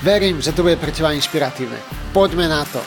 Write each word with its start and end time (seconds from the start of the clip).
Verím, 0.00 0.40
že 0.40 0.56
to 0.56 0.64
bude 0.64 0.80
pre 0.80 0.88
teba 0.96 1.12
inšpiratívne. 1.12 1.76
Poďme 2.16 2.48
na 2.48 2.64
to. 2.64 2.80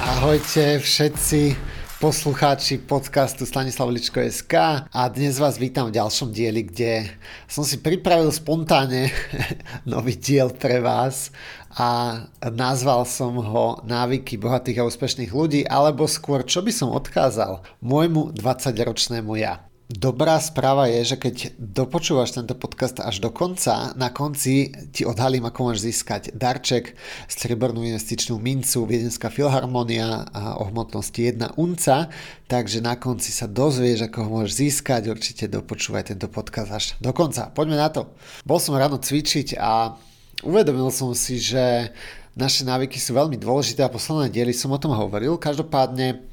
Ahojte 0.00 0.80
všetci 0.80 1.52
poslucháči 2.00 2.80
podcastu 2.80 3.44
Stanislav 3.44 3.92
Ličko 3.92 4.24
SK 4.24 4.88
a 4.88 5.02
dnes 5.12 5.36
vás 5.36 5.60
vítam 5.60 5.92
v 5.92 5.96
ďalšom 6.00 6.32
dieli, 6.32 6.64
kde 6.64 7.12
som 7.44 7.68
si 7.68 7.84
pripravil 7.84 8.32
spontánne 8.32 9.12
nový 9.92 10.16
diel 10.16 10.48
pre 10.48 10.80
vás 10.80 11.28
a 11.76 12.24
nazval 12.48 13.04
som 13.04 13.36
ho 13.36 13.84
Návyky 13.84 14.40
bohatých 14.40 14.80
a 14.80 14.88
úspešných 14.88 15.36
ľudí 15.36 15.68
alebo 15.68 16.08
skôr 16.08 16.48
čo 16.48 16.64
by 16.64 16.72
som 16.72 16.96
odkázal 16.96 17.60
môjmu 17.84 18.32
20-ročnému 18.40 19.36
ja. 19.36 19.73
Dobrá 19.84 20.40
správa 20.40 20.88
je, 20.88 21.12
že 21.12 21.16
keď 21.20 21.60
dopočúvaš 21.60 22.32
tento 22.32 22.56
podcast 22.56 23.04
až 23.04 23.20
do 23.20 23.28
konca, 23.28 23.92
na 24.00 24.08
konci 24.08 24.72
ti 24.96 25.04
odhalím, 25.04 25.44
ako 25.44 25.68
máš 25.68 25.84
získať 25.84 26.32
darček, 26.32 26.96
striebornú 27.28 27.84
investičnú 27.84 28.40
mincu, 28.40 28.88
Viedenská 28.88 29.28
filharmonia 29.28 30.24
a 30.32 30.56
o 30.56 30.72
hmotnosti 30.72 31.20
1 31.36 31.60
unca, 31.60 32.08
takže 32.48 32.80
na 32.80 32.96
konci 32.96 33.28
sa 33.28 33.44
dozvieš, 33.44 34.08
ako 34.08 34.24
ho 34.24 34.28
môžeš 34.40 34.56
získať, 34.56 35.12
určite 35.12 35.52
dopočúvaj 35.52 36.16
tento 36.16 36.32
podcast 36.32 36.72
až 36.72 36.84
do 37.04 37.12
konca. 37.12 37.52
Poďme 37.52 37.76
na 37.76 37.92
to. 37.92 38.08
Bol 38.48 38.56
som 38.64 38.80
ráno 38.80 38.96
cvičiť 38.96 39.60
a 39.60 40.00
uvedomil 40.48 40.88
som 40.96 41.12
si, 41.12 41.36
že 41.36 41.92
naše 42.32 42.64
návyky 42.64 42.96
sú 42.96 43.12
veľmi 43.20 43.36
dôležité 43.36 43.84
a 43.84 43.92
posledné 43.92 44.32
diely 44.32 44.56
som 44.56 44.72
o 44.72 44.80
tom 44.80 44.96
hovoril. 44.96 45.36
Každopádne 45.36 46.24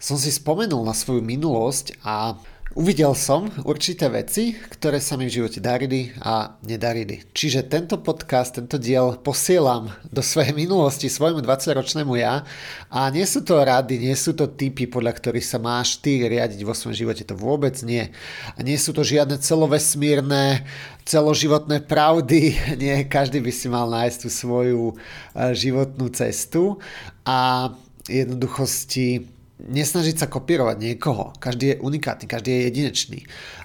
som 0.00 0.16
si 0.16 0.32
spomenul 0.32 0.80
na 0.88 0.96
svoju 0.96 1.20
minulosť 1.20 2.00
a 2.00 2.40
Uvidel 2.72 3.12
som 3.12 3.52
určité 3.68 4.08
veci, 4.08 4.56
ktoré 4.56 4.96
sa 4.96 5.20
mi 5.20 5.28
v 5.28 5.36
živote 5.36 5.60
darili 5.60 6.08
a 6.24 6.56
nedarili. 6.64 7.20
Čiže 7.36 7.68
tento 7.68 8.00
podcast, 8.00 8.56
tento 8.56 8.80
diel 8.80 9.20
posielam 9.20 9.92
do 10.08 10.24
svojej 10.24 10.56
minulosti 10.64 11.12
svojmu 11.12 11.44
20-ročnému 11.44 12.16
ja 12.16 12.40
a 12.88 13.12
nie 13.12 13.28
sú 13.28 13.44
to 13.44 13.60
rady, 13.60 14.00
nie 14.00 14.16
sú 14.16 14.32
to 14.32 14.48
typy, 14.48 14.88
podľa 14.88 15.12
ktorých 15.12 15.44
sa 15.44 15.60
máš 15.60 16.00
ty 16.00 16.24
riadiť 16.24 16.64
vo 16.64 16.72
svojom 16.72 16.96
živote, 16.96 17.28
to 17.28 17.36
vôbec 17.36 17.76
nie. 17.84 18.08
A 18.56 18.58
nie 18.64 18.80
sú 18.80 18.96
to 18.96 19.04
žiadne 19.04 19.36
celovesmírne, 19.44 20.64
celoživotné 21.04 21.84
pravdy, 21.84 22.56
nie, 22.82 23.04
každý 23.04 23.44
by 23.44 23.52
si 23.52 23.68
mal 23.68 23.92
nájsť 23.92 24.18
tú 24.24 24.28
svoju 24.32 24.82
eh, 24.96 25.52
životnú 25.52 26.08
cestu 26.10 26.80
a 27.28 27.70
jednoduchosti 28.08 29.33
nesnažiť 29.54 30.18
sa 30.18 30.26
kopírovať 30.26 30.76
niekoho. 30.82 31.30
Každý 31.38 31.74
je 31.74 31.80
unikátny, 31.80 32.26
každý 32.26 32.50
je 32.50 32.64
jedinečný. 32.70 33.20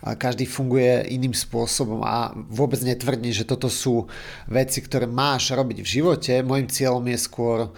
Každý 0.05 0.45
funguje 0.45 1.09
iným 1.09 1.33
spôsobom 1.33 2.05
a 2.05 2.29
vôbec 2.37 2.77
netvrdí, 2.85 3.33
že 3.33 3.49
toto 3.49 3.73
sú 3.73 4.05
veci, 4.45 4.85
ktoré 4.85 5.09
máš 5.09 5.49
robiť 5.49 5.81
v 5.81 5.91
živote. 5.99 6.33
Mojím 6.45 6.69
cieľom 6.69 7.01
je 7.09 7.17
skôr 7.17 7.57
e, 7.65 7.69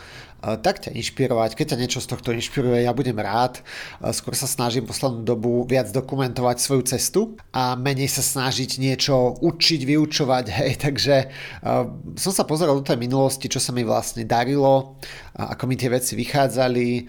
tak 0.59 0.83
ťa 0.83 0.91
inšpirovať. 0.91 1.55
Keď 1.55 1.65
ťa 1.71 1.79
niečo 1.79 2.03
z 2.03 2.11
tohto 2.11 2.35
inšpiruje, 2.35 2.83
ja 2.83 2.91
budem 2.91 3.15
rád. 3.15 3.63
E, 4.03 4.11
skôr 4.11 4.35
sa 4.35 4.43
snažím 4.43 4.83
poslednú 4.83 5.23
dobu 5.23 5.63
viac 5.63 5.87
dokumentovať 5.95 6.59
svoju 6.59 6.83
cestu 6.91 7.39
a 7.55 7.79
menej 7.79 8.11
sa 8.11 8.19
snažiť 8.19 8.75
niečo 8.75 9.39
učiť, 9.39 9.87
vyučovať. 9.87 10.45
Hej, 10.59 10.83
takže 10.83 11.15
uh, 11.63 11.87
som 12.19 12.35
sa 12.35 12.43
pozeral 12.43 12.75
do 12.75 12.83
tej 12.83 12.99
minulosti, 12.99 13.47
čo 13.47 13.63
sa 13.63 13.71
mi 13.71 13.87
vlastne 13.87 14.27
darilo, 14.27 14.99
ako 15.31 15.63
mi 15.63 15.79
tie 15.79 15.87
veci 15.87 16.19
vychádzali 16.19 17.07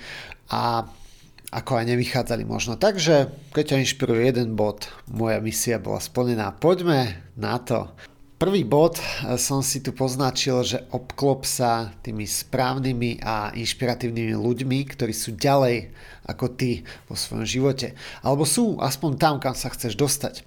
a 0.53 0.85
ako 1.53 1.81
aj 1.81 1.89
nevychádzali 1.89 2.45
možno. 2.49 2.81
Takže 2.81 3.29
keď 3.53 3.65
ťa 3.77 3.83
inšpiruje 3.85 4.21
jeden 4.25 4.57
bod, 4.57 4.89
moja 5.09 5.41
misia 5.41 5.77
bola 5.77 6.01
splnená. 6.01 6.53
Poďme 6.57 7.21
na 7.37 7.61
to. 7.61 7.93
Prvý 8.41 8.67
bod 8.67 8.99
eh, 8.99 9.37
som 9.39 9.61
si 9.63 9.85
tu 9.85 9.95
poznačil, 9.95 10.65
že 10.65 10.83
obklop 10.91 11.45
sa 11.45 11.93
tými 12.01 12.25
správnymi 12.25 13.23
a 13.23 13.55
inšpiratívnymi 13.55 14.35
ľuďmi, 14.35 14.79
ktorí 14.97 15.15
sú 15.15 15.37
ďalej 15.37 15.93
ako 16.27 16.47
ty 16.57 16.83
vo 17.07 17.15
svojom 17.15 17.45
živote. 17.45 17.95
Alebo 18.25 18.49
sú 18.49 18.81
aspoň 18.81 19.11
tam, 19.21 19.35
kam 19.39 19.55
sa 19.55 19.71
chceš 19.71 19.95
dostať. 19.95 20.43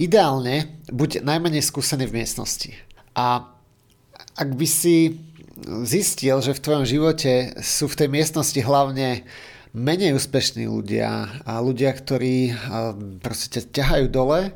Ideálne 0.00 0.80
buď 0.88 1.26
najmenej 1.26 1.60
skúsený 1.60 2.08
v 2.08 2.22
miestnosti. 2.22 2.72
A 3.16 3.48
ak 4.36 4.48
by 4.52 4.66
si 4.68 5.16
zistil, 5.84 6.40
že 6.44 6.52
v 6.52 6.62
tvojom 6.62 6.84
živote 6.84 7.56
sú 7.64 7.88
v 7.88 7.98
tej 8.04 8.08
miestnosti 8.12 8.60
hlavne 8.60 9.24
menej 9.76 10.16
úspešní 10.16 10.68
ľudia 10.68 11.40
a 11.44 11.60
ľudia, 11.60 11.92
ktorí 11.92 12.56
proste 13.20 13.60
ťa 13.60 13.72
ťahajú 13.72 14.06
dole, 14.08 14.52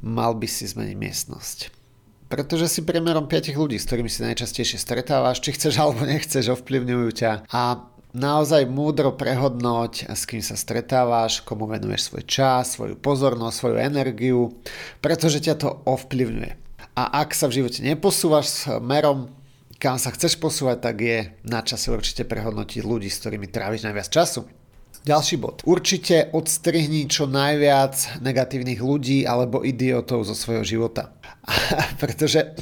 mal 0.00 0.32
by 0.36 0.48
si 0.48 0.68
zmeniť 0.68 0.96
miestnosť. 0.96 1.58
Pretože 2.30 2.70
si 2.70 2.80
priemerom 2.86 3.26
5 3.26 3.58
ľudí, 3.58 3.80
s 3.80 3.88
ktorými 3.90 4.06
si 4.06 4.22
najčastejšie 4.22 4.78
stretávaš, 4.78 5.42
či 5.42 5.56
chceš 5.56 5.80
alebo 5.82 6.06
nechceš, 6.06 6.54
ovplyvňujú 6.54 7.08
ťa. 7.10 7.32
A 7.50 7.90
naozaj 8.14 8.70
múdro 8.70 9.16
prehodnoť, 9.18 10.12
s 10.12 10.22
kým 10.30 10.38
sa 10.38 10.54
stretávaš, 10.54 11.42
komu 11.42 11.66
venuješ 11.66 12.12
svoj 12.12 12.24
čas, 12.28 12.78
svoju 12.78 12.94
pozornosť, 13.00 13.56
svoju 13.56 13.76
energiu, 13.82 14.54
pretože 15.02 15.42
ťa 15.42 15.54
to 15.58 15.68
ovplyvňuje. 15.88 16.52
A 16.94 17.02
ak 17.24 17.34
sa 17.34 17.50
v 17.50 17.62
živote 17.62 17.82
neposúvaš 17.82 18.68
merom 18.78 19.39
kam 19.80 19.96
sa 19.96 20.12
chceš 20.12 20.36
posúvať, 20.36 20.78
tak 20.84 20.96
je 21.00 21.18
na 21.48 21.64
čase 21.64 21.88
určite 21.88 22.28
prehodnotiť 22.28 22.84
ľudí, 22.84 23.08
s 23.08 23.24
ktorými 23.24 23.48
tráviš 23.48 23.88
najviac 23.88 24.12
času. 24.12 24.44
Ďalší 25.00 25.40
bod. 25.40 25.64
Určite 25.64 26.28
odstrihni 26.36 27.08
čo 27.08 27.24
najviac 27.24 28.20
negatívnych 28.20 28.84
ľudí 28.84 29.24
alebo 29.24 29.64
idiotov 29.64 30.28
zo 30.28 30.36
svojho 30.36 30.60
života. 30.60 31.16
Pretože 32.02 32.52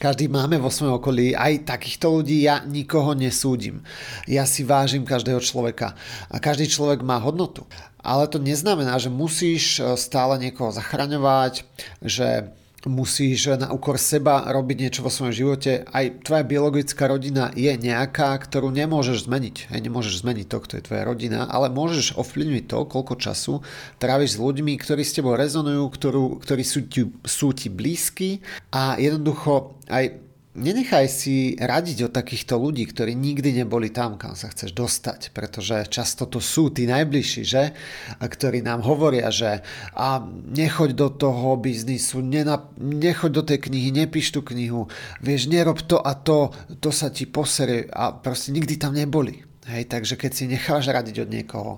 každý 0.00 0.32
máme 0.32 0.56
vo 0.56 0.72
svojom 0.72 0.96
okolí 0.96 1.36
aj 1.36 1.68
takýchto 1.68 2.08
ľudí, 2.08 2.48
ja 2.48 2.64
nikoho 2.64 3.12
nesúdim. 3.12 3.84
Ja 4.24 4.48
si 4.48 4.64
vážim 4.64 5.04
každého 5.04 5.44
človeka 5.44 5.92
a 6.32 6.40
každý 6.40 6.72
človek 6.72 7.04
má 7.04 7.20
hodnotu. 7.20 7.68
Ale 8.00 8.32
to 8.32 8.40
neznamená, 8.40 8.96
že 8.96 9.12
musíš 9.12 9.84
stále 10.00 10.40
niekoho 10.40 10.72
zachraňovať, 10.72 11.68
že 12.00 12.48
musíš 12.84 13.56
na 13.56 13.72
úkor 13.72 13.96
seba 13.96 14.44
robiť 14.48 14.76
niečo 14.76 15.00
vo 15.00 15.12
svojom 15.12 15.32
živote. 15.32 15.88
Aj 15.88 16.04
tvoja 16.20 16.44
biologická 16.44 17.08
rodina 17.08 17.48
je 17.56 17.72
nejaká, 17.72 18.36
ktorú 18.36 18.68
nemôžeš 18.72 19.24
zmeniť. 19.28 19.72
Hej, 19.72 19.80
nemôžeš 19.84 20.24
zmeniť 20.24 20.46
to, 20.48 20.58
kto 20.60 20.72
je 20.78 20.86
tvoja 20.86 21.02
rodina, 21.04 21.48
ale 21.48 21.72
môžeš 21.72 22.16
ovplyvniť 22.20 22.64
to, 22.68 22.78
koľko 22.88 23.14
času 23.16 23.54
tráviš 23.96 24.36
s 24.36 24.40
ľuďmi, 24.40 24.76
ktorí 24.80 25.02
s 25.04 25.16
tebou 25.16 25.36
rezonujú, 25.36 25.84
ktorú, 25.88 26.24
ktorí 26.40 26.64
sú 26.64 26.84
ti, 26.88 27.08
sú 27.24 27.52
ti 27.56 27.72
blízki 27.72 28.44
a 28.72 29.00
jednoducho 29.00 29.80
aj 29.88 30.23
nenechaj 30.54 31.06
si 31.10 31.58
radiť 31.58 32.08
od 32.08 32.12
takýchto 32.14 32.54
ľudí, 32.56 32.86
ktorí 32.86 33.12
nikdy 33.12 33.62
neboli 33.62 33.90
tam, 33.90 34.14
kam 34.14 34.38
sa 34.38 34.48
chceš 34.50 34.70
dostať, 34.70 35.34
pretože 35.34 35.90
často 35.90 36.30
to 36.30 36.38
sú 36.38 36.70
tí 36.70 36.86
najbližší, 36.86 37.42
že? 37.42 37.74
A 38.18 38.24
ktorí 38.24 38.62
nám 38.62 38.86
hovoria, 38.86 39.28
že 39.34 39.66
a 39.92 40.22
nechoď 40.30 40.94
do 40.94 41.08
toho 41.10 41.58
biznisu, 41.58 42.22
nena, 42.22 42.70
nechoď 42.78 43.30
do 43.34 43.42
tej 43.42 43.58
knihy, 43.66 43.90
nepíš 43.90 44.38
tú 44.38 44.40
knihu, 44.46 44.86
vieš, 45.18 45.50
nerob 45.50 45.82
to 45.82 45.98
a 45.98 46.14
to, 46.14 46.54
to 46.78 46.94
sa 46.94 47.10
ti 47.10 47.26
poserie 47.26 47.90
a 47.90 48.14
proste 48.14 48.54
nikdy 48.54 48.78
tam 48.78 48.94
neboli. 48.94 49.42
Hej, 49.66 49.90
takže 49.90 50.14
keď 50.14 50.32
si 50.32 50.44
necháš 50.46 50.92
radiť 50.92 51.24
od 51.24 51.32
niekoho, 51.32 51.72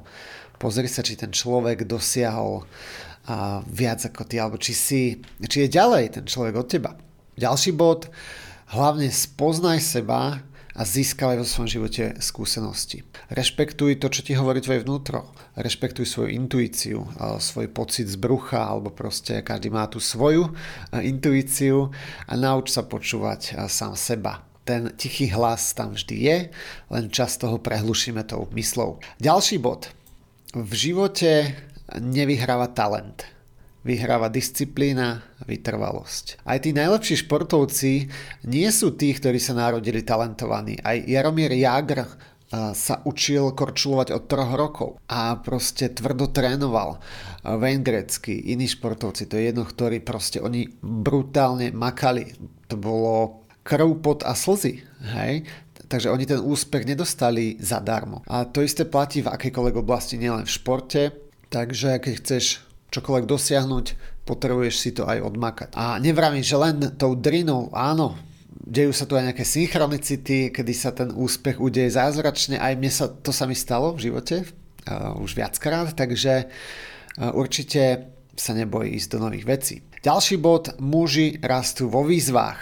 pozri 0.61 0.91
sa, 0.91 1.07
či 1.07 1.17
ten 1.17 1.33
človek 1.33 1.89
dosiahol 1.89 2.67
a 3.27 3.63
viac 3.67 4.03
ako 4.07 4.23
ty, 4.27 4.39
alebo 4.39 4.59
či, 4.59 4.75
si, 4.75 5.03
či 5.43 5.67
je 5.67 5.69
ďalej 5.71 6.05
ten 6.21 6.25
človek 6.27 6.55
od 6.55 6.67
teba. 6.67 6.91
Ďalší 7.37 7.75
bod, 7.75 8.11
Hlavne 8.67 9.15
spoznaj 9.15 9.79
seba 9.79 10.43
a 10.75 10.83
získavaj 10.83 11.39
vo 11.39 11.47
svojom 11.47 11.71
živote 11.71 12.05
skúsenosti. 12.19 13.07
Rešpektuj 13.31 14.03
to, 14.03 14.11
čo 14.11 14.27
ti 14.27 14.35
hovorí 14.35 14.59
tvoje 14.59 14.83
vnútro. 14.83 15.31
Rešpektuj 15.55 16.03
svoju 16.03 16.35
intuíciu, 16.35 17.07
svoj 17.39 17.71
pocit 17.71 18.11
z 18.11 18.19
brucha, 18.19 18.67
alebo 18.67 18.91
proste 18.91 19.39
každý 19.47 19.71
má 19.71 19.87
tú 19.87 20.03
svoju 20.03 20.51
intuíciu 20.99 21.95
a 22.27 22.33
nauč 22.35 22.75
sa 22.75 22.83
počúvať 22.83 23.71
sám 23.71 23.95
seba. 23.95 24.43
Ten 24.67 24.91
tichý 24.99 25.31
hlas 25.31 25.71
tam 25.71 25.95
vždy 25.95 26.17
je, 26.19 26.39
len 26.91 27.07
často 27.07 27.47
ho 27.47 27.63
prehlušíme 27.63 28.27
tou 28.27 28.51
myslou. 28.51 28.99
Ďalší 29.23 29.63
bod. 29.63 29.95
V 30.59 30.73
živote 30.75 31.55
nevyhráva 32.03 32.67
talent. 32.75 33.31
Vyhráva 33.87 34.27
disciplína 34.27 35.23
a 35.23 35.43
vytrvalosť. 35.47 36.43
Aj 36.43 36.59
tí 36.59 36.75
najlepší 36.75 37.23
športovci 37.23 38.11
nie 38.51 38.69
sú 38.75 38.99
tí, 38.99 39.15
ktorí 39.15 39.39
sa 39.39 39.55
narodili 39.55 40.03
talentovaní. 40.03 40.83
Aj 40.83 40.99
Jaromír 40.99 41.55
Jagr 41.55 42.03
sa 42.75 43.03
učil 43.03 43.55
korčulovať 43.59 44.15
od 44.15 44.23
troch 44.31 44.53
rokov 44.55 44.91
a 45.11 45.35
proste 45.43 45.91
tvrdo 45.91 46.31
trénoval. 46.31 47.03
Wayne 47.43 47.83
Gretzky, 47.83 48.55
iní 48.55 48.71
športovci, 48.71 49.27
to 49.27 49.35
je 49.35 49.51
jedno, 49.51 49.67
ktorí 49.67 49.99
proste 50.03 50.39
oni 50.39 50.71
brutálne 50.79 51.75
makali. 51.75 52.39
To 52.71 52.79
bolo 52.79 53.47
krv, 53.67 53.99
pot 53.99 54.23
a 54.23 54.39
slzy. 54.39 54.83
Hej? 55.19 55.43
Takže 55.91 56.11
oni 56.11 56.27
ten 56.27 56.39
úspech 56.43 56.87
nedostali 56.87 57.59
zadarmo. 57.59 58.23
A 58.31 58.47
to 58.47 58.63
isté 58.63 58.87
platí 58.87 59.23
v 59.23 59.31
akejkoľvek 59.31 59.77
oblasti, 59.79 60.15
nielen 60.19 60.47
v 60.47 60.55
športe. 60.55 61.03
Takže 61.51 61.99
keď 62.03 62.13
chceš 62.23 62.66
čokoľvek 62.91 63.25
dosiahnuť, 63.27 63.87
potrebuješ 64.27 64.75
si 64.77 64.91
to 64.95 65.07
aj 65.07 65.23
odmakať. 65.23 65.69
A 65.79 65.99
nevravím, 66.03 66.43
že 66.43 66.59
len 66.59 66.99
tou 66.99 67.15
drinou, 67.15 67.71
áno, 67.71 68.19
dejú 68.67 68.91
sa 68.91 69.07
tu 69.07 69.15
aj 69.15 69.31
nejaké 69.31 69.47
synchronicity, 69.47 70.51
kedy 70.51 70.73
sa 70.75 70.91
ten 70.91 71.15
úspech 71.15 71.63
udeje 71.63 71.95
zázračne. 71.95 72.59
Aj 72.59 72.75
mne 72.75 72.91
sa, 72.91 73.07
to 73.07 73.31
sa 73.31 73.47
mi 73.47 73.55
stalo 73.55 73.95
v 73.95 74.11
živote 74.11 74.43
uh, 74.43 75.15
už 75.23 75.39
viackrát, 75.39 75.95
takže 75.95 76.51
uh, 76.51 77.31
určite 77.39 78.11
sa 78.37 78.53
neboj 78.53 78.91
ísť 78.99 79.09
do 79.17 79.19
nových 79.23 79.47
vecí. 79.47 79.75
Ďalší 80.03 80.37
bod, 80.43 80.77
muži 80.83 81.39
rastú 81.41 81.89
vo 81.89 82.05
výzvách 82.05 82.61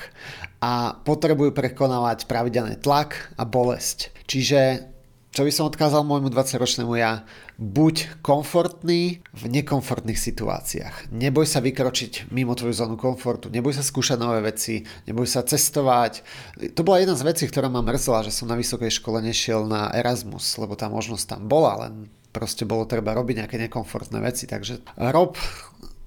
a 0.65 0.97
potrebujú 1.03 1.53
prekonávať 1.53 2.25
pravidelný 2.25 2.81
tlak 2.81 3.35
a 3.37 3.45
bolesť. 3.45 4.15
Čiže 4.25 4.89
čo 5.35 5.43
by 5.43 5.51
som 5.51 5.67
odkázal 5.67 6.07
môjmu 6.07 6.31
20-ročnému 6.31 6.95
ja? 6.95 7.27
Buď 7.55 8.19
komfortný 8.19 9.23
v 9.31 9.43
nekomfortných 9.47 10.19
situáciách. 10.19 11.15
Neboj 11.15 11.47
sa 11.47 11.63
vykročiť 11.63 12.35
mimo 12.35 12.59
tvoju 12.59 12.75
zónu 12.75 12.99
komfortu, 12.99 13.47
neboj 13.47 13.71
sa 13.71 13.87
skúšať 13.87 14.19
nové 14.19 14.43
veci, 14.43 14.83
neboj 15.07 15.23
sa 15.23 15.47
cestovať. 15.47 16.27
To 16.75 16.83
bola 16.83 16.99
jedna 16.99 17.15
z 17.15 17.23
vecí, 17.23 17.47
ktorá 17.47 17.71
ma 17.71 17.79
mrzela, 17.79 18.27
že 18.27 18.35
som 18.35 18.51
na 18.51 18.59
vysokej 18.59 18.91
škole 18.91 19.23
nešiel 19.23 19.71
na 19.71 19.87
Erasmus, 19.95 20.59
lebo 20.59 20.75
tá 20.75 20.91
možnosť 20.91 21.39
tam 21.39 21.43
bola, 21.47 21.87
len 21.87 22.11
proste 22.35 22.67
bolo 22.67 22.91
treba 22.91 23.15
robiť 23.15 23.47
nejaké 23.47 23.57
nekomfortné 23.71 24.19
veci. 24.19 24.51
Takže 24.51 24.83
rob 25.15 25.39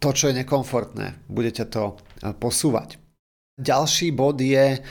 to, 0.04 0.10
čo 0.12 0.28
je 0.28 0.44
nekomfortné. 0.44 1.32
Budete 1.32 1.64
to 1.72 1.96
posúvať. 2.44 3.00
Ďalší 3.56 4.12
bod 4.12 4.38
je, 4.44 4.84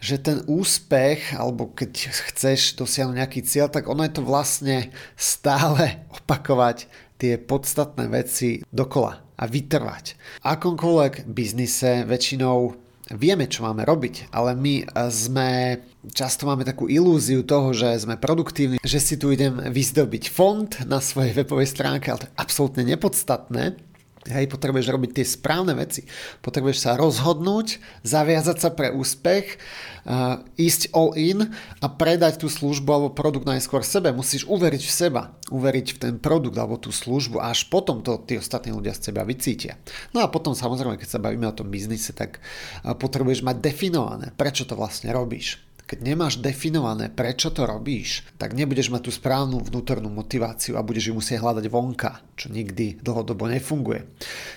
že 0.00 0.16
ten 0.16 0.40
úspech, 0.48 1.36
alebo 1.36 1.68
keď 1.70 2.08
chceš 2.32 2.80
dosiahnuť 2.80 3.16
nejaký 3.20 3.40
cieľ, 3.44 3.68
tak 3.68 3.86
ono 3.86 4.02
je 4.08 4.16
to 4.16 4.24
vlastne 4.24 4.88
stále 5.14 6.00
opakovať 6.24 6.88
tie 7.20 7.36
podstatné 7.36 8.08
veci 8.08 8.64
dokola 8.72 9.20
a 9.36 9.44
vytrvať. 9.44 10.16
Akomkoľvek 10.40 11.28
biznise 11.28 12.08
väčšinou 12.08 12.72
vieme, 13.12 13.44
čo 13.44 13.66
máme 13.66 13.84
robiť, 13.84 14.32
ale 14.32 14.56
my 14.56 14.88
sme, 15.12 15.80
často 16.16 16.48
máme 16.48 16.64
takú 16.64 16.86
ilúziu 16.86 17.44
toho, 17.44 17.76
že 17.76 18.00
sme 18.00 18.16
produktívni, 18.16 18.80
že 18.80 19.02
si 19.02 19.20
tu 19.20 19.34
idem 19.34 19.52
vyzdobiť 19.68 20.32
fond 20.32 20.70
na 20.88 21.02
svojej 21.02 21.34
webovej 21.36 21.68
stránke, 21.68 22.08
ale 22.08 22.24
to 22.24 22.28
je 22.28 22.36
absolútne 22.40 22.82
nepodstatné 22.88 23.89
Hej, 24.28 24.52
potrebuješ 24.52 24.92
robiť 24.92 25.10
tie 25.16 25.24
správne 25.24 25.72
veci. 25.72 26.04
Potrebuješ 26.44 26.84
sa 26.84 26.92
rozhodnúť, 26.92 27.80
zaviazať 28.04 28.56
sa 28.60 28.68
pre 28.68 28.92
úspech, 28.92 29.56
uh, 30.04 30.44
ísť 30.60 30.92
all 30.92 31.16
in 31.16 31.48
a 31.80 31.86
predať 31.88 32.44
tú 32.44 32.52
službu 32.52 32.88
alebo 32.92 33.16
produkt 33.16 33.48
najskôr 33.48 33.80
sebe. 33.80 34.12
Musíš 34.12 34.44
uveriť 34.44 34.82
v 34.84 34.92
seba, 34.92 35.22
uveriť 35.48 35.86
v 35.96 35.98
ten 36.04 36.14
produkt 36.20 36.60
alebo 36.60 36.76
tú 36.76 36.92
službu 36.92 37.40
a 37.40 37.48
až 37.48 37.72
potom 37.72 38.04
to 38.04 38.20
tí 38.20 38.36
ostatní 38.36 38.76
ľudia 38.76 38.92
z 38.92 39.08
teba 39.08 39.24
vycítia. 39.24 39.80
No 40.12 40.20
a 40.20 40.28
potom 40.28 40.52
samozrejme, 40.52 41.00
keď 41.00 41.16
sa 41.16 41.24
bavíme 41.24 41.48
o 41.48 41.56
tom 41.56 41.72
biznise, 41.72 42.12
tak 42.12 42.44
uh, 42.44 42.92
potrebuješ 42.92 43.40
mať 43.40 43.56
definované, 43.64 44.36
prečo 44.36 44.68
to 44.68 44.76
vlastne 44.76 45.16
robíš 45.16 45.64
keď 45.90 46.06
nemáš 46.06 46.38
definované, 46.38 47.10
prečo 47.10 47.50
to 47.50 47.66
robíš, 47.66 48.22
tak 48.38 48.54
nebudeš 48.54 48.94
mať 48.94 49.02
tú 49.02 49.10
správnu 49.10 49.58
vnútornú 49.58 50.06
motiváciu 50.06 50.78
a 50.78 50.86
budeš 50.86 51.10
ju 51.10 51.18
musieť 51.18 51.42
hľadať 51.42 51.66
vonka, 51.66 52.22
čo 52.38 52.46
nikdy 52.46 53.02
dlhodobo 53.02 53.50
nefunguje. 53.50 54.06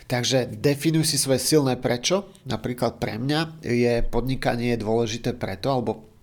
Takže 0.05 0.53
definuj 0.53 1.09
si 1.09 1.17
svoje 1.17 1.41
silné 1.41 1.73
prečo. 1.81 2.29
Napríklad 2.45 3.01
pre 3.01 3.17
mňa 3.17 3.65
je 3.65 4.05
podnikanie 4.05 4.77
dôležité 4.77 5.33
preto, 5.33 5.73
alebo 5.73 6.13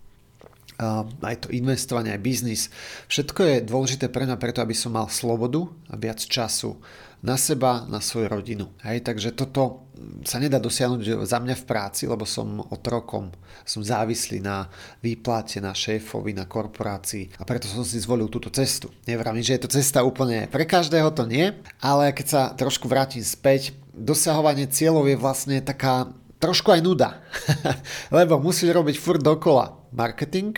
aj 1.26 1.44
to 1.44 1.48
investovanie, 1.52 2.14
aj 2.14 2.22
biznis. 2.22 2.62
Všetko 3.10 3.40
je 3.42 3.66
dôležité 3.66 4.08
pre 4.08 4.30
mňa 4.30 4.38
preto, 4.38 4.62
aby 4.62 4.78
som 4.78 4.94
mal 4.94 5.10
slobodu 5.10 5.66
a 5.90 5.98
viac 5.98 6.22
času 6.22 6.78
na 7.20 7.36
seba, 7.36 7.84
na 7.84 8.00
svoju 8.00 8.32
rodinu. 8.32 8.72
Hej, 8.80 9.04
takže 9.04 9.36
toto 9.36 9.90
sa 10.24 10.40
nedá 10.40 10.56
dosiahnuť 10.56 11.24
za 11.28 11.38
mňa 11.40 11.56
v 11.60 11.68
práci, 11.68 12.08
lebo 12.08 12.24
som 12.24 12.64
otrokom, 12.72 13.28
som 13.68 13.84
závislý 13.84 14.40
na 14.40 14.72
výplate, 15.04 15.60
na 15.60 15.76
šéfovi, 15.76 16.32
na 16.32 16.48
korporácii 16.48 17.36
a 17.36 17.44
preto 17.44 17.68
som 17.68 17.84
si 17.84 18.00
zvolil 18.00 18.32
túto 18.32 18.48
cestu. 18.48 18.88
Nevrám, 19.04 19.36
že 19.44 19.60
je 19.60 19.62
to 19.68 19.74
cesta 19.76 20.00
úplne 20.00 20.48
pre 20.48 20.64
každého, 20.64 21.12
to 21.12 21.28
nie, 21.28 21.52
ale 21.84 22.16
keď 22.16 22.26
sa 22.26 22.42
trošku 22.56 22.88
vrátim 22.88 23.20
späť, 23.20 23.76
dosahovanie 23.92 24.64
cieľov 24.72 25.04
je 25.12 25.20
vlastne 25.20 25.56
taká 25.60 26.08
trošku 26.40 26.72
aj 26.72 26.80
nuda, 26.80 27.20
lebo 28.16 28.40
musíš 28.40 28.72
robiť 28.72 28.96
furt 28.96 29.20
dokola 29.20 29.76
marketing, 29.92 30.56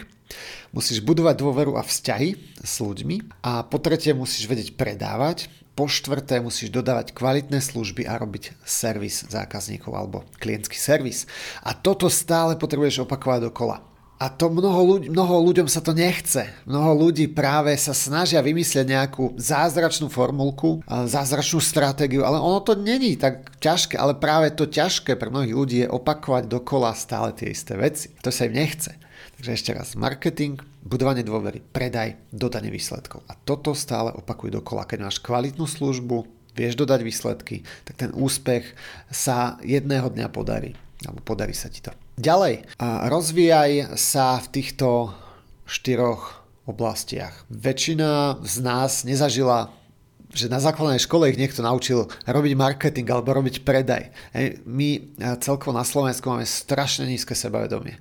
musíš 0.70 1.02
budovať 1.02 1.34
dôveru 1.42 1.76
a 1.76 1.82
vzťahy 1.82 2.62
s 2.62 2.74
ľuďmi 2.78 3.42
a 3.42 3.66
po 3.66 3.82
tretie 3.82 4.14
musíš 4.14 4.46
vedieť 4.46 4.78
predávať, 4.78 5.50
po 5.72 5.88
štvrté 5.88 6.44
musíš 6.44 6.68
dodávať 6.68 7.16
kvalitné 7.16 7.64
služby 7.64 8.04
a 8.04 8.20
robiť 8.20 8.52
servis 8.64 9.24
zákazníkov 9.24 9.92
alebo 9.92 10.28
klientský 10.36 10.76
servis. 10.76 11.24
A 11.64 11.72
toto 11.72 12.12
stále 12.12 12.60
potrebuješ 12.60 13.08
opakovať 13.08 13.48
dokola. 13.48 13.80
A 14.22 14.30
to 14.30 14.54
mnoho, 14.54 14.86
ľudí, 14.86 15.10
mnoho 15.10 15.42
ľuďom 15.50 15.66
sa 15.66 15.82
to 15.82 15.90
nechce. 15.98 16.46
Mnoho 16.62 16.94
ľudí 16.94 17.26
práve 17.26 17.74
sa 17.74 17.90
snažia 17.90 18.38
vymyslieť 18.38 18.86
nejakú 18.86 19.34
zázračnú 19.34 20.06
formulku, 20.06 20.78
zázračnú 20.86 21.58
stratégiu, 21.58 22.22
ale 22.22 22.38
ono 22.38 22.62
to 22.62 22.78
není 22.78 23.18
tak 23.18 23.50
ťažké, 23.58 23.98
ale 23.98 24.14
práve 24.14 24.54
to 24.54 24.70
ťažké 24.70 25.18
pre 25.18 25.26
mnohých 25.26 25.56
ľudí 25.58 25.76
je 25.82 25.90
opakovať 25.90 26.46
dokola 26.46 26.94
stále 26.94 27.34
tie 27.34 27.50
isté 27.50 27.74
veci. 27.74 28.14
To 28.22 28.30
sa 28.30 28.46
im 28.46 28.54
nechce. 28.54 28.94
Takže 29.42 29.50
ešte 29.58 29.70
raz, 29.74 29.98
marketing, 29.98 30.62
budovanie 30.82 31.22
dôvery, 31.22 31.62
predaj, 31.62 32.18
dodanie 32.34 32.68
výsledkov. 32.68 33.22
A 33.30 33.38
toto 33.38 33.72
stále 33.72 34.10
opakuj 34.12 34.50
dokola. 34.50 34.86
Keď 34.86 34.98
máš 34.98 35.22
kvalitnú 35.22 35.64
službu, 35.64 36.26
vieš 36.52 36.76
dodať 36.76 37.00
výsledky, 37.06 37.62
tak 37.86 37.96
ten 37.96 38.10
úspech 38.12 38.76
sa 39.08 39.56
jedného 39.62 40.10
dňa 40.10 40.28
podarí. 40.28 40.74
Alebo 41.02 41.22
podarí 41.24 41.54
sa 41.54 41.70
ti 41.72 41.82
to. 41.82 41.90
Ďalej, 42.18 42.68
rozvíjaj 43.08 43.96
sa 43.98 44.38
v 44.38 44.46
týchto 44.52 45.16
štyroch 45.66 46.44
oblastiach. 46.68 47.42
Väčšina 47.50 48.38
z 48.44 48.54
nás 48.62 49.02
nezažila 49.02 49.74
že 50.32 50.48
na 50.48 50.56
základnej 50.58 50.96
škole 50.96 51.28
ich 51.28 51.36
niekto 51.36 51.60
naučil 51.60 52.08
robiť 52.24 52.52
marketing 52.56 53.04
alebo 53.12 53.36
robiť 53.36 53.62
predaj. 53.68 54.08
My 54.64 55.12
celkovo 55.44 55.76
na 55.76 55.84
Slovensku 55.84 56.24
máme 56.32 56.48
strašne 56.48 57.04
nízke 57.04 57.36
sebavedomie. 57.36 58.00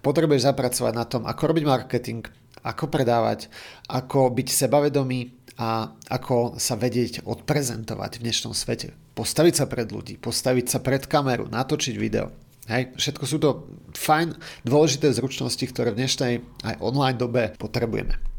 Potrebuješ 0.00 0.46
zapracovať 0.46 0.92
na 0.94 1.04
tom, 1.04 1.22
ako 1.26 1.42
robiť 1.50 1.64
marketing, 1.66 2.22
ako 2.62 2.86
predávať, 2.86 3.50
ako 3.90 4.30
byť 4.30 4.48
sebavedomý 4.48 5.34
a 5.58 5.90
ako 6.08 6.56
sa 6.56 6.78
vedieť 6.78 7.26
odprezentovať 7.26 8.18
v 8.18 8.24
dnešnom 8.30 8.54
svete. 8.54 8.94
Postaviť 9.12 9.54
sa 9.60 9.66
pred 9.68 9.90
ľudí, 9.90 10.16
postaviť 10.16 10.66
sa 10.70 10.78
pred 10.80 11.04
kameru, 11.04 11.50
natočiť 11.50 11.94
video. 11.98 12.32
Hej, 12.70 12.94
všetko 12.94 13.24
sú 13.26 13.36
to 13.42 13.66
fajn, 13.98 14.38
dôležité 14.62 15.10
zručnosti, 15.10 15.66
ktoré 15.66 15.90
v 15.90 16.06
dnešnej 16.06 16.32
aj 16.62 16.78
online 16.78 17.18
dobe 17.18 17.52
potrebujeme. 17.58 18.31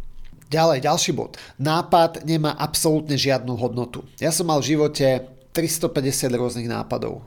Ďalej, 0.53 0.85
ďalší 0.85 1.11
bod. 1.17 1.41
Nápad 1.57 2.29
nemá 2.29 2.53
absolútne 2.53 3.17
žiadnu 3.17 3.57
hodnotu. 3.57 4.05
Ja 4.21 4.29
som 4.29 4.53
mal 4.53 4.61
v 4.61 4.77
živote 4.77 5.25
350 5.49 6.29
rôznych 6.29 6.69
nápadov. 6.69 7.25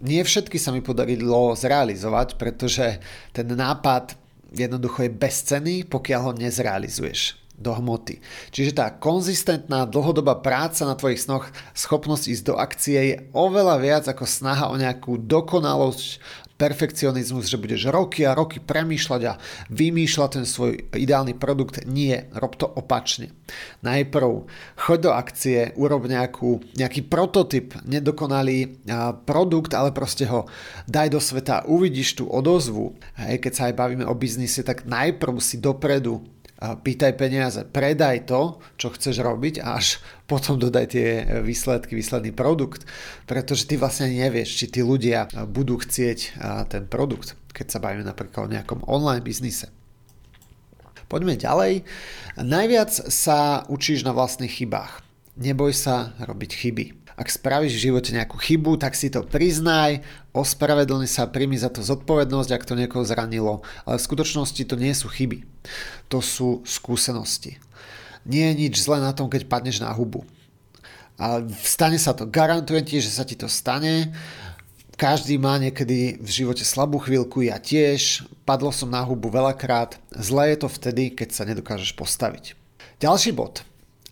Nie 0.00 0.24
všetky 0.24 0.56
sa 0.56 0.72
mi 0.72 0.80
podarilo 0.80 1.52
zrealizovať, 1.52 2.40
pretože 2.40 2.96
ten 3.36 3.44
nápad 3.44 4.16
jednoducho 4.56 5.04
je 5.04 5.12
bezcenný, 5.12 5.76
pokiaľ 5.84 6.20
ho 6.24 6.32
nezrealizuješ 6.32 7.36
do 7.56 7.72
hmoty. 7.72 8.20
Čiže 8.52 8.76
tá 8.76 8.92
konzistentná 8.92 9.88
dlhodobá 9.88 10.40
práca 10.40 10.84
na 10.84 10.96
tvojich 10.96 11.24
snoch, 11.24 11.48
schopnosť 11.72 12.24
ísť 12.28 12.44
do 12.44 12.54
akcie 12.56 13.00
je 13.00 13.16
oveľa 13.32 13.76
viac 13.80 14.04
ako 14.08 14.28
snaha 14.28 14.68
o 14.68 14.76
nejakú 14.76 15.16
dokonalosť 15.16 16.20
perfekcionizmus, 16.56 17.52
že 17.52 17.60
budeš 17.60 17.92
roky 17.92 18.24
a 18.24 18.32
roky 18.32 18.64
premýšľať 18.64 19.22
a 19.28 19.36
vymýšľať 19.68 20.30
ten 20.32 20.44
svoj 20.48 20.88
ideálny 20.96 21.36
produkt. 21.36 21.84
Nie, 21.84 22.32
rob 22.32 22.56
to 22.56 22.64
opačne. 22.64 23.36
Najprv 23.84 24.48
choď 24.80 24.98
do 25.04 25.10
akcie, 25.12 25.76
urob 25.76 26.08
nejakú, 26.08 26.64
nejaký 26.74 27.04
prototyp, 27.06 27.76
nedokonalý 27.84 28.80
produkt, 29.28 29.76
ale 29.76 29.92
proste 29.92 30.24
ho 30.26 30.48
daj 30.88 31.12
do 31.12 31.20
sveta, 31.20 31.68
uvidíš 31.68 32.18
tú 32.18 32.24
odozvu. 32.26 32.96
Hej, 33.20 33.44
keď 33.44 33.52
sa 33.52 33.62
aj 33.68 33.74
bavíme 33.76 34.04
o 34.08 34.16
biznise, 34.16 34.64
tak 34.64 34.88
najprv 34.88 35.36
si 35.38 35.60
dopredu 35.60 36.24
pýtaj 36.56 37.20
peniaze, 37.20 37.60
predaj 37.68 38.24
to, 38.32 38.56
čo 38.80 38.88
chceš 38.96 39.20
robiť 39.20 39.60
a 39.60 39.76
až 39.76 40.00
potom 40.26 40.58
dodaj 40.58 40.90
tie 40.90 41.22
výsledky, 41.40 41.94
výsledný 41.94 42.34
produkt, 42.34 42.82
pretože 43.30 43.70
ty 43.70 43.78
vlastne 43.78 44.10
nevieš, 44.10 44.58
či 44.58 44.66
tí 44.66 44.82
ľudia 44.82 45.30
budú 45.46 45.78
chcieť 45.78 46.18
ten 46.66 46.82
produkt, 46.90 47.38
keď 47.54 47.66
sa 47.70 47.78
bavíme 47.78 48.02
napríklad 48.02 48.50
o 48.50 48.52
nejakom 48.52 48.82
online 48.90 49.22
biznise. 49.22 49.70
Poďme 51.06 51.38
ďalej. 51.38 51.86
Najviac 52.34 52.90
sa 52.90 53.62
učíš 53.70 54.02
na 54.02 54.10
vlastných 54.10 54.50
chybách. 54.50 55.06
Neboj 55.38 55.70
sa 55.70 56.18
robiť 56.18 56.50
chyby. 56.50 56.86
Ak 57.16 57.30
spravíš 57.32 57.78
v 57.78 57.84
živote 57.88 58.10
nejakú 58.12 58.36
chybu, 58.36 58.76
tak 58.76 58.92
si 58.92 59.08
to 59.08 59.24
priznaj, 59.24 60.04
ospravedlni 60.34 61.08
sa, 61.08 61.30
príjmi 61.30 61.56
za 61.56 61.72
to 61.72 61.80
zodpovednosť, 61.80 62.50
ak 62.52 62.66
to 62.66 62.74
niekoho 62.76 63.06
zranilo. 63.06 63.64
Ale 63.88 63.96
v 63.96 64.06
skutočnosti 64.10 64.62
to 64.68 64.76
nie 64.76 64.92
sú 64.92 65.08
chyby. 65.08 65.46
To 66.10 66.20
sú 66.20 66.66
skúsenosti. 66.66 67.56
Nie 68.26 68.52
je 68.52 68.66
nič 68.66 68.74
zlé 68.82 68.98
na 68.98 69.14
tom, 69.14 69.30
keď 69.30 69.46
padneš 69.46 69.78
na 69.78 69.94
hubu. 69.94 70.26
Ale 71.16 71.48
stane 71.62 71.96
sa 71.96 72.12
to. 72.12 72.28
Garantujem 72.28 72.84
ti, 72.84 73.00
že 73.00 73.08
sa 73.08 73.24
ti 73.24 73.38
to 73.38 73.48
stane. 73.48 74.12
Každý 74.96 75.36
má 75.36 75.60
niekedy 75.60 76.16
v 76.20 76.28
živote 76.28 76.64
slabú 76.64 76.96
chvíľku, 77.00 77.44
ja 77.44 77.60
tiež. 77.60 78.24
Padlo 78.48 78.72
som 78.72 78.88
na 78.88 79.04
hubu 79.04 79.28
veľakrát. 79.28 80.00
Zlé 80.12 80.56
je 80.56 80.64
to 80.64 80.68
vtedy, 80.72 81.12
keď 81.12 81.28
sa 81.32 81.44
nedokážeš 81.44 81.92
postaviť. 81.96 82.56
Ďalší 83.00 83.36
bod. 83.36 83.60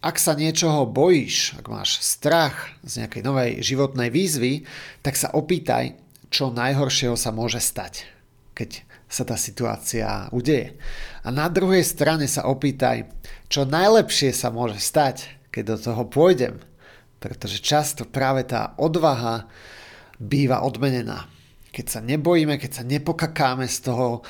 Ak 0.04 0.20
sa 0.20 0.36
niečoho 0.36 0.84
bojíš, 0.84 1.56
ak 1.56 1.66
máš 1.72 1.96
strach 2.04 2.68
z 2.84 3.00
nejakej 3.00 3.22
novej 3.24 3.50
životnej 3.64 4.12
výzvy, 4.12 4.68
tak 5.00 5.16
sa 5.16 5.32
opýtaj, 5.32 5.96
čo 6.28 6.52
najhoršieho 6.52 7.16
sa 7.16 7.32
môže 7.32 7.64
stať, 7.64 8.04
keď 8.52 8.84
sa 9.14 9.22
tá 9.22 9.38
situácia 9.38 10.26
udeje. 10.34 10.74
A 11.22 11.30
na 11.30 11.46
druhej 11.46 11.86
strane 11.86 12.26
sa 12.26 12.50
opýtaj, 12.50 13.06
čo 13.46 13.62
najlepšie 13.62 14.34
sa 14.34 14.50
môže 14.50 14.82
stať, 14.82 15.30
keď 15.54 15.62
do 15.70 15.76
toho 15.78 16.02
pôjdem. 16.10 16.58
Pretože 17.22 17.62
často 17.62 18.02
práve 18.02 18.42
tá 18.42 18.74
odvaha 18.76 19.46
býva 20.18 20.66
odmenená 20.66 21.30
keď 21.74 21.86
sa 21.90 22.00
nebojíme, 22.06 22.54
keď 22.54 22.70
sa 22.70 22.84
nepokakáme 22.86 23.66
z 23.66 23.90
toho, 23.90 24.22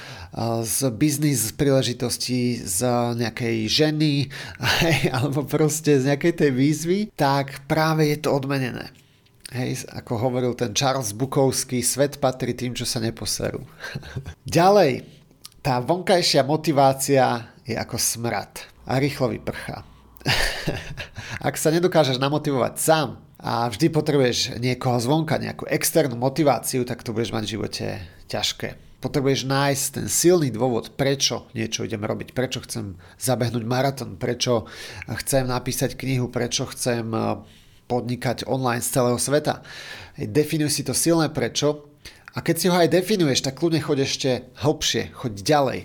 z 0.65 0.89
biznis 0.97 1.53
príležitosti, 1.53 2.57
z 2.65 2.81
nejakej 3.21 3.69
ženy, 3.69 4.33
alebo 5.17 5.45
proste 5.45 6.01
z 6.01 6.09
nejakej 6.09 6.41
tej 6.41 6.51
výzvy, 6.57 6.99
tak 7.13 7.69
práve 7.69 8.09
je 8.09 8.17
to 8.25 8.33
odmenené. 8.33 8.89
Hej, 9.55 9.87
ako 9.87 10.19
hovoril 10.19 10.59
ten 10.59 10.75
Charles 10.75 11.15
Bukovský, 11.15 11.79
svet 11.79 12.19
patrí 12.19 12.59
tým, 12.59 12.75
čo 12.75 12.83
sa 12.83 12.99
neposerú. 12.99 13.63
Ďalej, 14.51 15.07
tá 15.63 15.79
vonkajšia 15.79 16.43
motivácia 16.43 17.55
je 17.63 17.79
ako 17.79 17.95
smrad 17.95 18.51
a 18.83 18.99
rýchlo 18.99 19.31
vyprchá. 19.31 19.87
Ak 21.47 21.55
sa 21.55 21.71
nedokážeš 21.71 22.19
namotivovať 22.19 22.75
sám, 22.83 23.23
a 23.45 23.69
vždy 23.71 23.95
potrebuješ 23.95 24.59
niekoho 24.59 24.99
zvonka, 24.99 25.39
nejakú 25.39 25.71
externú 25.71 26.19
motiváciu, 26.19 26.83
tak 26.83 27.07
to 27.07 27.15
budeš 27.15 27.31
mať 27.31 27.45
v 27.45 27.53
živote 27.55 27.87
ťažké. 28.27 28.69
Potrebuješ 29.05 29.47
nájsť 29.47 29.85
ten 30.01 30.07
silný 30.09 30.51
dôvod, 30.51 30.99
prečo 30.99 31.47
niečo 31.55 31.87
idem 31.87 32.03
robiť, 32.03 32.35
prečo 32.35 32.65
chcem 32.65 32.97
zabehnúť 33.21 33.63
maratón, 33.69 34.17
prečo 34.17 34.67
chcem 35.07 35.47
napísať 35.47 35.95
knihu, 35.95 36.33
prečo 36.33 36.67
chcem 36.73 37.07
eh, 37.13 37.63
podnikať 37.87 38.49
online 38.49 38.81
z 38.81 38.93
celého 38.95 39.19
sveta. 39.21 39.61
Definuj 40.17 40.73
si 40.73 40.83
to 40.83 40.97
silné 40.97 41.29
prečo 41.29 41.91
a 42.35 42.43
keď 42.43 42.57
si 42.57 42.67
ho 42.71 42.77
aj 42.77 42.91
definuješ, 42.91 43.47
tak 43.47 43.61
kľudne 43.61 43.83
choď 43.83 43.99
ešte 44.07 44.31
hlbšie, 44.65 45.15
choď 45.15 45.33
ďalej. 45.43 45.81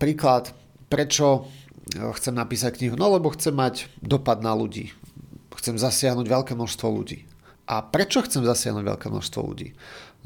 Príklad, 0.00 0.54
prečo 0.88 1.44
eh, 1.94 2.08
chcem 2.16 2.34
napísať 2.34 2.78
knihu? 2.78 2.94
No 2.94 3.12
lebo 3.12 3.34
chcem 3.34 3.52
mať 3.52 3.90
dopad 4.00 4.40
na 4.40 4.54
ľudí 4.54 4.94
chcem 5.58 5.74
zasiahnuť 5.74 6.26
veľké 6.30 6.52
množstvo 6.54 6.86
ľudí. 6.86 7.26
A 7.68 7.84
prečo 7.84 8.24
chcem 8.24 8.46
zasiahnuť 8.46 8.84
veľké 8.86 9.06
množstvo 9.10 9.40
ľudí? 9.42 9.74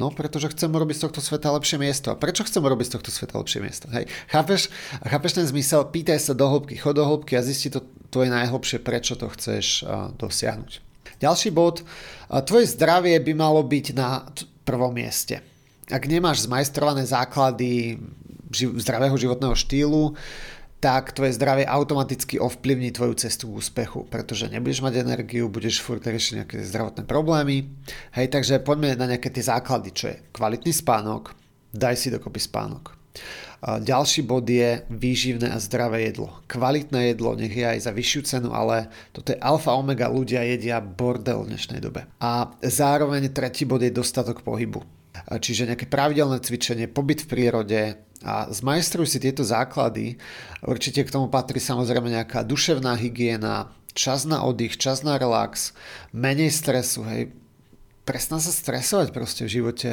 No, 0.01 0.09
pretože 0.09 0.49
chcem 0.57 0.73
robiť 0.73 0.97
z 0.97 1.03
tohto 1.05 1.21
sveta 1.21 1.53
lepšie 1.53 1.77
miesto. 1.77 2.09
A 2.09 2.17
prečo 2.17 2.49
chcem 2.49 2.65
robiť 2.65 2.87
z 2.89 2.93
tohto 2.97 3.11
sveta 3.13 3.37
lepšie 3.37 3.61
miesto? 3.61 3.87
Hej. 3.93 4.09
Chápeš, 4.33 4.73
chápeš 5.05 5.33
ten 5.37 5.45
zmysel? 5.45 5.85
Pýtaj 5.85 6.19
sa 6.19 6.33
do 6.33 6.49
hĺbky, 6.49 6.81
chod 6.81 6.97
do 6.97 7.05
hĺbky 7.05 7.37
a 7.37 7.45
zisti 7.45 7.69
to 7.69 7.85
tvoje 8.09 8.33
najhlbšie, 8.33 8.81
prečo 8.81 9.21
to 9.21 9.29
chceš 9.29 9.85
uh, 9.85 10.09
dosiahnuť. 10.17 10.81
Ďalší 11.21 11.53
bod. 11.53 11.85
Uh, 11.85 12.41
tvoje 12.41 12.73
zdravie 12.73 13.21
by 13.21 13.33
malo 13.37 13.61
byť 13.61 13.87
na 13.93 14.25
t- 14.33 14.49
prvom 14.65 14.97
mieste. 14.97 15.45
Ak 15.93 16.09
nemáš 16.09 16.49
zmajstrované 16.49 17.05
základy 17.05 18.01
ži- 18.49 18.73
zdravého 18.81 19.17
životného 19.21 19.53
štýlu, 19.53 20.17
tak 20.83 21.15
tvoje 21.15 21.39
zdravie 21.39 21.62
automaticky 21.62 22.43
ovplyvní 22.43 22.91
tvoju 22.91 23.15
cestu 23.15 23.47
k 23.47 23.62
úspechu, 23.62 24.03
pretože 24.11 24.51
nebudeš 24.51 24.83
mať 24.83 25.07
energiu, 25.07 25.47
budeš 25.47 25.79
furt 25.79 26.03
riešiť 26.03 26.43
nejaké 26.43 26.59
zdravotné 26.67 27.07
problémy. 27.07 27.71
Hej, 28.19 28.35
takže 28.35 28.59
poďme 28.59 28.99
na 28.99 29.07
nejaké 29.15 29.31
tie 29.31 29.47
základy, 29.47 29.95
čo 29.95 30.11
je 30.11 30.19
kvalitný 30.35 30.75
spánok, 30.75 31.39
daj 31.71 31.95
si 31.95 32.11
dokopy 32.11 32.43
spánok. 32.43 32.99
Ďalší 33.62 34.27
bod 34.27 34.51
je 34.51 34.83
výživné 34.91 35.55
a 35.55 35.62
zdravé 35.62 36.11
jedlo. 36.11 36.43
Kvalitné 36.51 37.15
jedlo, 37.15 37.39
nech 37.39 37.55
je 37.55 37.62
aj 37.62 37.87
za 37.87 37.95
vyššiu 37.95 38.21
cenu, 38.27 38.51
ale 38.51 38.91
toto 39.15 39.31
je 39.31 39.39
alfa 39.39 39.79
omega, 39.79 40.11
ľudia 40.11 40.43
jedia 40.43 40.83
bordel 40.83 41.47
v 41.47 41.55
dnešnej 41.55 41.79
dobe. 41.79 42.11
A 42.19 42.51
zároveň 42.59 43.31
tretí 43.31 43.62
bod 43.62 43.87
je 43.87 43.95
dostatok 43.95 44.43
pohybu. 44.43 44.83
Čiže 45.29 45.71
nejaké 45.71 45.87
pravidelné 45.87 46.43
cvičenie, 46.43 46.91
pobyt 46.91 47.26
v 47.26 47.31
prírode, 47.31 47.83
a 48.23 48.47
zmajstruj 48.49 49.07
si 49.11 49.19
tieto 49.19 49.43
základy. 49.43 50.14
Určite 50.62 51.02
k 51.02 51.11
tomu 51.11 51.26
patrí 51.26 51.59
samozrejme 51.59 52.07
nejaká 52.07 52.47
duševná 52.47 52.95
hygiena, 52.95 53.75
čas 53.99 54.25
na 54.25 54.47
oddych, 54.47 54.79
čas 54.79 55.02
na 55.02 55.19
relax, 55.19 55.75
menej 56.14 56.55
stresu, 56.55 57.02
hej. 57.11 57.35
Presná 58.02 58.43
sa 58.43 58.50
stresovať 58.50 59.14
proste 59.14 59.47
v 59.47 59.62
živote. 59.62 59.91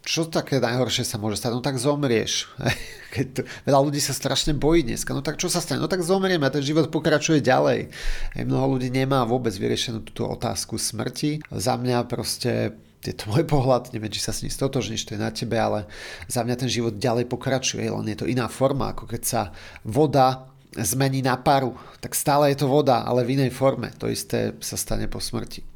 Čo 0.00 0.30
také 0.30 0.62
najhoršie 0.62 1.02
sa 1.02 1.18
môže 1.20 1.38
stať? 1.38 1.50
No 1.54 1.62
tak 1.62 1.76
zomrieš. 1.76 2.46
Keď 3.14 3.26
to, 3.34 3.40
veľa 3.66 3.80
ľudí 3.90 3.98
sa 3.98 4.14
strašne 4.14 4.54
bojí 4.54 4.86
dneska. 4.86 5.10
No 5.10 5.20
tak 5.20 5.36
čo 5.36 5.50
sa 5.50 5.58
stane? 5.58 5.82
No 5.82 5.90
tak 5.90 6.06
zomrieme 6.06 6.46
a 6.46 6.54
ten 6.54 6.62
život 6.62 6.94
pokračuje 6.94 7.42
ďalej. 7.42 7.90
Mnoho 8.38 8.78
ľudí 8.78 8.88
nemá 8.88 9.26
vôbec 9.26 9.50
vyriešenú 9.50 10.06
túto 10.06 10.30
otázku 10.30 10.78
smrti. 10.78 11.42
Za 11.50 11.74
mňa 11.74 12.06
proste 12.06 12.80
je 13.00 13.16
môj 13.32 13.48
pohľad, 13.48 13.96
neviem, 13.96 14.12
či 14.12 14.20
sa 14.20 14.36
s 14.36 14.44
ním 14.44 14.52
stotožníš, 14.52 15.08
to 15.08 15.16
je 15.16 15.24
na 15.24 15.32
tebe, 15.32 15.56
ale 15.56 15.88
za 16.28 16.44
mňa 16.44 16.56
ten 16.60 16.68
život 16.68 17.00
ďalej 17.00 17.32
pokračuje, 17.32 17.88
len 17.88 18.06
je 18.12 18.18
to 18.20 18.28
iná 18.28 18.44
forma, 18.52 18.92
ako 18.92 19.08
keď 19.08 19.22
sa 19.24 19.42
voda 19.88 20.50
zmení 20.70 21.24
na 21.24 21.34
paru, 21.34 21.74
tak 21.98 22.14
stále 22.14 22.54
je 22.54 22.62
to 22.62 22.70
voda, 22.70 23.02
ale 23.02 23.26
v 23.26 23.34
inej 23.40 23.50
forme. 23.50 23.90
To 23.98 24.06
isté 24.06 24.54
sa 24.62 24.78
stane 24.78 25.10
po 25.10 25.18
smrti. 25.18 25.66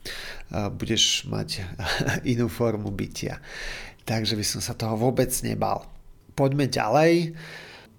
Budeš 0.70 1.26
mať 1.26 1.66
inú 2.32 2.46
formu 2.46 2.94
bytia. 2.94 3.42
Takže 4.06 4.38
by 4.38 4.44
som 4.46 4.60
sa 4.62 4.76
toho 4.78 4.94
vôbec 4.94 5.32
nebal. 5.42 5.82
Poďme 6.38 6.70
ďalej 6.70 7.34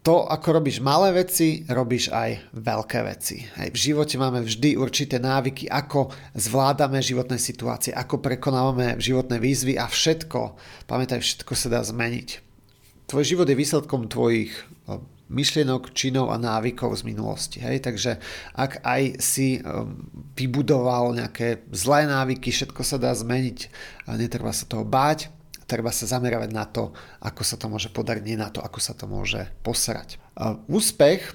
to, 0.05 0.21
ako 0.29 0.61
robíš 0.61 0.85
malé 0.85 1.25
veci, 1.25 1.65
robíš 1.65 2.13
aj 2.13 2.53
veľké 2.53 2.99
veci. 3.09 3.41
Aj 3.57 3.73
v 3.73 3.77
živote 3.77 4.21
máme 4.21 4.45
vždy 4.45 4.77
určité 4.77 5.17
návyky, 5.17 5.65
ako 5.65 6.13
zvládame 6.37 7.01
životné 7.01 7.41
situácie, 7.41 7.89
ako 7.89 8.21
prekonávame 8.21 9.01
životné 9.01 9.41
výzvy 9.41 9.81
a 9.81 9.89
všetko, 9.89 10.61
pamätaj, 10.85 11.25
všetko 11.25 11.53
sa 11.57 11.67
dá 11.73 11.81
zmeniť. 11.81 12.37
Tvoj 13.09 13.25
život 13.25 13.49
je 13.49 13.57
výsledkom 13.57 14.05
tvojich 14.05 14.53
myšlienok, 15.25 15.89
činov 15.97 16.29
a 16.29 16.37
návykov 16.37 17.01
z 17.01 17.03
minulosti. 17.09 17.57
Hej? 17.57 17.89
Takže 17.89 18.21
ak 18.53 18.85
aj 18.85 19.17
si 19.17 19.57
vybudoval 20.37 21.17
nejaké 21.17 21.65
zlé 21.73 22.05
návyky, 22.05 22.53
všetko 22.53 22.81
sa 22.85 23.01
dá 23.01 23.09
zmeniť 23.09 23.73
netreba 24.21 24.53
sa 24.53 24.69
toho 24.69 24.85
báť, 24.85 25.33
treba 25.65 25.89
sa 25.89 26.05
zameravať 26.05 26.49
na 26.53 26.65
to, 26.69 26.93
ako 27.21 27.41
sa 27.41 27.57
to 27.57 27.65
môže 27.69 27.89
podariť, 27.89 28.23
nie 28.25 28.37
na 28.37 28.53
to, 28.53 28.61
ako 28.61 28.79
sa 28.81 28.93
to 28.93 29.09
môže 29.09 29.49
posrať. 29.65 30.21
Úspech 30.69 31.33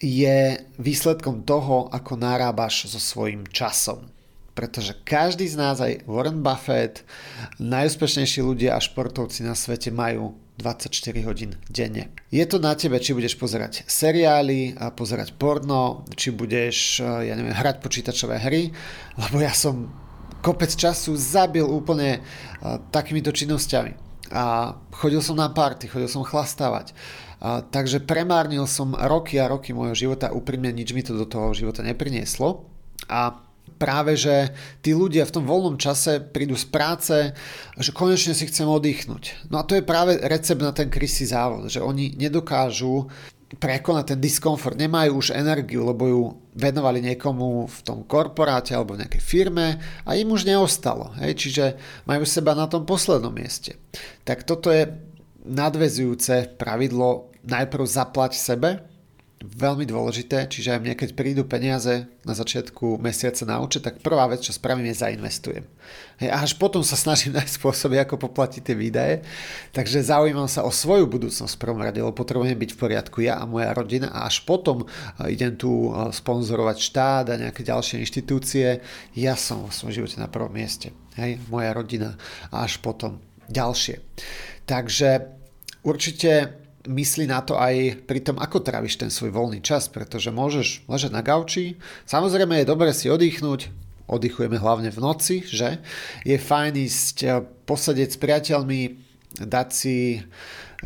je 0.00 0.58
výsledkom 0.80 1.46
toho, 1.46 1.86
ako 1.92 2.18
narábaš 2.18 2.90
so 2.90 2.98
svojím 2.98 3.46
časom. 3.48 4.10
Pretože 4.56 4.98
každý 5.06 5.46
z 5.46 5.56
nás, 5.56 5.78
aj 5.78 6.04
Warren 6.08 6.42
Buffett, 6.42 7.06
najúspešnejší 7.62 8.42
ľudia 8.42 8.74
a 8.76 8.82
športovci 8.82 9.46
na 9.46 9.54
svete 9.54 9.94
majú 9.94 10.34
24 10.60 10.92
hodín 11.24 11.56
denne. 11.72 12.12
Je 12.28 12.44
to 12.44 12.60
na 12.60 12.76
tebe, 12.76 13.00
či 13.00 13.16
budeš 13.16 13.40
pozerať 13.40 13.88
seriály, 13.88 14.76
a 14.76 14.92
pozerať 14.92 15.32
porno, 15.36 16.04
či 16.12 16.32
budeš, 16.36 17.00
ja 17.00 17.32
neviem, 17.32 17.56
hrať 17.56 17.80
počítačové 17.80 18.36
hry, 18.40 18.68
lebo 19.16 19.40
ja 19.40 19.52
som 19.56 19.88
kopec 20.40 20.72
času 20.74 21.14
zabil 21.16 21.64
úplne 21.64 22.20
uh, 22.20 22.80
takýmito 22.92 23.30
činnosťami. 23.32 24.08
A 24.30 24.76
chodil 24.94 25.20
som 25.20 25.34
na 25.36 25.50
party, 25.50 25.90
chodil 25.90 26.08
som 26.08 26.26
chlastávať. 26.26 26.92
Uh, 27.40 27.64
takže 27.68 28.04
premárnil 28.04 28.66
som 28.68 28.92
roky 28.92 29.40
a 29.40 29.48
roky 29.48 29.72
môjho 29.72 29.96
života, 29.96 30.34
úprimne 30.34 30.72
nič 30.72 30.92
mi 30.92 31.00
to 31.00 31.16
do 31.16 31.24
toho 31.24 31.56
života 31.56 31.80
neprinieslo. 31.80 32.68
A 33.08 33.40
práve, 33.80 34.12
že 34.12 34.52
tí 34.84 34.92
ľudia 34.92 35.24
v 35.24 35.34
tom 35.40 35.44
voľnom 35.48 35.80
čase 35.80 36.20
prídu 36.20 36.52
z 36.52 36.68
práce, 36.68 37.16
že 37.80 37.90
konečne 37.96 38.36
si 38.36 38.44
chcem 38.44 38.68
oddychnúť. 38.68 39.48
No 39.48 39.64
a 39.64 39.64
to 39.64 39.72
je 39.72 39.82
práve 39.82 40.20
recept 40.20 40.60
na 40.60 40.76
ten 40.76 40.92
krysý 40.92 41.24
závod, 41.24 41.72
že 41.72 41.80
oni 41.80 42.12
nedokážu 42.20 43.08
prekonať 43.58 44.14
ten 44.14 44.20
diskomfort, 44.22 44.78
nemajú 44.78 45.18
už 45.18 45.34
energiu, 45.34 45.82
lebo 45.82 46.04
ju 46.06 46.22
venovali 46.54 47.02
niekomu 47.02 47.66
v 47.66 47.78
tom 47.82 48.06
korporáte 48.06 48.76
alebo 48.78 48.94
v 48.94 49.02
nejakej 49.02 49.22
firme 49.22 49.82
a 50.06 50.10
im 50.14 50.30
už 50.30 50.46
neostalo. 50.46 51.10
Hej? 51.18 51.34
Čiže 51.34 51.64
majú 52.06 52.22
seba 52.22 52.54
na 52.54 52.70
tom 52.70 52.86
poslednom 52.86 53.34
mieste. 53.34 53.74
Tak 54.22 54.46
toto 54.46 54.70
je 54.70 54.86
nadvezujúce 55.42 56.54
pravidlo 56.60 57.32
najprv 57.42 57.84
zaplať 57.88 58.38
sebe, 58.38 58.89
veľmi 59.40 59.88
dôležité, 59.88 60.52
čiže 60.52 60.76
aj 60.76 60.80
mne, 60.84 60.94
keď 61.00 61.16
prídu 61.16 61.48
peniaze 61.48 62.04
na 62.28 62.36
začiatku 62.36 63.00
mesiaca 63.00 63.48
na 63.48 63.56
účet, 63.64 63.80
tak 63.80 64.04
prvá 64.04 64.28
vec, 64.28 64.44
čo 64.44 64.52
spravím, 64.52 64.92
je 64.92 65.00
zainvestujem. 65.00 65.64
A 66.28 66.44
až 66.44 66.60
potom 66.60 66.84
sa 66.84 66.92
snažím 66.92 67.32
nájsť 67.40 67.56
spôsoby, 67.56 67.96
ako 68.04 68.20
poplatiť 68.20 68.60
tie 68.60 68.76
výdaje. 68.76 69.24
Takže 69.72 70.04
zaujímam 70.04 70.44
sa 70.44 70.60
o 70.60 70.68
svoju 70.68 71.08
budúcnosť 71.08 71.56
v 71.56 71.62
prvom 71.64 71.80
rade, 71.80 72.04
lebo 72.04 72.12
potrebujem 72.12 72.52
byť 72.52 72.70
v 72.76 72.80
poriadku 72.84 73.24
ja 73.24 73.40
a 73.40 73.48
moja 73.48 73.72
rodina 73.72 74.12
a 74.12 74.28
až 74.28 74.44
potom 74.44 74.84
idem 75.24 75.56
tu 75.56 75.88
sponzorovať 75.96 76.76
štát 76.76 77.24
a 77.32 77.40
nejaké 77.40 77.64
ďalšie 77.64 78.04
inštitúcie. 78.04 78.84
Ja 79.16 79.40
som 79.40 79.64
vo 79.64 79.72
svojom 79.72 80.04
živote 80.04 80.20
na 80.20 80.28
prvom 80.28 80.52
mieste. 80.52 80.92
Hej, 81.16 81.40
moja 81.48 81.72
rodina 81.72 82.20
a 82.52 82.68
až 82.68 82.76
potom 82.84 83.24
ďalšie. 83.48 84.04
Takže 84.68 85.32
určite 85.80 86.59
myslí 86.88 87.28
na 87.28 87.44
to 87.44 87.60
aj 87.60 88.06
pri 88.08 88.20
tom, 88.24 88.40
ako 88.40 88.64
tráviš 88.64 88.96
ten 88.96 89.12
svoj 89.12 89.36
voľný 89.36 89.60
čas, 89.60 89.92
pretože 89.92 90.32
môžeš 90.32 90.88
ležať 90.88 91.12
na 91.12 91.20
gauči. 91.20 91.76
Samozrejme 92.08 92.60
je 92.60 92.70
dobre 92.70 92.94
si 92.96 93.12
oddychnúť, 93.12 93.68
oddychujeme 94.08 94.56
hlavne 94.56 94.88
v 94.88 95.02
noci, 95.02 95.44
že? 95.44 95.84
Je 96.24 96.40
fajn 96.40 96.72
ísť 96.80 97.16
eh, 97.24 97.44
posadieť 97.68 98.16
s 98.16 98.18
priateľmi, 98.18 98.80
dať 99.44 99.68
si, 99.70 100.24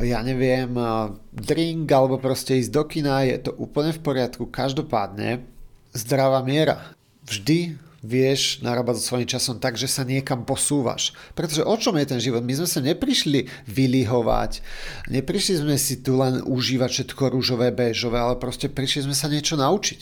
ja 0.02 0.20
neviem, 0.26 0.74
eh, 0.74 1.14
drink 1.30 1.86
alebo 1.88 2.18
proste 2.18 2.58
ísť 2.58 2.72
do 2.74 2.84
kina, 2.90 3.22
je 3.22 3.38
to 3.46 3.52
úplne 3.54 3.94
v 3.94 4.02
poriadku. 4.02 4.50
Každopádne 4.50 5.46
zdravá 5.94 6.42
miera. 6.42 6.92
Vždy 7.24 7.78
vieš 8.04 8.61
narábať 8.61 9.00
so 9.00 9.16
svojím 9.16 9.32
časom 9.32 9.56
tak, 9.56 9.80
že 9.80 9.88
sa 9.88 10.04
niekam 10.04 10.44
posúvaš. 10.44 11.16
Pretože 11.32 11.64
o 11.64 11.75
čom 11.80 11.96
je 11.96 12.06
ten 12.06 12.20
život? 12.20 12.44
My 12.44 12.52
sme 12.52 12.68
sa 12.68 12.84
neprišli 12.84 13.49
vylihovať, 13.64 14.61
neprišli 15.08 15.64
sme 15.64 15.80
si 15.80 16.04
tu 16.04 16.20
len 16.20 16.44
užívať 16.44 16.90
všetko 16.92 17.32
rúžové, 17.32 17.73
béžové, 17.73 18.20
ale 18.20 18.37
proste 18.37 18.68
prišli 18.68 19.08
sme 19.08 19.16
sa 19.16 19.32
niečo 19.32 19.56
naučiť. 19.56 20.00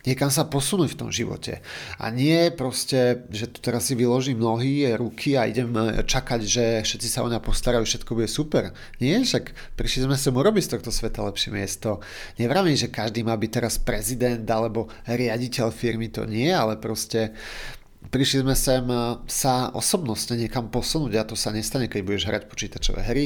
Niekam 0.00 0.32
sa 0.32 0.48
posunúť 0.48 0.96
v 0.96 1.00
tom 1.00 1.10
živote. 1.12 1.60
A 2.00 2.08
nie 2.08 2.48
proste, 2.48 3.28
že 3.28 3.52
tu 3.52 3.60
teraz 3.60 3.92
si 3.92 3.92
vyložím 3.92 4.40
nohy, 4.40 4.88
ruky 4.96 5.36
a 5.36 5.44
idem 5.44 5.68
e, 5.76 6.00
čakať, 6.00 6.40
že 6.40 6.64
všetci 6.80 7.08
sa 7.08 7.20
o 7.20 7.28
mňa 7.28 7.44
postarajú, 7.44 7.84
všetko 7.84 8.16
bude 8.16 8.24
super. 8.24 8.72
Nie, 8.96 9.20
však 9.20 9.76
prišli 9.76 10.08
sme 10.08 10.16
sem 10.16 10.32
urobiť 10.32 10.64
z 10.64 10.70
tohto 10.76 10.88
sveta 10.88 11.20
lepšie 11.20 11.52
miesto. 11.52 12.00
Nevravím, 12.40 12.80
že 12.80 12.88
každý 12.88 13.20
má 13.20 13.36
byť 13.36 13.50
teraz 13.52 13.76
prezident 13.76 14.40
alebo 14.48 14.88
riaditeľ 15.04 15.68
firmy, 15.68 16.08
to 16.08 16.24
nie, 16.24 16.48
ale 16.48 16.80
proste 16.80 17.36
prišli 18.08 18.40
sme 18.40 18.56
sem 18.56 18.84
eh, 18.88 19.20
sa 19.28 19.68
osobnostne 19.76 20.40
niekam 20.40 20.72
posunúť 20.72 21.12
a 21.20 21.28
to 21.28 21.36
sa 21.36 21.52
nestane, 21.52 21.92
keď 21.92 22.00
budeš 22.00 22.24
hrať 22.24 22.42
počítačové 22.48 23.04
hry 23.04 23.24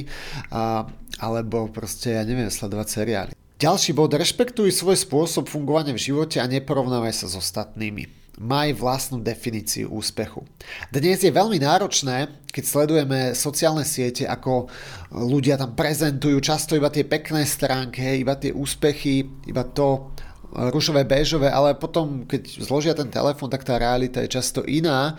a, 0.50 0.82
alebo 1.22 1.70
proste, 1.70 2.18
ja 2.18 2.26
neviem, 2.26 2.50
sledovať 2.50 2.88
seriály. 2.90 3.43
Ďalší 3.54 3.94
bod, 3.94 4.10
rešpektuj 4.10 4.74
svoj 4.74 4.98
spôsob 4.98 5.46
fungovania 5.46 5.94
v 5.94 6.02
živote 6.10 6.42
a 6.42 6.50
neporovnávaj 6.50 7.14
sa 7.22 7.26
s 7.30 7.38
ostatnými. 7.38 8.10
Maj 8.42 8.74
vlastnú 8.74 9.22
definíciu 9.22 9.94
úspechu. 9.94 10.42
Dnes 10.90 11.22
je 11.22 11.30
veľmi 11.30 11.62
náročné, 11.62 12.34
keď 12.50 12.64
sledujeme 12.66 13.18
sociálne 13.30 13.86
siete, 13.86 14.26
ako 14.26 14.66
ľudia 15.14 15.54
tam 15.54 15.70
prezentujú 15.78 16.42
často 16.42 16.74
iba 16.74 16.90
tie 16.90 17.06
pekné 17.06 17.46
stránky, 17.46 18.26
iba 18.26 18.34
tie 18.34 18.50
úspechy, 18.50 19.22
iba 19.46 19.62
to, 19.62 20.10
rušové, 20.50 21.06
béžové, 21.06 21.46
ale 21.46 21.78
potom, 21.78 22.26
keď 22.26 22.58
zložia 22.58 22.98
ten 22.98 23.06
telefón, 23.06 23.54
tak 23.54 23.62
tá 23.62 23.78
realita 23.78 24.18
je 24.26 24.34
často 24.34 24.66
iná 24.66 25.14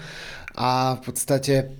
a 0.51 0.99
v 0.99 1.01
podstate 1.07 1.71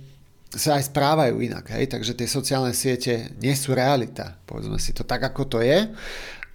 sa 0.56 0.80
aj 0.80 0.88
správajú 0.88 1.36
inak. 1.36 1.68
Hej? 1.68 1.92
Takže 1.92 2.16
tie 2.16 2.24
sociálne 2.24 2.72
siete 2.72 3.36
nie 3.44 3.52
sú 3.52 3.76
realita. 3.76 4.40
Povedzme 4.48 4.80
si 4.80 4.96
to 4.96 5.04
tak, 5.04 5.20
ako 5.20 5.44
to 5.44 5.58
je. 5.60 5.84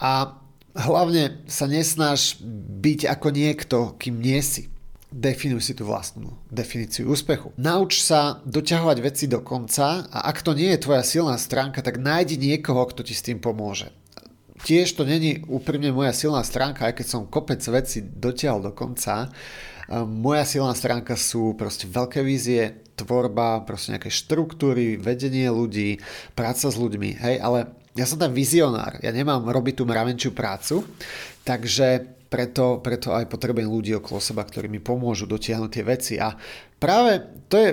A 0.01 0.41
hlavne 0.73 1.45
sa 1.45 1.69
nesnáš 1.69 2.41
byť 2.81 3.05
ako 3.05 3.27
niekto, 3.29 3.77
kým 4.01 4.17
nie 4.17 4.41
si. 4.41 4.67
Definuj 5.11 5.67
si 5.67 5.75
tú 5.75 5.83
vlastnú 5.83 6.39
definíciu 6.47 7.11
úspechu. 7.11 7.51
Nauč 7.59 7.99
sa 7.99 8.39
doťahovať 8.47 8.97
veci 9.03 9.25
do 9.27 9.43
konca 9.43 10.07
a 10.07 10.17
ak 10.31 10.39
to 10.39 10.55
nie 10.55 10.71
je 10.71 10.83
tvoja 10.87 11.03
silná 11.03 11.35
stránka, 11.35 11.83
tak 11.83 11.99
nájdi 11.99 12.39
niekoho, 12.39 12.87
kto 12.87 13.03
ti 13.03 13.11
s 13.11 13.21
tým 13.21 13.43
pomôže 13.43 13.91
tiež 14.61 14.93
to 14.93 15.03
není 15.03 15.41
úprimne 15.49 15.89
moja 15.89 16.13
silná 16.13 16.45
stránka, 16.45 16.89
aj 16.89 17.01
keď 17.01 17.07
som 17.09 17.29
kopec 17.29 17.61
veci 17.73 18.05
dotiahol 18.05 18.61
do 18.61 18.71
konca. 18.73 19.29
Moja 19.91 20.45
silná 20.47 20.71
stránka 20.77 21.19
sú 21.19 21.57
proste 21.57 21.89
veľké 21.89 22.23
vízie, 22.23 22.79
tvorba, 22.95 23.65
proste 23.65 23.97
nejaké 23.97 24.13
štruktúry, 24.13 24.95
vedenie 24.95 25.49
ľudí, 25.49 25.99
práca 26.37 26.69
s 26.69 26.77
ľuďmi, 26.77 27.17
hej, 27.17 27.35
ale 27.41 27.73
ja 27.95 28.05
som 28.07 28.15
ten 28.19 28.31
vizionár, 28.31 28.99
ja 29.03 29.11
nemám 29.11 29.43
robiť 29.47 29.79
tú 29.79 29.83
mravenčiu 29.83 30.31
prácu, 30.31 30.83
takže 31.43 32.19
preto, 32.31 32.79
preto 32.79 33.11
aj 33.11 33.27
potrebujem 33.27 33.67
ľudí 33.67 33.91
okolo 33.99 34.23
seba, 34.23 34.47
ktorí 34.47 34.71
mi 34.71 34.79
pomôžu 34.79 35.27
dotiahnuť 35.27 35.71
tie 35.71 35.83
veci. 35.83 36.13
A 36.15 36.31
práve 36.79 37.19
to 37.51 37.59
je 37.59 37.69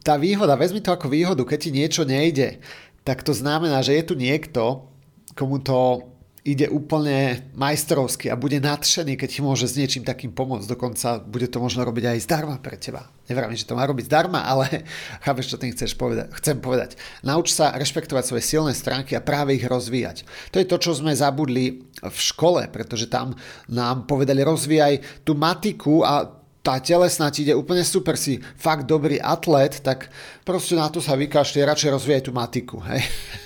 tá 0.00 0.16
výhoda, 0.16 0.56
vezmi 0.56 0.80
to 0.80 0.90
ako 0.96 1.12
výhodu, 1.12 1.44
keď 1.44 1.58
ti 1.60 1.70
niečo 1.70 2.02
nejde, 2.08 2.58
tak 3.04 3.20
to 3.20 3.36
znamená, 3.36 3.84
že 3.84 3.92
je 4.00 4.04
tu 4.08 4.14
niekto, 4.16 4.88
komu 5.36 5.60
to 5.60 6.11
ide 6.42 6.66
úplne 6.66 7.46
majstrovsky 7.54 8.26
a 8.26 8.34
bude 8.34 8.58
nadšený, 8.58 9.14
keď 9.14 9.28
ti 9.30 9.40
môže 9.46 9.70
s 9.70 9.78
niečím 9.78 10.02
takým 10.02 10.34
pomôcť. 10.34 10.66
Dokonca 10.66 11.22
bude 11.22 11.46
to 11.46 11.62
možno 11.62 11.86
robiť 11.86 12.04
aj 12.10 12.18
zdarma 12.26 12.58
pre 12.58 12.74
teba. 12.74 13.06
Nevravím, 13.30 13.54
že 13.54 13.70
to 13.70 13.78
má 13.78 13.86
robiť 13.86 14.10
zdarma, 14.10 14.42
ale 14.42 14.82
chápeš, 15.24 15.54
čo 15.54 15.60
tým 15.62 15.70
chceš 15.70 15.94
povedať. 15.94 16.34
Chcem 16.34 16.58
povedať. 16.58 16.98
Nauč 17.22 17.54
sa 17.54 17.70
rešpektovať 17.78 18.24
svoje 18.26 18.42
silné 18.42 18.74
stránky 18.74 19.14
a 19.14 19.22
práve 19.22 19.54
ich 19.54 19.62
rozvíjať. 19.62 20.26
To 20.50 20.58
je 20.58 20.66
to, 20.66 20.76
čo 20.82 20.98
sme 20.98 21.14
zabudli 21.14 21.86
v 22.02 22.18
škole, 22.18 22.66
pretože 22.74 23.06
tam 23.06 23.38
nám 23.70 24.10
povedali 24.10 24.42
rozvíjaj 24.42 25.22
tú 25.22 25.38
matiku 25.38 26.02
a 26.02 26.41
tá 26.62 26.78
telesná 26.78 27.26
ti 27.34 27.42
ide 27.42 27.58
úplne 27.58 27.82
super, 27.82 28.14
si 28.14 28.38
fakt 28.54 28.86
dobrý 28.86 29.18
atlet, 29.18 29.82
tak 29.82 30.14
proste 30.46 30.78
na 30.78 30.86
to 30.86 31.02
sa 31.02 31.18
vykašli, 31.18 31.58
radšej 31.58 31.90
rozvíjaj 31.90 32.22
tú 32.30 32.32
matiku. 32.32 32.78
Hej? 32.86 33.02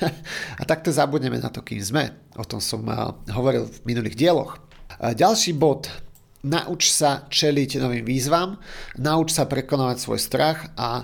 A 0.60 0.62
takto 0.68 0.92
zabudneme 0.92 1.40
na 1.40 1.48
to, 1.48 1.64
kým 1.64 1.80
sme. 1.80 2.12
O 2.36 2.44
tom 2.44 2.60
som 2.60 2.84
hovoril 3.32 3.64
v 3.64 3.78
minulých 3.88 4.20
dieloch. 4.20 4.60
Ďalší 5.00 5.56
bod. 5.56 5.88
Nauč 6.46 6.92
sa 6.92 7.26
čeliť 7.26 7.82
novým 7.82 8.06
výzvam, 8.06 8.60
nauč 9.02 9.34
sa 9.34 9.50
prekonávať 9.50 9.98
svoj 9.98 10.20
strach 10.22 10.70
a 10.78 11.02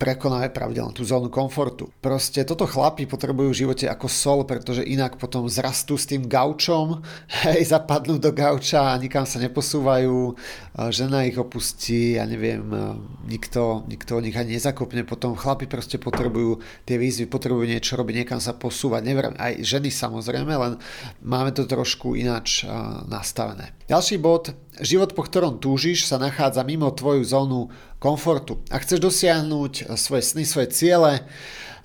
prekonáme 0.00 0.48
pravidelne 0.48 0.96
tú 0.96 1.04
zónu 1.04 1.28
komfortu. 1.28 1.92
Proste 2.00 2.40
toto 2.48 2.64
chlapi 2.64 3.04
potrebujú 3.04 3.52
v 3.52 3.60
živote 3.68 3.84
ako 3.84 4.08
sol, 4.08 4.48
pretože 4.48 4.80
inak 4.80 5.20
potom 5.20 5.44
zrastú 5.44 6.00
s 6.00 6.08
tým 6.08 6.24
gaučom, 6.24 7.04
hej, 7.44 7.68
zapadnú 7.68 8.16
do 8.16 8.32
gauča 8.32 8.96
a 8.96 8.98
nikam 8.98 9.28
sa 9.28 9.36
neposúvajú, 9.36 10.32
žena 10.88 11.28
ich 11.28 11.36
opustí, 11.36 12.16
ja 12.16 12.24
neviem, 12.24 12.64
nikto, 13.28 13.84
nikto 13.84 14.16
o 14.16 14.24
nich 14.24 14.34
ani 14.40 14.56
nezakopne, 14.56 15.04
potom 15.04 15.36
chlapi 15.36 15.68
proste 15.68 16.00
potrebujú 16.00 16.64
tie 16.88 16.96
výzvy, 16.96 17.28
potrebujú 17.28 17.68
niečo 17.68 18.00
robiť, 18.00 18.24
niekam 18.24 18.40
sa 18.40 18.56
posúvať, 18.56 19.04
neviem, 19.04 19.36
aj 19.36 19.60
ženy 19.60 19.92
samozrejme, 19.92 20.56
len 20.56 20.72
máme 21.20 21.52
to 21.52 21.68
trošku 21.68 22.16
ináč 22.16 22.64
nastavené. 23.04 23.76
Ďalší 23.90 24.22
bod, 24.22 24.54
život, 24.78 25.18
po 25.18 25.26
ktorom 25.26 25.58
túžiš, 25.58 26.06
sa 26.06 26.14
nachádza 26.14 26.62
mimo 26.62 26.94
tvoju 26.94 27.26
zónu 27.26 27.74
komfortu. 27.98 28.62
Ak 28.70 28.86
chceš 28.86 29.02
dosiahnuť 29.02 29.98
svoje 29.98 30.22
sny, 30.22 30.46
svoje 30.46 30.70
ciele, 30.70 31.26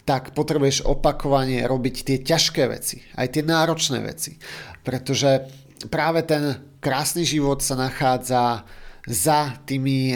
tak 0.06 0.38
potrebuješ 0.38 0.86
opakovane 0.86 1.66
robiť 1.66 2.06
tie 2.06 2.18
ťažké 2.22 2.70
veci, 2.70 3.02
aj 3.18 3.34
tie 3.34 3.42
náročné 3.42 4.06
veci. 4.06 4.38
Pretože 4.86 5.50
práve 5.90 6.22
ten 6.22 6.78
krásny 6.78 7.26
život 7.26 7.66
sa 7.66 7.74
nachádza 7.74 8.70
za 9.10 9.58
tými 9.66 10.14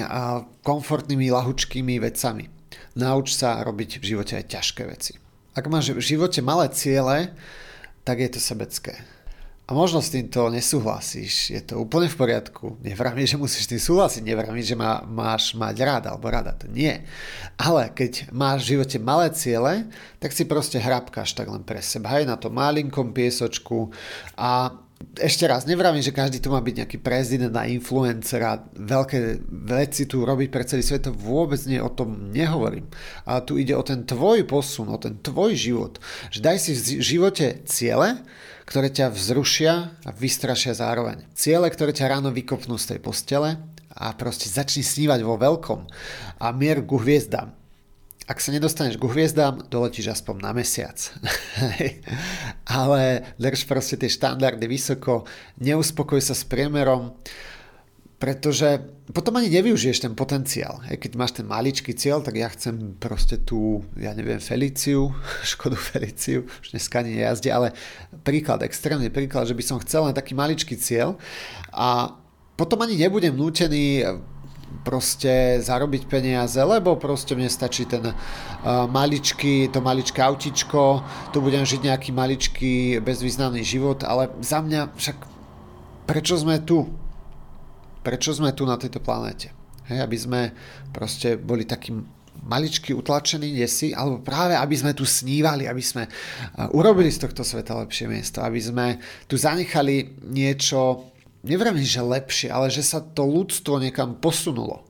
komfortnými, 0.61 1.33
lahučkými 1.33 1.97
vecami. 2.05 2.53
Nauč 3.01 3.33
sa 3.33 3.65
robiť 3.65 3.97
v 3.97 4.13
živote 4.13 4.37
aj 4.37 4.45
ťažké 4.45 4.85
veci. 4.85 5.17
Ak 5.57 5.65
máš 5.65 5.97
v 5.97 6.05
živote 6.05 6.45
malé 6.45 6.69
ciele, 6.69 7.33
tak 8.05 8.21
je 8.21 8.29
to 8.29 8.37
sebecké. 8.37 8.93
A 9.69 9.77
možno 9.77 10.01
s 10.01 10.09
týmto 10.09 10.49
nesúhlasíš, 10.49 11.53
je 11.53 11.61
to 11.61 11.77
úplne 11.77 12.09
v 12.09 12.17
poriadku. 12.17 12.81
Nevrám, 12.81 13.21
že 13.21 13.37
musíš 13.37 13.69
s 13.69 13.71
tým 13.77 13.77
súhlasiť, 13.77 14.25
nevrám, 14.25 14.57
že 14.57 14.73
má, 14.73 15.05
máš 15.05 15.53
mať 15.53 15.75
rád 15.85 16.03
alebo 16.09 16.25
rada, 16.25 16.57
to 16.57 16.65
nie. 16.65 17.05
Ale 17.53 17.93
keď 17.93 18.33
máš 18.33 18.65
v 18.65 18.69
živote 18.73 18.97
malé 18.97 19.29
ciele, 19.29 19.85
tak 20.17 20.33
si 20.33 20.49
proste 20.49 20.81
hrabkáš 20.81 21.37
tak 21.37 21.53
len 21.53 21.61
pre 21.61 21.85
seba, 21.85 22.17
aj 22.17 22.25
na 22.25 22.33
to 22.41 22.49
malinkom 22.49 23.13
piesočku 23.13 23.93
a 24.41 24.73
ešte 25.15 25.47
raz, 25.47 25.63
nevravím, 25.63 26.03
že 26.03 26.11
každý 26.11 26.43
tu 26.43 26.51
má 26.51 26.59
byť 26.59 26.75
nejaký 26.83 26.97
prezident 26.99 27.55
a 27.55 27.69
influencer 27.69 28.41
a 28.43 28.59
veľké 28.75 29.47
veci 29.69 30.03
tu 30.03 30.27
robiť 30.27 30.49
pre 30.51 30.67
celý 30.67 30.83
svet, 30.83 31.07
to 31.07 31.15
vôbec 31.15 31.59
nie, 31.69 31.79
o 31.79 31.87
tom 31.87 32.33
nehovorím. 32.35 32.89
A 33.23 33.39
tu 33.39 33.55
ide 33.55 33.77
o 33.79 33.83
ten 33.85 34.03
tvoj 34.03 34.43
posun, 34.43 34.91
o 34.91 34.99
ten 34.99 35.15
tvoj 35.23 35.55
život. 35.55 36.03
Že 36.35 36.39
daj 36.43 36.57
si 36.59 36.71
v 36.75 36.99
živote 36.99 37.63
ciele, 37.63 38.19
ktoré 38.69 38.93
ťa 38.93 39.09
vzrušia 39.09 39.73
a 40.05 40.09
vystrašia 40.13 40.77
zároveň. 40.77 41.25
Ciele, 41.33 41.65
ktoré 41.73 41.89
ťa 41.89 42.13
ráno 42.13 42.29
vykopnú 42.29 42.77
z 42.77 42.93
tej 42.93 42.99
postele 43.01 43.57
a 43.89 44.13
proste 44.13 44.45
začni 44.45 44.85
snívať 44.85 45.25
vo 45.25 45.41
veľkom 45.41 45.89
a 46.37 46.47
mier 46.53 46.85
ku 46.85 47.01
hviezdám 47.01 47.57
ak 48.29 48.37
sa 48.37 48.53
nedostaneš 48.53 49.01
ku 49.01 49.09
hviezdám, 49.09 49.73
doletíš 49.73 50.13
aspoň 50.13 50.35
na 50.37 50.51
mesiac. 50.53 51.01
Ale 52.69 53.25
drž 53.41 53.65
proste 53.65 53.97
tie 53.97 54.05
štandardy 54.05 54.69
vysoko, 54.69 55.25
neuspokoj 55.57 56.21
sa 56.21 56.37
s 56.37 56.45
priemerom, 56.45 57.17
pretože 58.19 58.83
potom 59.15 59.39
ani 59.39 59.47
nevyužiješ 59.47 60.03
ten 60.03 60.13
potenciál. 60.13 60.83
Keď 60.83 61.11
máš 61.15 61.39
ten 61.39 61.47
maličký 61.47 61.95
cieľ, 61.95 62.19
tak 62.19 62.35
ja 62.35 62.51
chcem 62.51 62.99
proste 62.99 63.39
tú, 63.39 63.87
ja 63.95 64.11
neviem, 64.11 64.43
Feliciu, 64.43 65.15
Škodu 65.55 65.79
Feliciu, 65.79 66.43
už 66.43 66.75
dneska 66.75 66.99
ani 66.99 67.15
nejazde, 67.15 67.49
ale 67.49 67.71
príklad, 68.27 68.61
extrémny 68.67 69.07
príklad, 69.07 69.47
že 69.47 69.55
by 69.55 69.63
som 69.63 69.79
chcel 69.79 70.11
len 70.11 70.13
taký 70.13 70.35
maličký 70.35 70.75
cieľ 70.75 71.15
a 71.71 72.19
potom 72.59 72.83
ani 72.83 72.99
nebudem 72.99 73.31
nútený 73.39 74.03
proste 74.83 75.63
zarobiť 75.63 76.05
peniaze, 76.05 76.59
lebo 76.59 76.99
proste 76.99 77.33
mne 77.33 77.49
stačí 77.49 77.87
ten 77.87 78.03
uh, 78.03 78.13
maličký, 78.91 79.71
to 79.71 79.79
maličké 79.79 80.19
autičko, 80.21 81.01
tu 81.31 81.39
budem 81.39 81.63
žiť 81.63 81.87
nejaký 81.87 82.11
maličký 82.11 82.73
bezvýznamný 82.99 83.63
život, 83.63 84.03
ale 84.03 84.29
za 84.43 84.59
mňa 84.61 84.93
však 84.93 85.17
prečo 86.05 86.35
sme 86.37 86.61
tu? 86.61 86.98
Prečo 88.09 88.33
sme 88.33 88.57
tu 88.57 88.65
na 88.65 88.73
tejto 88.73 89.05
planéte? 89.05 89.53
Hej, 89.85 90.01
aby 90.01 90.17
sme 90.17 90.41
proste 90.89 91.37
boli 91.37 91.69
takým 91.69 92.01
maličky 92.49 92.89
utlačení 92.97 93.53
desi, 93.53 93.93
alebo 93.93 94.25
práve 94.25 94.57
aby 94.57 94.73
sme 94.73 94.97
tu 94.97 95.05
snívali, 95.05 95.69
aby 95.69 95.83
sme 95.83 96.09
urobili 96.73 97.13
z 97.13 97.29
tohto 97.29 97.45
sveta 97.45 97.77
lepšie 97.77 98.09
miesto, 98.09 98.41
aby 98.41 98.57
sme 98.57 98.97
tu 99.29 99.37
zanechali 99.37 100.25
niečo 100.25 101.05
nevravím, 101.45 101.85
že 101.85 102.01
lepšie, 102.01 102.49
ale 102.49 102.73
že 102.73 102.81
sa 102.81 102.99
to 103.05 103.29
ľudstvo 103.29 103.77
niekam 103.77 104.17
posunulo. 104.17 104.89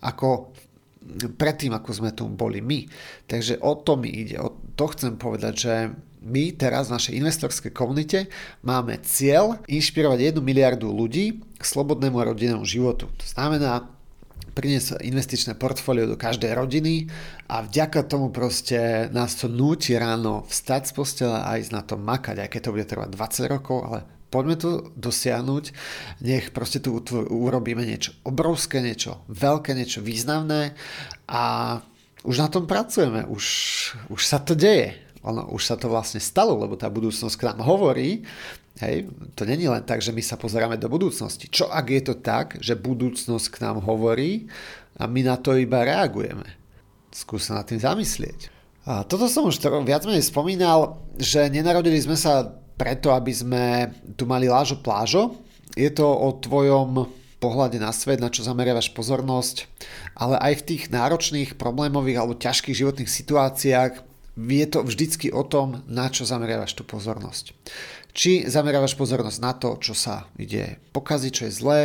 Ako 0.00 0.56
predtým, 1.36 1.76
ako 1.76 1.90
sme 1.92 2.10
tu 2.16 2.24
boli 2.32 2.64
my. 2.64 2.88
Takže 3.28 3.60
o 3.60 3.76
to 3.76 4.00
mi 4.00 4.08
ide. 4.08 4.40
O 4.40 4.56
to 4.72 4.88
chcem 4.88 5.20
povedať, 5.20 5.54
že 5.54 5.74
my 6.24 6.56
teraz 6.56 6.88
v 6.88 6.96
našej 6.96 7.14
investorskej 7.20 7.70
komunite 7.76 8.32
máme 8.64 8.96
cieľ 9.04 9.60
inšpirovať 9.68 10.34
1 10.34 10.40
miliardu 10.40 10.88
ľudí 10.88 11.44
k 11.54 11.62
slobodnému 11.62 12.16
rodinnému 12.16 12.64
životu. 12.64 13.12
To 13.12 13.26
znamená 13.28 13.94
priniesť 14.54 15.02
investičné 15.02 15.58
portfólio 15.58 16.06
do 16.06 16.16
každej 16.16 16.54
rodiny 16.54 17.10
a 17.50 17.66
vďaka 17.66 18.06
tomu 18.06 18.30
proste 18.30 19.10
nás 19.10 19.34
to 19.34 19.50
núti 19.50 19.98
ráno 19.98 20.46
vstať 20.46 20.82
z 20.88 20.92
postele 20.94 21.36
a 21.36 21.58
ísť 21.58 21.72
na 21.74 21.82
to 21.82 21.98
makať, 21.98 22.38
aj 22.38 22.48
keď 22.48 22.60
to 22.62 22.72
bude 22.72 22.86
trvať 22.86 23.08
20 23.12 23.54
rokov, 23.54 23.78
ale 23.82 23.98
poďme 24.30 24.56
to 24.58 24.70
dosiahnuť, 24.94 25.64
nech 26.22 26.54
proste 26.54 26.78
tu 26.78 26.98
urobíme 27.30 27.82
niečo 27.82 28.14
obrovské, 28.22 28.78
niečo 28.78 29.22
veľké, 29.30 29.74
niečo 29.74 30.00
významné 30.02 30.78
a 31.26 31.42
už 32.24 32.36
na 32.40 32.48
tom 32.48 32.64
pracujeme, 32.64 33.28
už, 33.28 33.44
už 34.08 34.20
sa 34.24 34.40
to 34.40 34.56
deje. 34.56 35.03
Ono, 35.24 35.48
už 35.56 35.62
sa 35.64 35.76
to 35.80 35.88
vlastne 35.88 36.20
stalo, 36.20 36.52
lebo 36.60 36.76
tá 36.76 36.92
budúcnosť 36.92 37.36
k 37.40 37.46
nám 37.48 37.64
hovorí. 37.64 38.28
Hej, 38.82 39.08
to 39.38 39.48
není 39.48 39.64
len 39.70 39.80
tak, 39.86 40.02
že 40.04 40.12
my 40.12 40.20
sa 40.20 40.36
pozeráme 40.36 40.76
do 40.76 40.90
budúcnosti. 40.90 41.48
Čo 41.48 41.70
ak 41.70 41.86
je 41.88 42.02
to 42.04 42.14
tak, 42.20 42.58
že 42.60 42.76
budúcnosť 42.76 43.46
k 43.48 43.60
nám 43.64 43.80
hovorí 43.86 44.50
a 44.98 45.08
my 45.08 45.24
na 45.24 45.40
to 45.40 45.56
iba 45.56 45.86
reagujeme? 45.86 46.44
Skús 47.14 47.46
sa 47.48 47.56
nad 47.56 47.64
tým 47.64 47.78
zamyslieť. 47.78 48.50
A 48.84 49.06
toto 49.06 49.30
som 49.30 49.48
už 49.48 49.62
viac 49.86 50.04
menej 50.04 50.28
spomínal, 50.28 51.00
že 51.16 51.48
nenarodili 51.48 51.96
sme 52.02 52.18
sa 52.18 52.52
preto, 52.76 53.14
aby 53.14 53.32
sme 53.32 53.64
tu 54.18 54.28
mali 54.28 54.50
lážo 54.50 54.76
plážo. 54.82 55.40
Je 55.78 55.88
to 55.88 56.04
o 56.04 56.36
tvojom 56.36 57.08
pohľade 57.38 57.80
na 57.80 57.92
svet, 57.92 58.20
na 58.20 58.28
čo 58.28 58.44
zameriavaš 58.44 58.92
pozornosť, 58.92 59.70
ale 60.16 60.36
aj 60.36 60.52
v 60.60 60.66
tých 60.74 60.82
náročných, 60.88 61.56
problémových 61.56 62.18
alebo 62.18 62.40
ťažkých 62.40 62.76
životných 62.76 63.10
situáciách 63.10 64.13
je 64.34 64.66
to 64.66 64.82
vždycky 64.82 65.30
o 65.30 65.46
tom, 65.46 65.86
na 65.86 66.10
čo 66.10 66.26
zameriavaš 66.26 66.74
tú 66.74 66.82
pozornosť. 66.82 67.54
Či 68.14 68.46
zameriavaš 68.46 68.98
pozornosť 68.98 69.38
na 69.42 69.52
to, 69.54 69.78
čo 69.78 69.94
sa 69.94 70.26
ide 70.38 70.78
pokaziť, 70.94 71.30
čo 71.30 71.44
je 71.46 71.52
zlé, 71.52 71.82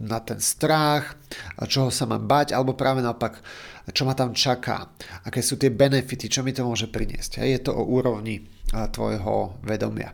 na 0.00 0.20
ten 0.20 0.40
strach, 0.40 1.16
čoho 1.64 1.88
sa 1.88 2.04
mám 2.04 2.28
bať, 2.28 2.52
alebo 2.52 2.76
práve 2.76 3.00
naopak, 3.00 3.40
čo 3.88 4.04
ma 4.04 4.12
tam 4.12 4.36
čaká, 4.36 4.92
aké 5.24 5.40
sú 5.40 5.56
tie 5.56 5.72
benefity, 5.72 6.28
čo 6.28 6.44
mi 6.44 6.52
to 6.52 6.68
môže 6.68 6.92
priniesť. 6.92 7.40
Je 7.40 7.60
to 7.60 7.72
o 7.72 7.88
úrovni 7.88 8.44
tvojho 8.68 9.56
vedomia. 9.64 10.12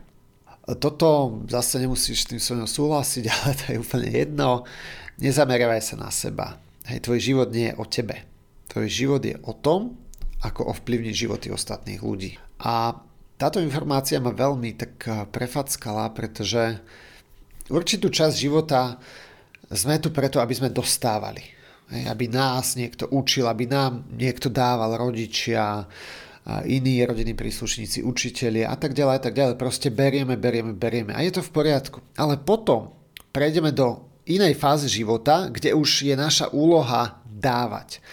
Toto 0.78 1.42
zase 1.50 1.82
nemusíš 1.82 2.24
s 2.24 2.28
tým 2.30 2.40
so 2.40 2.54
súhlasiť, 2.56 3.24
ale 3.34 3.50
to 3.58 3.64
je 3.74 3.82
úplne 3.82 4.08
jedno. 4.08 4.48
Nezameriavaj 5.18 5.82
sa 5.82 5.94
na 5.98 6.10
seba. 6.14 6.58
Hej, 6.86 7.04
tvoj 7.04 7.20
život 7.20 7.48
nie 7.50 7.72
je 7.72 7.78
o 7.80 7.84
tebe. 7.88 8.16
Tvoj 8.70 8.86
život 8.88 9.22
je 9.24 9.36
o 9.44 9.52
tom, 9.56 10.03
ako 10.44 10.76
ovplyvniť 10.76 11.14
životy 11.16 11.48
ostatných 11.48 12.04
ľudí. 12.04 12.36
A 12.60 12.92
táto 13.40 13.58
informácia 13.58 14.20
ma 14.20 14.30
veľmi 14.30 14.76
tak 14.76 14.92
prefackala, 15.32 16.12
pretože 16.12 16.78
určitú 17.72 18.12
časť 18.12 18.34
života 18.36 19.00
sme 19.72 19.96
tu 19.98 20.12
preto, 20.12 20.38
aby 20.38 20.52
sme 20.52 20.68
dostávali. 20.68 21.40
Aby 22.08 22.28
nás 22.28 22.76
niekto 22.76 23.08
učil, 23.08 23.48
aby 23.48 23.64
nám 23.64 24.04
niekto 24.12 24.52
dával 24.52 24.96
rodičia, 25.00 25.88
iní 26.68 27.00
rodinní 27.08 27.32
príslušníci, 27.32 28.04
učitelia 28.04 28.68
a 28.68 28.76
tak 28.76 28.92
ďalej 28.92 29.14
a 29.16 29.22
tak 29.24 29.34
ďalej. 29.34 29.56
Proste 29.56 29.88
berieme, 29.88 30.36
berieme, 30.36 30.76
berieme 30.76 31.16
a 31.16 31.24
je 31.24 31.32
to 31.32 31.40
v 31.40 31.50
poriadku. 31.56 32.04
Ale 32.20 32.36
potom 32.36 32.92
prejdeme 33.32 33.72
do 33.72 34.04
inej 34.28 34.56
fázy 34.60 34.88
života, 34.92 35.48
kde 35.48 35.72
už 35.72 36.04
je 36.04 36.12
naša 36.12 36.52
úloha 36.52 37.24
dávať. 37.24 38.04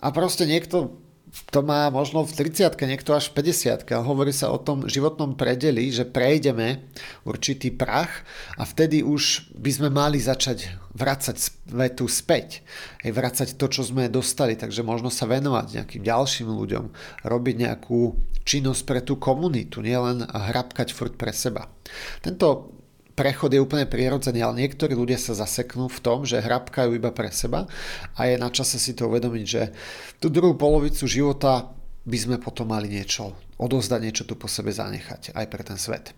A 0.00 0.12
proste 0.12 0.48
niekto 0.48 0.96
to 1.50 1.66
má 1.66 1.90
možno 1.90 2.22
v 2.22 2.30
30 2.30 2.78
niekto 2.86 3.14
až 3.14 3.30
v 3.30 3.42
50 3.42 3.90
ale 3.90 4.06
hovorí 4.06 4.30
sa 4.30 4.54
o 4.54 4.58
tom 4.58 4.86
životnom 4.86 5.34
predeli, 5.34 5.90
že 5.90 6.06
prejdeme 6.06 6.86
určitý 7.26 7.74
prach 7.74 8.22
a 8.54 8.62
vtedy 8.62 9.02
už 9.02 9.50
by 9.58 9.70
sme 9.70 9.88
mali 9.90 10.22
začať 10.22 10.70
vracať 10.94 11.36
svetu 11.38 12.06
späť. 12.06 12.62
Hej, 13.02 13.18
vracať 13.18 13.48
to, 13.58 13.66
čo 13.66 13.82
sme 13.82 14.06
dostali, 14.06 14.54
takže 14.54 14.86
možno 14.86 15.10
sa 15.10 15.26
venovať 15.26 15.82
nejakým 15.82 16.02
ďalším 16.06 16.48
ľuďom, 16.54 16.84
robiť 17.26 17.54
nejakú 17.66 18.14
činnosť 18.46 18.82
pre 18.86 19.00
tú 19.02 19.18
komunitu, 19.18 19.82
nielen 19.82 20.22
hrabkať 20.22 20.94
furt 20.94 21.18
pre 21.18 21.34
seba. 21.34 21.66
Tento 22.22 22.73
prechod 23.14 23.54
je 23.54 23.62
úplne 23.62 23.86
prirodzený, 23.86 24.42
ale 24.42 24.66
niektorí 24.66 24.92
ľudia 24.92 25.16
sa 25.16 25.38
zaseknú 25.38 25.86
v 25.86 26.02
tom, 26.02 26.26
že 26.26 26.42
hrabkajú 26.42 26.90
iba 26.98 27.14
pre 27.14 27.30
seba 27.30 27.70
a 28.18 28.20
je 28.26 28.34
na 28.34 28.50
čase 28.50 28.76
si 28.82 28.92
to 28.92 29.06
uvedomiť, 29.06 29.44
že 29.46 29.62
tú 30.18 30.28
druhú 30.28 30.58
polovicu 30.58 31.06
života 31.06 31.70
by 32.04 32.18
sme 32.18 32.36
potom 32.42 32.68
mali 32.68 32.90
niečo, 32.90 33.32
odozdať 33.56 34.00
niečo 34.02 34.24
tu 34.26 34.34
po 34.36 34.50
sebe 34.50 34.74
zanechať 34.74 35.32
aj 35.32 35.46
pre 35.48 35.62
ten 35.62 35.78
svet. 35.78 36.12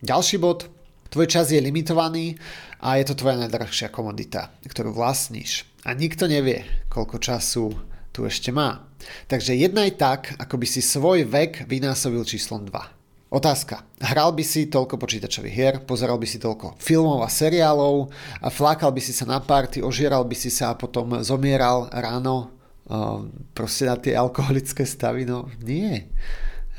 Ďalší 0.00 0.40
bod, 0.40 0.66
tvoj 1.12 1.28
čas 1.28 1.52
je 1.52 1.60
limitovaný 1.60 2.40
a 2.80 2.96
je 2.96 3.04
to 3.04 3.14
tvoja 3.14 3.36
najdrahšia 3.46 3.92
komodita, 3.92 4.50
ktorú 4.64 4.96
vlastníš. 4.96 5.68
A 5.84 5.92
nikto 5.92 6.24
nevie, 6.24 6.64
koľko 6.88 7.20
času 7.20 7.72
tu 8.10 8.24
ešte 8.24 8.50
má. 8.50 8.88
Takže 9.28 9.56
jednaj 9.56 9.96
tak, 9.96 10.20
ako 10.36 10.60
by 10.60 10.66
si 10.68 10.84
svoj 10.84 11.24
vek 11.24 11.64
vynásobil 11.68 12.24
číslom 12.24 12.68
2. 12.68 12.99
Otázka. 13.30 13.86
Hral 14.02 14.34
by 14.34 14.42
si 14.42 14.66
toľko 14.66 14.98
počítačových 14.98 15.54
hier, 15.54 15.74
pozeral 15.86 16.18
by 16.18 16.26
si 16.26 16.42
toľko 16.42 16.74
filmov 16.82 17.22
a 17.22 17.30
seriálov, 17.30 18.10
a 18.42 18.50
flákal 18.50 18.90
by 18.90 18.98
si 18.98 19.14
sa 19.14 19.22
na 19.22 19.38
party, 19.38 19.86
ožieral 19.86 20.26
by 20.26 20.34
si 20.34 20.50
sa 20.50 20.74
a 20.74 20.78
potom 20.78 21.22
zomieral 21.22 21.86
ráno 21.94 22.50
uh, 22.90 23.22
proste 23.54 23.86
na 23.86 23.94
tie 23.94 24.18
alkoholické 24.18 24.82
stavy? 24.82 25.30
No 25.30 25.46
nie. 25.62 26.10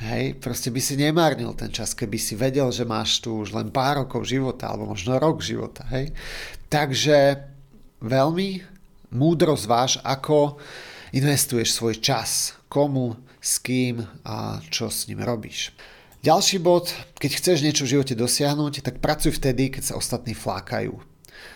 Hej, 0.04 0.44
proste 0.44 0.68
by 0.76 0.82
si 0.84 1.00
nemárnil 1.00 1.56
ten 1.56 1.72
čas, 1.72 1.96
keby 1.96 2.20
si 2.20 2.36
vedel, 2.36 2.68
že 2.74 2.84
máš 2.84 3.24
tu 3.24 3.48
už 3.48 3.56
len 3.56 3.72
pár 3.72 4.04
rokov 4.04 4.28
života, 4.28 4.76
alebo 4.76 4.92
možno 4.92 5.16
rok 5.24 5.40
života. 5.40 5.88
Hej. 5.88 6.12
Takže 6.68 7.48
veľmi 8.04 8.60
múdro 9.16 9.56
zváž, 9.56 10.04
ako 10.04 10.60
investuješ 11.16 11.80
svoj 11.80 11.96
čas, 12.04 12.60
komu, 12.68 13.16
s 13.40 13.56
kým 13.64 14.04
a 14.28 14.60
čo 14.68 14.92
s 14.92 15.08
ním 15.08 15.24
robíš. 15.24 15.72
Ďalší 16.22 16.62
bod, 16.62 16.94
keď 17.18 17.32
chceš 17.42 17.66
niečo 17.66 17.82
v 17.82 17.98
živote 17.98 18.14
dosiahnuť, 18.14 18.86
tak 18.86 19.02
pracuj 19.02 19.34
vtedy, 19.42 19.74
keď 19.74 19.90
sa 19.90 19.98
ostatní 19.98 20.38
flákajú. 20.38 20.94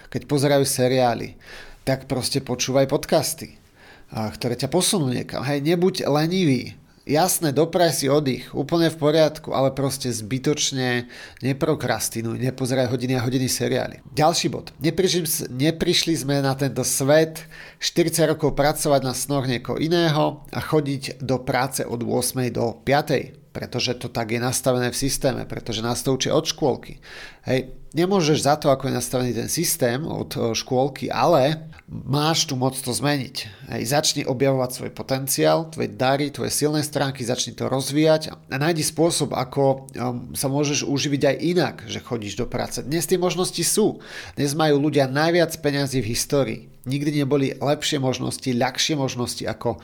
Keď 0.10 0.26
pozerajú 0.26 0.66
seriály, 0.66 1.38
tak 1.86 2.10
proste 2.10 2.42
počúvaj 2.42 2.90
podcasty, 2.90 3.62
ktoré 4.10 4.58
ťa 4.58 4.74
posunú 4.74 5.14
niekam. 5.14 5.46
Hej, 5.46 5.62
nebuď 5.62 6.10
lenivý, 6.10 6.74
Jasné, 7.06 7.54
dopraj 7.54 7.94
si 7.94 8.10
oddych, 8.10 8.50
úplne 8.58 8.90
v 8.90 8.98
poriadku, 8.98 9.54
ale 9.54 9.70
proste 9.70 10.10
zbytočne 10.10 11.06
neprokrastinuj, 11.46 12.42
nepozeraj 12.42 12.90
hodiny 12.90 13.14
a 13.14 13.22
hodiny 13.22 13.46
seriály. 13.46 14.02
Ďalší 14.18 14.50
bod. 14.50 14.74
Neprišli, 14.82 15.54
neprišli 15.54 16.18
sme 16.18 16.42
na 16.42 16.58
tento 16.58 16.82
svet 16.82 17.46
40 17.78 18.34
rokov 18.34 18.58
pracovať 18.58 19.06
na 19.06 19.14
snoch 19.14 19.46
niekoho 19.46 19.78
iného 19.78 20.42
a 20.50 20.58
chodiť 20.58 21.22
do 21.22 21.38
práce 21.46 21.86
od 21.86 22.02
8 22.02 22.50
do 22.50 22.74
5 22.82 23.45
pretože 23.56 23.96
to 23.96 24.12
tak 24.12 24.36
je 24.36 24.44
nastavené 24.44 24.92
v 24.92 25.00
systéme, 25.00 25.48
pretože 25.48 25.80
nás 25.80 26.04
to 26.04 26.12
učí 26.12 26.28
od 26.28 26.44
škôlky. 26.44 27.00
Hej, 27.48 27.72
nemôžeš 27.96 28.44
za 28.44 28.60
to, 28.60 28.68
ako 28.68 28.92
je 28.92 29.00
nastavený 29.00 29.32
ten 29.32 29.48
systém 29.48 30.04
od 30.04 30.36
e, 30.36 30.52
škôlky, 30.52 31.08
ale 31.08 31.72
máš 31.88 32.52
tu 32.52 32.60
moc 32.60 32.76
to 32.76 32.92
zmeniť. 32.92 33.36
Hej, 33.72 33.82
začni 33.88 34.28
objavovať 34.28 34.70
svoj 34.76 34.92
potenciál, 34.92 35.72
tvoje 35.72 35.88
dary, 35.96 36.36
tvoje 36.36 36.52
silné 36.52 36.84
stránky, 36.84 37.24
začni 37.24 37.56
to 37.56 37.72
rozvíjať 37.72 38.36
a 38.52 38.56
nájdi 38.60 38.84
spôsob, 38.84 39.32
ako 39.32 39.88
um, 39.96 40.36
sa 40.36 40.52
môžeš 40.52 40.84
uživiť 40.84 41.22
aj 41.24 41.36
inak, 41.40 41.76
že 41.88 42.04
chodíš 42.04 42.36
do 42.36 42.50
práce. 42.50 42.84
Dnes 42.84 43.08
tie 43.08 43.16
možnosti 43.16 43.62
sú. 43.64 44.04
Dnes 44.36 44.52
majú 44.52 44.84
ľudia 44.84 45.08
najviac 45.08 45.56
peňazí 45.64 46.04
v 46.04 46.12
histórii. 46.12 46.60
Nikdy 46.90 47.24
neboli 47.24 47.56
lepšie 47.56 48.02
možnosti, 48.02 48.50
ľahšie 48.50 49.00
možnosti 49.00 49.46
ako 49.46 49.80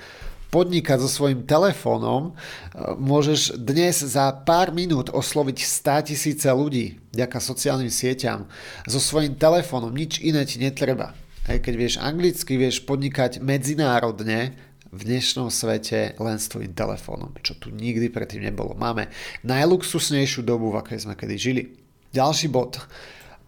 podnikať 0.51 0.99
so 0.99 1.09
svojím 1.09 1.47
telefónom, 1.47 2.31
e, 2.31 2.31
môžeš 2.99 3.55
dnes 3.55 4.03
za 4.03 4.29
pár 4.43 4.75
minút 4.75 5.07
osloviť 5.09 5.57
100 5.63 6.11
tisíce 6.11 6.47
ľudí 6.51 6.99
vďaka 7.15 7.39
sociálnym 7.39 7.87
sieťam 7.87 8.51
so 8.83 8.99
svojím 8.99 9.39
telefónom, 9.39 9.95
nič 9.95 10.19
iné 10.19 10.43
ti 10.43 10.59
netreba. 10.59 11.15
Aj 11.47 11.57
keď 11.57 11.73
vieš 11.73 11.95
anglicky, 11.97 12.59
vieš 12.59 12.83
podnikať 12.85 13.41
medzinárodne 13.41 14.53
v 14.91 15.01
dnešnom 15.07 15.47
svete 15.47 16.19
len 16.19 16.37
s 16.37 16.51
tvojim 16.51 16.75
telefónom, 16.75 17.31
čo 17.41 17.55
tu 17.55 17.71
nikdy 17.71 18.11
predtým 18.11 18.43
nebolo. 18.43 18.75
Máme 18.75 19.07
najluxusnejšiu 19.47 20.43
dobu, 20.43 20.69
v 20.69 20.83
akej 20.83 21.07
sme 21.07 21.15
kedy 21.15 21.35
žili. 21.39 21.63
Ďalší 22.11 22.51
bod. 22.51 22.83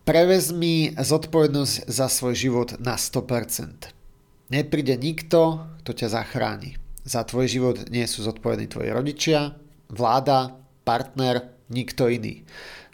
Prevezmi 0.08 0.96
zodpovednosť 0.96 1.88
za 1.88 2.08
svoj 2.08 2.36
život 2.36 2.70
na 2.80 2.96
100%. 2.96 3.92
Nepríde 4.52 4.96
nikto, 4.96 5.68
kto 5.84 5.92
ťa 5.92 6.08
zachráni. 6.12 6.83
Za 7.04 7.28
tvoj 7.28 7.52
život 7.52 7.78
nie 7.92 8.08
sú 8.08 8.24
zodpovední 8.24 8.72
tvoji 8.72 8.90
rodičia, 8.96 9.60
vláda, 9.92 10.56
partner, 10.88 11.52
nikto 11.68 12.08
iný. 12.08 12.48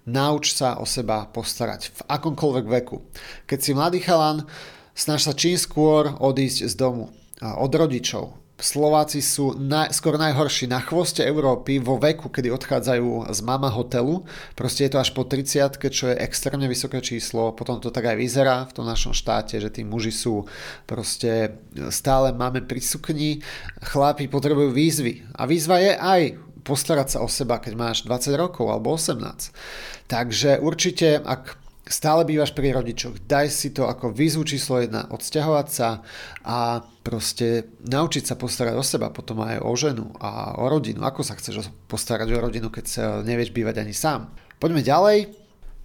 Nauč 0.10 0.58
sa 0.58 0.82
o 0.82 0.90
seba 0.90 1.30
postarať 1.30 1.94
v 1.94 2.00
akomkoľvek 2.10 2.66
veku. 2.66 3.06
Keď 3.46 3.60
si 3.62 3.72
mladý 3.78 4.02
chalan, 4.02 4.50
snaž 4.98 5.30
sa 5.30 5.38
čím 5.38 5.54
skôr 5.60 6.18
odísť 6.18 6.66
z 6.66 6.74
domu, 6.74 7.14
od 7.40 7.72
rodičov, 7.72 8.39
Slováci 8.60 9.24
sú 9.24 9.56
naj, 9.56 9.96
skôr 9.96 10.20
najhorší 10.20 10.68
na 10.68 10.84
chvoste 10.84 11.24
Európy 11.24 11.80
vo 11.80 11.96
veku, 11.96 12.28
kedy 12.28 12.52
odchádzajú 12.52 13.32
z 13.32 13.40
mama 13.48 13.72
hotelu. 13.72 14.28
Proste 14.52 14.84
je 14.84 14.92
to 14.92 15.00
až 15.00 15.16
po 15.16 15.24
30 15.24 15.80
čo 15.80 16.12
je 16.12 16.20
extrémne 16.20 16.68
vysoké 16.68 17.00
číslo. 17.00 17.56
Potom 17.56 17.80
to 17.80 17.88
tak 17.88 18.12
aj 18.12 18.20
vyzerá 18.20 18.68
v 18.68 18.76
tom 18.76 18.84
našom 18.84 19.16
štáte, 19.16 19.64
že 19.64 19.72
tí 19.72 19.88
muži 19.88 20.12
sú 20.12 20.44
proste 20.84 21.56
stále 21.88 22.36
máme 22.36 22.60
pri 22.68 22.84
sukni. 22.84 23.40
Chlápi 23.80 24.28
potrebujú 24.28 24.76
výzvy. 24.76 25.24
A 25.40 25.48
výzva 25.48 25.80
je 25.80 25.96
aj 25.96 26.22
postarať 26.68 27.08
sa 27.16 27.20
o 27.24 27.28
seba, 27.32 27.58
keď 27.58 27.74
máš 27.80 27.98
20 28.04 28.36
rokov 28.36 28.68
alebo 28.68 28.94
18. 28.94 29.56
Takže 30.10 30.60
určite, 30.60 31.22
ak 31.22 31.59
stále 31.90 32.22
bývaš 32.24 32.54
pri 32.54 32.78
rodičoch, 32.78 33.26
daj 33.26 33.50
si 33.50 33.74
to 33.74 33.90
ako 33.90 34.14
výzvu 34.14 34.46
číslo 34.46 34.78
1, 34.78 35.10
odsťahovať 35.10 35.68
sa 35.74 36.06
a 36.46 36.86
proste 37.02 37.74
naučiť 37.82 38.24
sa 38.30 38.38
postarať 38.38 38.78
o 38.78 38.86
seba, 38.86 39.10
potom 39.10 39.42
aj 39.42 39.66
o 39.66 39.74
ženu 39.74 40.14
a 40.22 40.62
o 40.62 40.70
rodinu. 40.70 41.02
Ako 41.02 41.26
sa 41.26 41.34
chceš 41.34 41.74
postarať 41.90 42.30
o 42.30 42.44
rodinu, 42.46 42.70
keď 42.70 42.86
sa 42.86 43.04
nevieš 43.26 43.50
bývať 43.50 43.82
ani 43.82 43.98
sám. 43.98 44.30
Poďme 44.62 44.86
ďalej. 44.86 45.34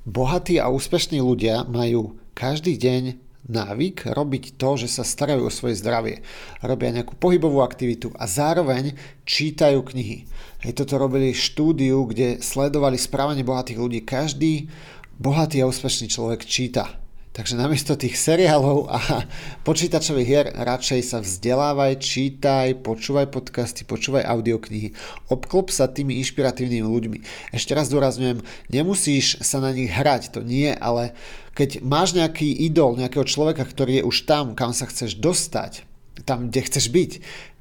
Bohatí 0.05 0.61
a 0.61 0.69
úspešní 0.69 1.25
ľudia 1.25 1.65
majú 1.65 2.21
každý 2.37 2.77
deň 2.77 3.25
návyk 3.49 4.09
robiť 4.09 4.57
to, 4.57 4.77
že 4.81 4.89
sa 4.89 5.05
starajú 5.05 5.49
o 5.49 5.53
svoje 5.53 5.81
zdravie. 5.81 6.25
Robia 6.65 6.93
nejakú 6.93 7.17
pohybovú 7.17 7.61
aktivitu 7.61 8.13
a 8.17 8.25
zároveň 8.25 8.97
čítajú 9.25 9.85
knihy. 9.85 10.25
Hej, 10.65 10.73
toto 10.81 10.97
robili 10.97 11.37
štúdiu, 11.37 12.09
kde 12.09 12.41
sledovali 12.41 12.97
správanie 12.97 13.45
bohatých 13.45 13.81
ľudí. 13.81 14.01
Každý 14.05 14.73
bohatý 15.19 15.63
a 15.63 15.71
úspešný 15.71 16.11
človek 16.11 16.43
číta. 16.47 17.01
Takže 17.35 17.59
namiesto 17.59 17.99
tých 17.99 18.15
seriálov 18.15 18.87
a 18.95 18.99
počítačových 19.69 20.29
hier 20.29 20.47
radšej 20.55 21.01
sa 21.03 21.19
vzdelávaj, 21.19 21.99
čítaj, 21.99 22.79
počúvaj 22.87 23.27
podcasty, 23.35 23.83
počúvaj 23.83 24.23
audioknihy. 24.23 24.95
Obklop 25.35 25.75
sa 25.75 25.91
tými 25.91 26.15
inšpiratívnymi 26.23 26.87
ľuďmi. 26.87 27.19
Ešte 27.51 27.75
raz 27.75 27.91
dôrazňujem, 27.91 28.39
nemusíš 28.71 29.43
sa 29.43 29.59
na 29.59 29.75
nich 29.75 29.91
hrať, 29.91 30.31
to 30.31 30.47
nie, 30.47 30.71
ale 30.79 31.11
keď 31.59 31.83
máš 31.83 32.15
nejaký 32.15 32.55
idol, 32.71 32.95
nejakého 32.95 33.27
človeka, 33.27 33.67
ktorý 33.67 33.99
je 33.99 34.07
už 34.07 34.31
tam, 34.31 34.55
kam 34.55 34.71
sa 34.71 34.87
chceš 34.87 35.19
dostať, 35.19 35.83
tam, 36.23 36.55
kde 36.55 36.71
chceš 36.71 36.87
byť, 36.95 37.13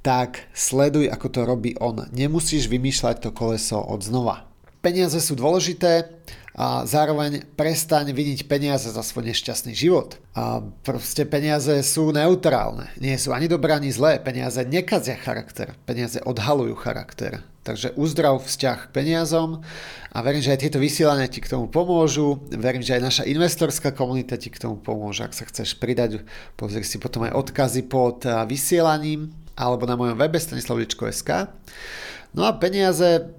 tak 0.05 0.45
sleduj, 0.53 1.09
ako 1.09 1.27
to 1.33 1.41
robí 1.49 1.73
on. 1.81 2.05
Nemusíš 2.13 2.69
vymýšľať 2.69 3.25
to 3.25 3.29
koleso 3.33 3.81
od 3.81 4.05
znova. 4.05 4.45
Peniaze 4.83 5.15
sú 5.23 5.39
dôležité, 5.39 6.11
a 6.53 6.85
zároveň 6.85 7.49
prestaň 7.57 8.13
vidieť 8.13 8.45
peniaze 8.45 8.85
za 8.85 9.01
svoj 9.01 9.33
nešťastný 9.33 9.73
život. 9.73 10.21
A 10.37 10.61
proste 10.85 11.25
peniaze 11.25 11.81
sú 11.81 12.13
neutrálne. 12.13 12.93
Nie 13.01 13.17
sú 13.17 13.33
ani 13.33 13.49
dobré, 13.49 13.73
ani 13.73 13.89
zlé. 13.89 14.21
Peniaze 14.21 14.61
nekazia 14.61 15.17
charakter. 15.17 15.73
Peniaze 15.89 16.21
odhalujú 16.21 16.77
charakter. 16.77 17.41
Takže 17.63 17.95
uzdrav 17.97 18.43
vzťah 18.43 18.77
k 18.85 18.93
peniazom 18.93 19.63
a 20.11 20.17
verím, 20.19 20.43
že 20.43 20.51
aj 20.51 20.67
tieto 20.67 20.83
vysielania 20.83 21.31
ti 21.31 21.39
k 21.39 21.47
tomu 21.47 21.71
pomôžu. 21.71 22.43
Verím, 22.51 22.83
že 22.83 22.99
aj 22.99 23.01
naša 23.01 23.23
investorská 23.23 23.95
komunita 23.95 24.35
ti 24.35 24.51
k 24.51 24.59
tomu 24.59 24.77
pomôže. 24.77 25.23
Ak 25.23 25.33
sa 25.33 25.47
chceš 25.47 25.79
pridať, 25.79 26.27
pozri 26.59 26.83
si 26.83 26.99
potom 26.99 27.23
aj 27.23 27.33
odkazy 27.33 27.87
pod 27.87 28.27
vysielaním 28.45 29.31
alebo 29.55 29.87
na 29.87 29.95
mojom 29.95 30.19
webe 30.19 30.37
stanislavličko.sk. 30.37 31.49
No 32.35 32.43
a 32.43 32.51
peniaze, 32.51 33.31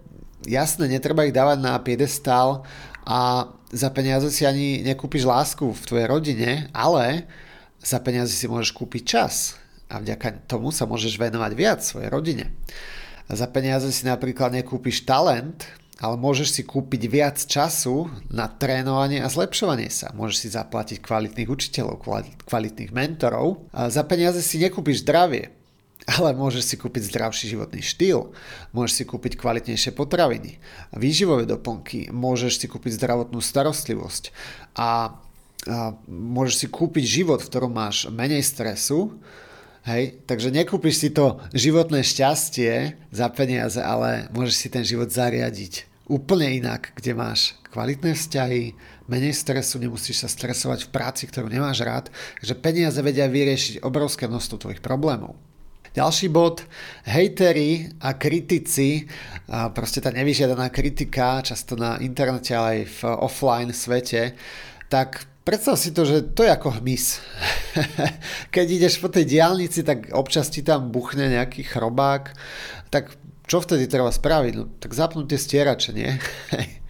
jasné, 0.49 0.89
netreba 0.89 1.29
ich 1.29 1.37
dávať 1.37 1.59
na 1.61 1.77
piedestál, 1.85 2.65
a 3.05 3.53
za 3.69 3.89
peniaze 3.93 4.33
si 4.33 4.49
ani 4.49 4.81
nekúpiš 4.81 5.29
lásku 5.29 5.65
v 5.65 5.87
tvojej 5.87 6.09
rodine, 6.09 6.51
ale 6.73 7.29
za 7.85 8.01
peniaze 8.01 8.33
si 8.33 8.49
môžeš 8.49 8.73
kúpiť 8.73 9.03
čas 9.05 9.61
a 9.93 10.01
vďaka 10.01 10.49
tomu 10.49 10.73
sa 10.73 10.89
môžeš 10.89 11.21
venovať 11.21 11.53
viac 11.53 11.81
svojej 11.85 12.09
rodine. 12.09 12.51
Za 13.29 13.49
peniaze 13.49 13.89
si 13.93 14.05
napríklad 14.05 14.53
nekúpiš 14.53 15.05
talent, 15.05 15.69
ale 16.03 16.19
môžeš 16.19 16.49
si 16.61 16.63
kúpiť 16.67 17.03
viac 17.07 17.37
času 17.39 18.11
na 18.29 18.51
trénovanie 18.51 19.23
a 19.23 19.31
zlepšovanie 19.31 19.89
sa. 19.89 20.11
Môžeš 20.13 20.37
si 20.37 20.49
zaplatiť 20.51 20.99
kvalitných 21.01 21.49
učiteľov, 21.49 22.03
kvalitných 22.45 22.91
mentorov. 22.91 23.71
A 23.71 23.89
za 23.89 24.03
peniaze 24.05 24.43
si 24.43 24.59
nekúpiš 24.59 25.07
zdravie, 25.07 25.55
ale 26.05 26.37
môžeš 26.37 26.63
si 26.65 26.77
kúpiť 26.77 27.09
zdravší 27.09 27.45
životný 27.57 27.81
štýl, 27.81 28.35
môžeš 28.77 28.93
si 28.93 29.05
kúpiť 29.09 29.41
kvalitnejšie 29.41 29.97
potraviny, 29.97 30.61
výživové 30.93 31.49
doplnky, 31.49 32.13
môžeš 32.13 32.61
si 32.61 32.67
kúpiť 32.69 33.01
zdravotnú 33.01 33.41
starostlivosť 33.41 34.29
a, 34.77 35.17
a 35.65 35.79
môžeš 36.09 36.55
si 36.61 36.67
kúpiť 36.69 37.05
život, 37.05 37.41
v 37.41 37.49
ktorom 37.49 37.73
máš 37.73 38.09
menej 38.13 38.45
stresu, 38.45 39.17
Hej, 39.85 40.25
takže 40.25 40.49
nekúpiš 40.49 40.97
si 40.97 41.09
to 41.13 41.45
životné 41.53 42.01
šťastie 42.01 42.97
za 43.13 43.29
peniaze, 43.29 43.77
ale 43.77 44.33
môžeš 44.33 44.57
si 44.57 44.69
ten 44.73 44.81
život 44.81 45.13
zariadiť 45.13 45.85
úplne 46.09 46.57
inak, 46.57 46.97
kde 46.97 47.13
máš 47.13 47.53
kvalitné 47.69 48.17
vzťahy, 48.17 48.73
menej 49.13 49.37
stresu, 49.37 49.77
nemusíš 49.77 50.25
sa 50.25 50.29
stresovať 50.33 50.89
v 50.89 50.93
práci, 50.93 51.29
ktorú 51.29 51.53
nemáš 51.53 51.85
rád, 51.85 52.09
takže 52.41 52.57
peniaze 52.65 52.97
vedia 53.05 53.29
vyriešiť 53.29 53.85
obrovské 53.85 54.25
množstvo 54.25 54.57
tvojich 54.57 54.81
problémov. 54.81 55.37
Ďalší 55.95 56.27
bod, 56.35 56.67
hejteri 57.07 57.87
a 58.03 58.19
kritici, 58.19 59.07
a 59.47 59.71
proste 59.71 60.03
tá 60.03 60.11
nevyžiadaná 60.11 60.67
kritika, 60.67 61.39
často 61.39 61.79
na 61.79 62.03
internete, 62.03 62.51
ale 62.51 62.69
aj 62.69 62.81
v 62.99 63.01
offline 63.23 63.71
svete, 63.71 64.35
tak 64.91 65.23
predstav 65.47 65.79
si 65.79 65.95
to, 65.95 66.03
že 66.03 66.35
to 66.35 66.43
je 66.43 66.51
ako 66.51 66.83
hmyz. 66.83 67.23
Keď 68.55 68.67
ideš 68.75 68.99
po 68.99 69.07
tej 69.07 69.23
diálnici, 69.23 69.87
tak 69.87 70.11
občas 70.11 70.51
ti 70.51 70.67
tam 70.67 70.91
buchne 70.91 71.31
nejaký 71.31 71.63
chrobák, 71.63 72.35
tak 72.91 73.15
čo 73.47 73.63
vtedy 73.63 73.87
treba 73.87 74.11
spraviť? 74.11 74.53
No, 74.59 74.67
tak 74.83 74.99
zapnúť 74.99 75.31
tie 75.31 75.39
stierače, 75.39 75.91
nie? 75.95 76.11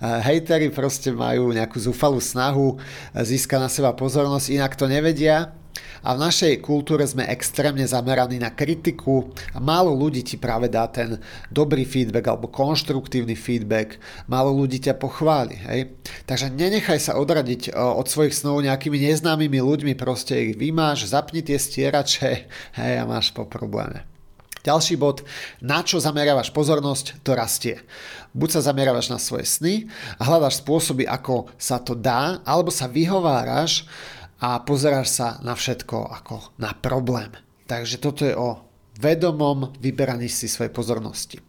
Hejtery 0.00 0.72
proste 0.72 1.14
majú 1.14 1.52
nejakú 1.54 1.76
zúfalú 1.76 2.22
snahu 2.22 2.78
získať 3.14 3.58
na 3.60 3.70
seba 3.70 3.90
pozornosť, 3.96 4.52
inak 4.52 4.72
to 4.76 4.90
nevedia 4.90 5.54
a 6.00 6.16
v 6.16 6.22
našej 6.24 6.64
kultúre 6.64 7.04
sme 7.04 7.28
extrémne 7.28 7.84
zameraní 7.84 8.40
na 8.40 8.52
kritiku 8.52 9.28
a 9.52 9.60
málo 9.60 9.92
ľudí 9.92 10.24
ti 10.24 10.40
práve 10.40 10.72
dá 10.72 10.88
ten 10.88 11.20
dobrý 11.52 11.84
feedback 11.84 12.32
alebo 12.32 12.48
konštruktívny 12.48 13.36
feedback, 13.36 14.00
málo 14.24 14.56
ľudí 14.56 14.80
ťa 14.80 14.96
pochváli. 14.96 15.60
Hej? 15.68 15.80
Takže 16.24 16.52
nenechaj 16.56 17.00
sa 17.00 17.20
odradiť 17.20 17.70
e, 17.70 17.76
od 17.76 18.08
svojich 18.08 18.32
snov 18.32 18.64
nejakými 18.64 18.96
neznámymi 18.96 19.60
ľuďmi, 19.60 19.92
proste 19.96 20.52
ich 20.52 20.52
vymáš, 20.56 21.12
zapni 21.12 21.44
tie 21.44 21.60
stierače 21.60 22.48
hej, 22.80 22.94
a 22.96 23.04
máš 23.04 23.36
po 23.36 23.44
probléme. 23.44 24.19
Ďalší 24.60 25.00
bod, 25.00 25.24
na 25.64 25.80
čo 25.80 25.96
zameriavaš 26.04 26.52
pozornosť, 26.52 27.24
to 27.24 27.32
rastie. 27.32 27.80
Buď 28.36 28.60
sa 28.60 28.68
zameriavaš 28.68 29.08
na 29.08 29.16
svoje 29.16 29.48
sny 29.48 29.88
a 30.20 30.28
hľadaš 30.28 30.60
spôsoby, 30.60 31.08
ako 31.08 31.48
sa 31.56 31.80
to 31.80 31.96
dá, 31.96 32.44
alebo 32.44 32.68
sa 32.68 32.84
vyhováraš 32.84 33.88
a 34.36 34.60
pozeráš 34.60 35.16
sa 35.16 35.28
na 35.40 35.56
všetko 35.56 35.96
ako 36.20 36.52
na 36.60 36.76
problém. 36.76 37.32
Takže 37.64 37.96
toto 38.04 38.28
je 38.28 38.36
o 38.36 38.60
vedomom 39.00 39.72
vyberaní 39.80 40.28
si 40.28 40.44
svojej 40.44 40.72
pozornosti. 40.72 41.40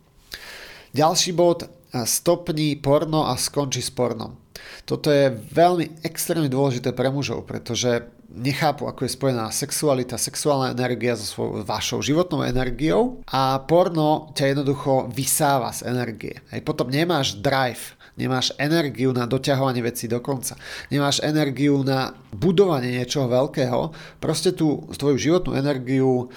Ďalší 0.95 1.35
bod, 1.35 1.67
stopni 2.07 2.79
porno 2.79 3.27
a 3.27 3.35
skonči 3.35 3.83
s 3.83 3.91
pornom. 3.91 4.39
Toto 4.87 5.11
je 5.11 5.35
veľmi 5.51 5.99
extrémne 6.07 6.47
dôležité 6.47 6.95
pre 6.95 7.11
mužov, 7.11 7.43
pretože 7.43 8.07
nechápu, 8.31 8.87
ako 8.87 9.03
je 9.05 9.15
spojená 9.15 9.51
sexualita, 9.51 10.15
sexuálna 10.15 10.71
energia 10.71 11.19
so 11.19 11.27
svojou 11.27 11.67
vašou 11.67 11.99
životnou 11.99 12.47
energiou 12.47 13.19
a 13.27 13.59
porno 13.67 14.31
ťa 14.31 14.55
jednoducho 14.55 15.11
vysáva 15.11 15.75
z 15.75 15.91
energie. 15.91 16.39
Hej, 16.55 16.63
potom 16.63 16.87
nemáš 16.87 17.37
drive, 17.43 17.99
nemáš 18.15 18.55
energiu 18.55 19.11
na 19.11 19.27
doťahovanie 19.27 19.83
vecí 19.83 20.07
do 20.07 20.23
konca, 20.23 20.55
nemáš 20.87 21.19
energiu 21.23 21.83
na 21.83 22.15
budovanie 22.31 22.95
niečoho 22.95 23.27
veľkého, 23.27 23.91
proste 24.23 24.55
tú 24.55 24.87
tvoju 24.95 25.19
životnú 25.19 25.51
energiu 25.59 26.31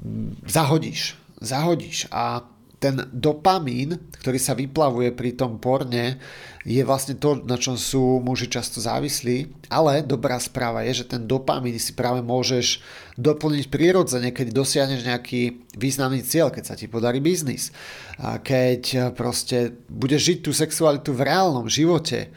mm, 0.00 0.44
zahodíš. 0.44 1.16
Zahodíš 1.40 2.04
a 2.12 2.44
ten 2.80 3.04
dopamín, 3.12 4.00
ktorý 4.24 4.40
sa 4.40 4.56
vyplavuje 4.56 5.12
pri 5.12 5.36
tom 5.36 5.60
porne, 5.60 6.16
je 6.60 6.84
vlastne 6.84 7.16
to, 7.16 7.40
na 7.40 7.56
čom 7.56 7.80
sú 7.80 8.20
muži 8.20 8.52
často 8.52 8.84
závislí, 8.84 9.48
ale 9.72 10.04
dobrá 10.04 10.36
správa 10.36 10.84
je, 10.84 11.00
že 11.00 11.16
ten 11.16 11.24
dopamín 11.24 11.80
si 11.80 11.96
práve 11.96 12.20
môžeš 12.20 12.84
doplniť 13.16 13.72
prirodzene, 13.72 14.28
keď 14.28 14.52
dosiahneš 14.52 15.08
nejaký 15.08 15.64
významný 15.72 16.20
cieľ, 16.20 16.52
keď 16.52 16.64
sa 16.68 16.76
ti 16.76 16.84
podarí 16.84 17.16
biznis, 17.24 17.72
keď 18.20 19.16
proste 19.16 19.72
budeš 19.88 20.36
žiť 20.36 20.38
tú 20.44 20.52
sexualitu 20.52 21.16
v 21.16 21.24
reálnom 21.24 21.64
živote, 21.64 22.28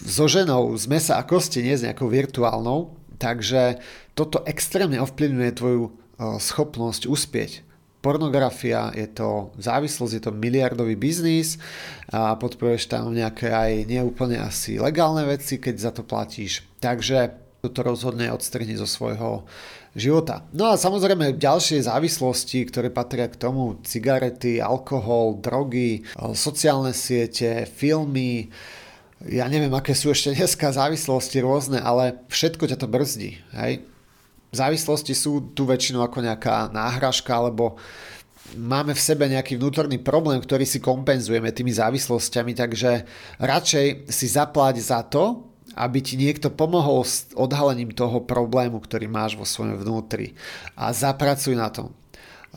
so 0.00 0.24
ženou 0.24 0.72
z 0.76 0.88
mesa 0.88 1.20
a 1.20 1.24
kosti, 1.24 1.60
nie 1.60 1.76
s 1.76 1.84
nejakou 1.84 2.08
virtuálnou, 2.08 2.96
takže 3.20 3.80
toto 4.16 4.44
extrémne 4.48 4.96
ovplyvňuje 5.00 5.50
tvoju 5.56 5.92
schopnosť 6.40 7.04
uspieť 7.04 7.65
pornografia, 8.06 8.94
je 8.94 9.10
to 9.10 9.50
závislosť, 9.58 10.14
je 10.14 10.22
to 10.22 10.30
miliardový 10.30 10.94
biznis 10.94 11.58
a 12.14 12.38
podporuješ 12.38 12.86
tam 12.86 13.10
nejaké 13.10 13.50
aj 13.50 13.90
neúplne 13.90 14.38
asi 14.38 14.78
legálne 14.78 15.26
veci, 15.26 15.58
keď 15.58 15.74
za 15.74 15.90
to 15.90 16.06
platíš. 16.06 16.62
Takže 16.78 17.34
toto 17.66 17.82
rozhodne 17.82 18.30
odstrhni 18.30 18.78
zo 18.78 18.86
svojho 18.86 19.42
života. 19.98 20.46
No 20.54 20.70
a 20.70 20.78
samozrejme 20.78 21.34
ďalšie 21.34 21.82
závislosti, 21.82 22.70
ktoré 22.70 22.94
patria 22.94 23.26
k 23.26 23.34
tomu, 23.34 23.82
cigarety, 23.82 24.62
alkohol, 24.62 25.42
drogy, 25.42 26.06
sociálne 26.14 26.94
siete, 26.94 27.66
filmy, 27.66 28.54
ja 29.26 29.48
neviem, 29.48 29.72
aké 29.72 29.96
sú 29.96 30.12
ešte 30.12 30.36
dneska 30.36 30.76
závislosti 30.76 31.40
rôzne, 31.40 31.80
ale 31.80 32.22
všetko 32.28 32.68
ťa 32.68 32.78
to 32.78 32.86
brzdí. 32.86 33.40
Hej? 33.56 33.82
Závislosti 34.54 35.16
sú 35.16 35.50
tu 35.56 35.66
väčšinou 35.66 36.04
ako 36.06 36.22
nejaká 36.22 36.70
náhražka 36.70 37.34
alebo 37.34 37.80
máme 38.54 38.94
v 38.94 39.02
sebe 39.02 39.26
nejaký 39.26 39.58
vnútorný 39.58 39.98
problém, 39.98 40.38
ktorý 40.38 40.62
si 40.62 40.78
kompenzujeme 40.78 41.50
tými 41.50 41.74
závislosťami, 41.74 42.54
takže 42.54 43.02
radšej 43.42 44.06
si 44.06 44.26
zaplať 44.30 44.74
za 44.78 45.02
to, 45.02 45.50
aby 45.76 45.98
ti 46.00 46.16
niekto 46.16 46.48
pomohol 46.48 47.04
s 47.04 47.28
odhalením 47.36 47.92
toho 47.92 48.22
problému, 48.24 48.80
ktorý 48.80 49.10
máš 49.10 49.36
vo 49.36 49.44
svojom 49.44 49.76
vnútri 49.82 50.32
a 50.78 50.94
zapracuj 50.94 51.58
na 51.58 51.68
tom. 51.68 51.92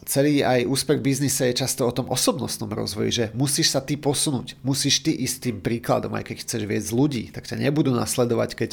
Celý 0.08 0.40
aj 0.40 0.64
úspech 0.64 1.04
biznise 1.04 1.52
je 1.52 1.60
často 1.60 1.84
o 1.84 1.92
tom 1.92 2.08
osobnostnom 2.08 2.72
rozvoji, 2.72 3.12
že 3.12 3.26
musíš 3.36 3.76
sa 3.76 3.84
ty 3.84 4.00
posunúť, 4.00 4.56
musíš 4.64 5.04
ty 5.04 5.12
ísť 5.12 5.52
tým 5.52 5.58
príkladom, 5.60 6.16
aj 6.16 6.32
keď 6.32 6.38
chceš 6.48 6.64
viesť 6.64 6.90
ľudí, 6.96 7.24
tak 7.36 7.44
ťa 7.44 7.60
nebudú 7.60 7.92
nasledovať, 7.92 8.50
keď 8.56 8.72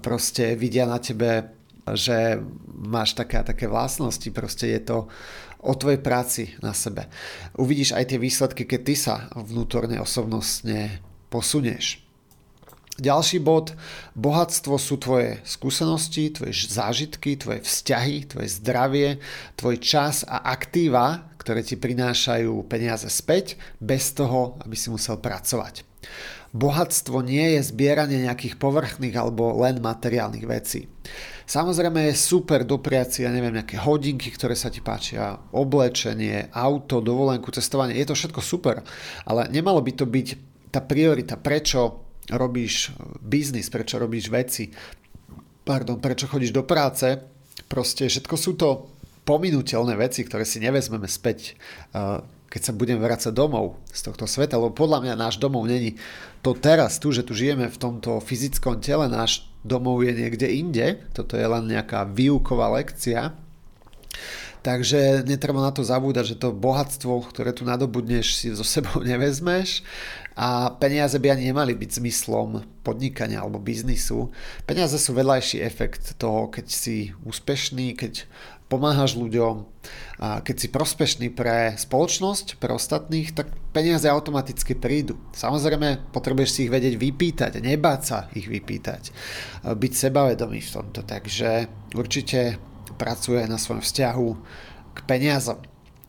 proste 0.00 0.56
vidia 0.56 0.88
na 0.88 0.96
tebe 0.96 1.52
že 1.94 2.42
máš 2.66 3.14
také 3.14 3.38
a 3.38 3.46
také 3.46 3.70
vlastnosti, 3.70 4.26
proste 4.34 4.74
je 4.74 4.80
to 4.82 4.98
o 5.62 5.72
tvojej 5.74 6.00
práci 6.02 6.42
na 6.62 6.74
sebe. 6.74 7.06
Uvidíš 7.58 7.94
aj 7.94 8.14
tie 8.14 8.18
výsledky, 8.18 8.62
keď 8.66 8.80
ty 8.82 8.94
sa 8.94 9.14
vnútorne 9.34 9.98
osobnostne 10.02 11.02
posunieš. 11.30 12.06
Ďalší 12.96 13.44
bod, 13.44 13.76
bohatstvo 14.16 14.80
sú 14.80 14.96
tvoje 14.96 15.44
skúsenosti, 15.44 16.32
tvoje 16.32 16.56
zážitky, 16.64 17.36
tvoje 17.36 17.60
vzťahy, 17.60 18.24
tvoje 18.24 18.48
zdravie, 18.56 19.20
tvoj 19.52 19.76
čas 19.84 20.24
a 20.24 20.48
aktíva, 20.48 21.28
ktoré 21.36 21.60
ti 21.60 21.76
prinášajú 21.76 22.64
peniaze 22.64 23.04
späť, 23.12 23.60
bez 23.84 24.16
toho, 24.16 24.56
aby 24.64 24.72
si 24.72 24.88
musel 24.88 25.20
pracovať. 25.20 25.84
Bohatstvo 26.56 27.20
nie 27.20 27.60
je 27.60 27.68
zbieranie 27.68 28.24
nejakých 28.24 28.56
povrchných 28.56 29.12
alebo 29.12 29.60
len 29.60 29.76
materiálnych 29.76 30.46
vecí. 30.48 30.88
Samozrejme 31.46 32.10
je 32.10 32.18
super 32.18 32.66
dopriať 32.66 33.08
si, 33.08 33.20
ja 33.22 33.30
neviem, 33.30 33.54
nejaké 33.54 33.78
hodinky, 33.78 34.34
ktoré 34.34 34.58
sa 34.58 34.66
ti 34.66 34.82
páčia, 34.82 35.38
oblečenie, 35.54 36.50
auto, 36.50 36.98
dovolenku, 36.98 37.54
cestovanie, 37.54 37.94
je 37.94 38.10
to 38.10 38.18
všetko 38.18 38.40
super, 38.42 38.82
ale 39.22 39.46
nemalo 39.54 39.78
by 39.78 39.92
to 39.94 40.10
byť 40.10 40.28
tá 40.74 40.82
priorita, 40.82 41.38
prečo 41.38 42.02
robíš 42.34 42.90
biznis, 43.22 43.70
prečo 43.70 44.02
robíš 44.02 44.26
veci, 44.26 44.74
pardon, 45.62 46.02
prečo 46.02 46.26
chodíš 46.26 46.50
do 46.50 46.66
práce, 46.66 47.14
proste 47.70 48.10
všetko 48.10 48.34
sú 48.34 48.58
to 48.58 48.90
pominuteľné 49.22 49.94
veci, 49.94 50.26
ktoré 50.26 50.42
si 50.42 50.58
nevezmeme 50.58 51.06
späť 51.06 51.54
keď 52.46 52.62
sa 52.62 52.72
budem 52.72 52.96
vrácať 52.96 53.34
domov 53.34 53.76
z 53.90 54.00
tohto 54.06 54.24
sveta, 54.24 54.56
lebo 54.56 54.72
podľa 54.72 55.02
mňa 55.02 55.14
náš 55.18 55.36
domov 55.36 55.66
není 55.66 55.98
to 56.40 56.54
teraz, 56.54 56.96
tu, 57.02 57.10
že 57.10 57.26
tu 57.26 57.34
žijeme 57.34 57.66
v 57.66 57.76
tomto 57.76 58.22
fyzickom 58.22 58.78
tele, 58.78 59.10
náš 59.10 59.44
domov 59.66 60.06
je 60.06 60.14
niekde 60.14 60.46
inde, 60.46 61.02
toto 61.12 61.34
je 61.34 61.44
len 61.44 61.66
nejaká 61.66 62.06
výuková 62.06 62.70
lekcia, 62.78 63.34
Takže 64.66 65.22
netreba 65.22 65.62
na 65.62 65.70
to 65.70 65.86
zabúdať, 65.86 66.34
že 66.34 66.40
to 66.42 66.50
bohatstvo, 66.50 67.30
ktoré 67.30 67.54
tu 67.54 67.62
nadobudneš, 67.62 68.34
si 68.34 68.50
so 68.50 68.66
sebou 68.66 68.98
nevezmeš. 69.06 69.86
A 70.34 70.74
peniaze 70.74 71.22
by 71.22 71.38
ani 71.38 71.54
nemali 71.54 71.78
byť 71.78 72.02
zmyslom 72.02 72.66
podnikania 72.82 73.46
alebo 73.46 73.62
biznisu. 73.62 74.34
Peniaze 74.66 74.98
sú 74.98 75.14
vedľajší 75.14 75.62
efekt 75.62 76.18
toho, 76.18 76.50
keď 76.50 76.66
si 76.66 77.14
úspešný, 77.22 77.94
keď 77.94 78.26
pomáhaš 78.66 79.14
ľuďom, 79.14 79.62
a 80.18 80.42
keď 80.42 80.56
si 80.58 80.68
prospešný 80.74 81.30
pre 81.30 81.78
spoločnosť, 81.78 82.58
pre 82.58 82.74
ostatných, 82.74 83.38
tak 83.38 83.46
peniaze 83.76 84.08
automaticky 84.08 84.72
prídu. 84.72 85.20
Samozrejme, 85.36 86.08
potrebuješ 86.08 86.48
si 86.48 86.60
ich 86.64 86.72
vedieť 86.72 86.96
vypýtať, 86.96 87.60
nebáť 87.60 88.00
sa 88.00 88.18
ich 88.32 88.48
vypýtať, 88.48 89.12
byť 89.68 89.92
sebavedomý 89.92 90.64
v 90.64 90.72
tomto, 90.72 91.04
takže 91.04 91.68
určite 91.92 92.56
pracuje 92.96 93.44
na 93.44 93.60
svojom 93.60 93.84
vzťahu 93.84 94.28
k 94.96 94.98
peniazom. 95.04 95.60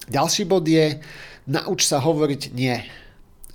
Ďalší 0.07 0.47
bod 0.47 0.63
je, 0.63 1.03
nauč 1.51 1.83
sa 1.83 1.99
hovoriť 1.99 2.55
nie. 2.55 2.79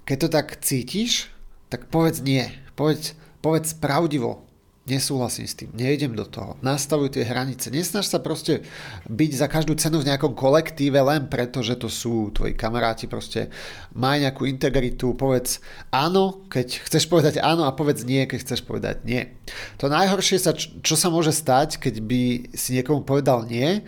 Keď 0.04 0.16
to 0.20 0.28
tak 0.28 0.60
cítiš, 0.60 1.32
tak 1.72 1.88
povedz 1.88 2.20
nie. 2.20 2.44
Povedz, 2.76 3.16
povedz 3.40 3.72
pravdivo, 3.72 4.44
nesúhlasím 4.82 5.46
s 5.46 5.54
tým, 5.54 5.70
nejdem 5.78 6.18
do 6.18 6.26
toho, 6.26 6.58
nastavuj 6.58 7.14
tie 7.14 7.22
hranice, 7.22 7.70
nesnaž 7.70 8.10
sa 8.10 8.18
proste 8.18 8.66
byť 9.06 9.30
za 9.30 9.46
každú 9.46 9.78
cenu 9.78 10.02
v 10.02 10.10
nejakom 10.10 10.34
kolektíve 10.34 10.98
len 10.98 11.30
preto, 11.30 11.62
že 11.62 11.78
to 11.78 11.86
sú 11.86 12.34
tvoji 12.34 12.58
kamaráti, 12.58 13.06
proste 13.06 13.54
maj 13.94 14.18
nejakú 14.18 14.42
integritu, 14.50 15.14
povedz 15.14 15.62
áno, 15.94 16.42
keď 16.50 16.82
chceš 16.82 17.06
povedať 17.06 17.38
áno 17.38 17.62
a 17.62 17.76
povedz 17.78 18.02
nie, 18.02 18.26
keď 18.26 18.38
chceš 18.42 18.66
povedať 18.66 19.06
nie. 19.06 19.30
To 19.78 19.86
najhoršie, 19.86 20.42
sa, 20.42 20.50
čo 20.58 20.94
sa 20.98 21.14
môže 21.14 21.30
stať, 21.30 21.78
keď 21.78 21.94
by 22.02 22.22
si 22.50 22.74
niekomu 22.74 23.06
povedal 23.06 23.46
nie, 23.46 23.86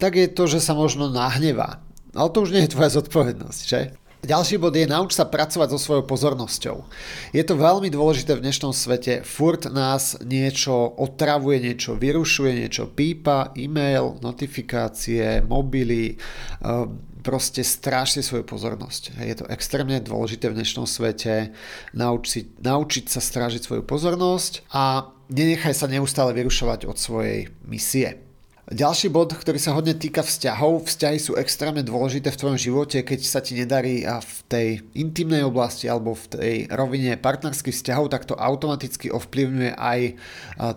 tak 0.00 0.16
je 0.16 0.32
to, 0.32 0.48
že 0.48 0.64
sa 0.64 0.72
možno 0.72 1.12
nahnevá. 1.12 1.84
Ale 2.12 2.28
to 2.32 2.44
už 2.44 2.52
nie 2.56 2.64
je 2.64 2.72
tvoja 2.72 2.92
zodpovednosť, 2.92 3.60
že? 3.64 3.80
Ďalší 4.22 4.62
bod 4.62 4.78
je 4.78 4.86
nauč 4.86 5.18
sa 5.18 5.26
pracovať 5.26 5.74
so 5.74 5.82
svojou 5.82 6.06
pozornosťou. 6.06 6.86
Je 7.34 7.42
to 7.42 7.58
veľmi 7.58 7.90
dôležité 7.90 8.38
v 8.38 8.46
dnešnom 8.46 8.70
svete. 8.70 9.26
Furt 9.26 9.66
nás 9.66 10.14
niečo 10.22 10.94
otravuje, 10.94 11.58
niečo 11.58 11.98
vyrušuje, 11.98 12.54
niečo 12.54 12.86
pípa, 12.86 13.50
e-mail, 13.58 14.22
notifikácie, 14.22 15.42
mobily, 15.42 16.14
ehm, 16.14 17.02
proste 17.26 17.66
strážte 17.66 18.22
svoju 18.22 18.46
pozornosť. 18.46 19.18
Je 19.18 19.34
to 19.42 19.50
extrémne 19.50 19.98
dôležité 19.98 20.54
v 20.54 20.62
dnešnom 20.62 20.86
svete 20.86 21.50
naučiť, 21.90 22.62
naučiť 22.62 23.04
sa 23.10 23.18
strážiť 23.18 23.66
svoju 23.66 23.82
pozornosť 23.82 24.70
a 24.70 25.10
nenechaj 25.34 25.74
sa 25.74 25.90
neustále 25.90 26.30
vyrušovať 26.30 26.86
od 26.86 26.94
svojej 26.94 27.50
misie. 27.66 28.22
Ďalší 28.70 29.10
bod, 29.10 29.34
ktorý 29.34 29.58
sa 29.58 29.74
hodne 29.74 29.90
týka 29.90 30.22
vzťahov. 30.22 30.86
Vzťahy 30.86 31.18
sú 31.18 31.34
extrémne 31.34 31.82
dôležité 31.82 32.30
v 32.30 32.38
tvojom 32.38 32.58
živote, 32.62 33.02
keď 33.02 33.20
sa 33.26 33.42
ti 33.42 33.58
nedarí 33.58 34.06
a 34.06 34.22
v 34.22 34.36
tej 34.46 34.68
intimnej 34.94 35.42
oblasti 35.42 35.90
alebo 35.90 36.14
v 36.14 36.26
tej 36.30 36.54
rovine 36.70 37.18
partnerských 37.18 37.74
vzťahov, 37.74 38.14
tak 38.14 38.22
to 38.22 38.38
automaticky 38.38 39.10
ovplyvňuje 39.10 39.74
aj 39.74 40.00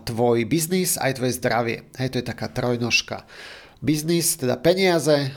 tvoj 0.01 0.37
biznis, 0.49 0.97
aj 0.97 1.21
tvoje 1.21 1.37
zdravie. 1.37 1.85
Hej, 2.01 2.09
to 2.09 2.17
je 2.25 2.25
taká 2.25 2.49
trojnožka. 2.49 3.21
Biznis, 3.85 4.33
teda 4.33 4.57
peniaze, 4.57 5.29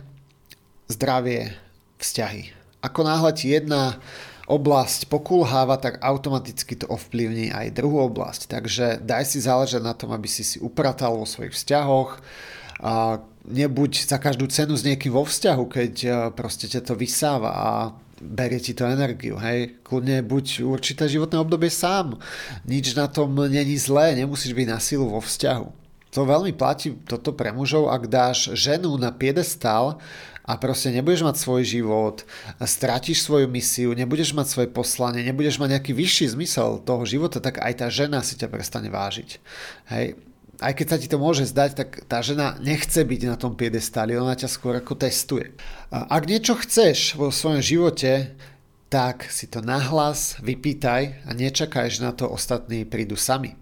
zdravie, 0.89 1.53
vzťahy. 2.01 2.57
Ako 2.81 3.05
náhle 3.05 3.37
ti 3.37 3.53
jedna 3.53 4.01
oblasť 4.49 5.13
pokulháva, 5.13 5.77
tak 5.77 6.01
automaticky 6.01 6.75
to 6.81 6.89
ovplyvní 6.89 7.53
aj 7.53 7.77
druhú 7.77 8.09
oblasť. 8.09 8.49
Takže 8.49 8.87
daj 9.05 9.29
si 9.29 9.45
záležať 9.45 9.85
na 9.85 9.93
tom, 9.93 10.11
aby 10.17 10.25
si 10.25 10.41
si 10.41 10.57
upratal 10.57 11.21
vo 11.21 11.29
svojich 11.29 11.53
vzťahoch, 11.53 12.19
a 12.79 13.19
nebuď 13.43 14.07
za 14.07 14.23
každú 14.23 14.47
cenu 14.47 14.79
s 14.79 14.87
niekým 14.87 15.11
vo 15.11 15.27
vzťahu, 15.27 15.65
keď 15.67 15.95
e, 15.99 16.11
proste 16.31 16.71
ťa 16.71 16.87
to 16.87 16.95
vysáva 16.95 17.51
a 17.51 17.69
berie 18.23 18.63
ti 18.63 18.75
to 18.75 18.87
energiu, 18.87 19.39
hej. 19.39 19.79
Kľudne 19.83 20.23
buď 20.23 20.63
určité 20.63 21.11
životné 21.11 21.39
obdobie 21.43 21.71
sám. 21.71 22.19
Nič 22.67 22.95
na 22.95 23.11
tom 23.11 23.35
není 23.35 23.79
zlé, 23.79 24.15
nemusíš 24.15 24.55
byť 24.55 24.67
na 24.71 24.79
silu 24.79 25.11
vo 25.11 25.23
vzťahu. 25.23 25.67
To 26.15 26.25
veľmi 26.25 26.57
platí 26.57 26.97
toto 27.05 27.35
pre 27.35 27.53
mužov, 27.53 27.93
ak 27.93 28.09
dáš 28.09 28.39
ženu 28.57 28.97
na 28.97 29.13
piedestal 29.13 30.01
a 30.49 30.57
proste 30.57 30.89
nebudeš 30.89 31.29
mať 31.29 31.37
svoj 31.37 31.63
život, 31.69 32.25
stratíš 32.57 33.21
svoju 33.21 33.53
misiu, 33.53 33.93
nebudeš 33.93 34.33
mať 34.33 34.47
svoje 34.49 34.69
poslanie, 34.73 35.21
nebudeš 35.21 35.61
mať 35.61 35.77
nejaký 35.77 35.93
vyšší 35.93 36.33
zmysel 36.33 36.81
toho 36.81 37.05
života, 37.05 37.37
tak 37.37 37.61
aj 37.61 37.85
tá 37.85 37.93
žena 37.93 38.25
si 38.25 38.41
ťa 38.41 38.49
prestane 38.49 38.89
vážiť. 38.89 39.37
Hej. 39.93 40.17
Aj 40.59 40.73
keď 40.75 40.87
sa 40.91 40.99
ti 40.99 41.07
to 41.07 41.23
môže 41.23 41.47
zdať, 41.47 41.71
tak 41.77 41.89
tá 42.11 42.19
žena 42.25 42.57
nechce 42.59 42.99
byť 42.99 43.21
na 43.31 43.37
tom 43.39 43.55
piedestáli, 43.55 44.19
ona 44.19 44.35
ťa 44.35 44.49
skôr 44.51 44.81
ako 44.81 44.99
testuje. 44.99 45.55
Ak 45.93 46.27
niečo 46.27 46.59
chceš 46.59 47.15
vo 47.15 47.31
svojom 47.31 47.63
živote, 47.63 48.35
tak 48.89 49.29
si 49.29 49.45
to 49.45 49.61
nahlas 49.61 50.41
vypýtaj 50.41 51.29
a 51.29 51.31
nečakaj, 51.37 51.93
že 51.93 52.01
na 52.01 52.17
to 52.17 52.25
ostatní 52.25 52.89
prídu 52.89 53.21
sami. 53.21 53.53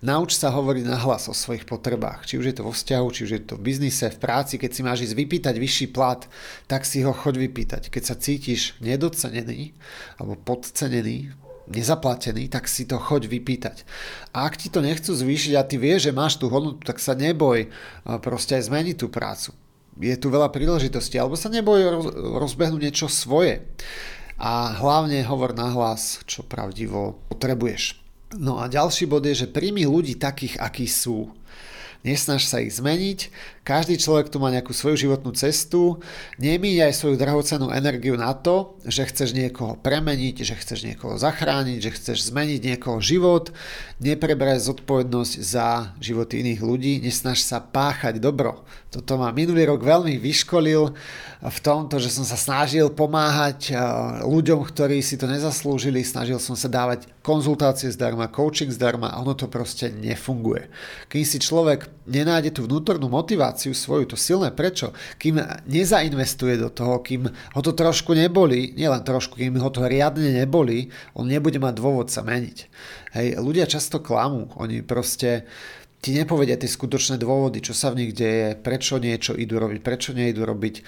Nauč 0.00 0.40
sa 0.40 0.48
hovoriť 0.48 0.88
nahlas 0.88 1.28
o 1.28 1.36
svojich 1.36 1.68
potrebách, 1.68 2.24
či 2.24 2.40
už 2.40 2.48
je 2.48 2.54
to 2.56 2.64
vo 2.64 2.72
vzťahu, 2.72 3.06
či 3.12 3.20
už 3.28 3.32
je 3.36 3.42
to 3.44 3.60
v 3.60 3.64
biznise, 3.68 4.08
v 4.08 4.16
práci, 4.16 4.56
keď 4.56 4.70
si 4.72 4.80
máš 4.80 5.04
ísť 5.04 5.20
vypýtať 5.20 5.54
vyšší 5.60 5.86
plat, 5.92 6.24
tak 6.64 6.88
si 6.88 7.04
ho 7.04 7.12
choď 7.12 7.44
vypýtať. 7.44 7.92
Keď 7.92 8.02
sa 8.08 8.16
cítiš 8.16 8.80
nedocenený 8.80 9.76
alebo 10.16 10.40
podcenený, 10.40 11.36
nezaplatený, 11.68 12.48
tak 12.48 12.64
si 12.64 12.88
to 12.88 12.96
choď 12.96 13.28
vypýtať. 13.28 13.84
A 14.32 14.48
ak 14.48 14.58
ti 14.58 14.72
to 14.72 14.80
nechcú 14.80 15.12
zvýšiť 15.12 15.60
a 15.60 15.62
ty 15.62 15.76
vieš, 15.76 16.08
že 16.08 16.16
máš 16.16 16.40
tú 16.40 16.48
hodnotu, 16.48 16.80
tak 16.88 16.98
sa 16.98 17.12
neboj 17.12 17.68
proste 18.24 18.56
aj 18.56 18.72
zmeniť 18.72 18.96
tú 18.96 19.12
prácu. 19.12 19.52
Je 20.00 20.16
tu 20.16 20.32
veľa 20.32 20.48
príležitostí, 20.48 21.20
alebo 21.20 21.36
sa 21.36 21.52
neboj 21.52 22.00
rozbehnúť 22.40 22.80
niečo 22.80 23.06
svoje 23.12 23.60
a 24.40 24.72
hlavne 24.80 25.20
hovor 25.28 25.52
nahlas, 25.52 26.24
čo 26.24 26.40
pravdivo 26.40 27.20
potrebuješ. 27.28 28.00
No 28.40 28.56
a 28.56 28.72
ďalší 28.72 29.04
bod 29.04 29.28
je, 29.28 29.44
že 29.44 29.52
príjmi 29.52 29.84
ľudí 29.84 30.16
takých, 30.16 30.56
akí 30.56 30.88
sú. 30.88 31.28
Nesnaž 32.00 32.48
sa 32.48 32.64
ich 32.64 32.72
zmeniť, 32.72 33.28
každý 33.70 34.02
človek 34.02 34.34
tu 34.34 34.42
má 34.42 34.50
nejakú 34.50 34.74
svoju 34.74 34.98
životnú 35.06 35.30
cestu, 35.30 36.02
nemíň 36.42 36.90
aj 36.90 36.98
svoju 36.98 37.14
drahocenú 37.14 37.70
energiu 37.70 38.18
na 38.18 38.34
to, 38.34 38.74
že 38.82 39.06
chceš 39.06 39.30
niekoho 39.30 39.78
premeniť, 39.78 40.42
že 40.42 40.58
chceš 40.58 40.90
niekoho 40.90 41.14
zachrániť, 41.14 41.78
že 41.78 41.94
chceš 41.94 42.34
zmeniť 42.34 42.74
niekoho 42.74 42.98
život, 42.98 43.54
neprebraj 44.02 44.58
zodpovednosť 44.58 45.32
za 45.38 45.94
životy 46.02 46.42
iných 46.42 46.60
ľudí, 46.66 46.98
nesnaž 46.98 47.46
sa 47.46 47.62
páchať 47.62 48.18
dobro. 48.18 48.66
Toto 48.90 49.14
ma 49.22 49.30
minulý 49.30 49.70
rok 49.70 49.86
veľmi 49.86 50.18
vyškolil 50.18 50.90
v 51.46 51.58
tomto, 51.62 52.02
že 52.02 52.10
som 52.10 52.26
sa 52.26 52.34
snažil 52.34 52.90
pomáhať 52.90 53.70
ľuďom, 54.26 54.66
ktorí 54.66 54.98
si 54.98 55.14
to 55.14 55.30
nezaslúžili, 55.30 56.02
snažil 56.02 56.42
som 56.42 56.58
sa 56.58 56.66
dávať 56.66 57.06
konzultácie 57.22 57.92
zdarma, 57.92 58.32
coaching 58.32 58.72
zdarma 58.72 59.12
a 59.12 59.20
ono 59.20 59.36
to 59.36 59.46
proste 59.46 59.92
nefunguje. 59.94 60.72
Keď 61.06 61.22
si 61.22 61.38
človek 61.38 61.86
nenájde 62.08 62.56
tú 62.56 62.66
vnútornú 62.66 63.06
motiváciu 63.06 63.59
svoju, 63.68 64.08
to 64.08 64.16
silné 64.16 64.48
prečo, 64.48 64.96
kým 65.20 65.36
nezainvestuje 65.68 66.56
do 66.56 66.72
toho, 66.72 67.04
kým 67.04 67.28
ho 67.28 67.60
to 67.60 67.76
trošku 67.76 68.16
neboli, 68.16 68.72
nielen 68.72 69.04
trošku, 69.04 69.36
kým 69.36 69.60
ho 69.60 69.68
to 69.68 69.84
riadne 69.84 70.32
neboli, 70.32 70.88
on 71.12 71.28
nebude 71.28 71.60
mať 71.60 71.74
dôvod 71.76 72.08
sa 72.08 72.24
meniť. 72.24 72.58
Hej, 73.12 73.26
ľudia 73.36 73.68
často 73.68 74.00
klamú, 74.00 74.48
oni 74.56 74.80
proste 74.80 75.44
ti 76.00 76.16
nepovedia 76.16 76.56
tie 76.56 76.68
skutočné 76.68 77.20
dôvody, 77.20 77.60
čo 77.60 77.76
sa 77.76 77.92
v 77.92 78.04
nich 78.04 78.12
deje, 78.16 78.56
prečo 78.56 78.96
niečo 78.96 79.36
idú 79.36 79.60
robiť, 79.60 79.78
prečo 79.84 80.16
nejdu 80.16 80.48
robiť. 80.48 80.80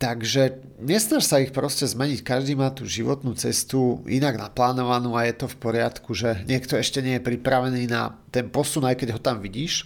Takže 0.00 0.64
nesnaž 0.80 1.28
sa 1.28 1.44
ich 1.44 1.52
proste 1.52 1.84
zmeniť, 1.84 2.24
každý 2.24 2.56
má 2.56 2.72
tú 2.72 2.88
životnú 2.88 3.36
cestu 3.36 4.00
inak 4.08 4.40
naplánovanú 4.40 5.12
a 5.12 5.28
je 5.28 5.44
to 5.44 5.46
v 5.52 5.60
poriadku, 5.60 6.16
že 6.16 6.40
niekto 6.48 6.80
ešte 6.80 7.04
nie 7.04 7.20
je 7.20 7.26
pripravený 7.28 7.84
na 7.84 8.16
ten 8.32 8.48
posun, 8.48 8.88
aj 8.88 8.96
keď 8.96 9.08
ho 9.12 9.20
tam 9.20 9.44
vidíš 9.44 9.84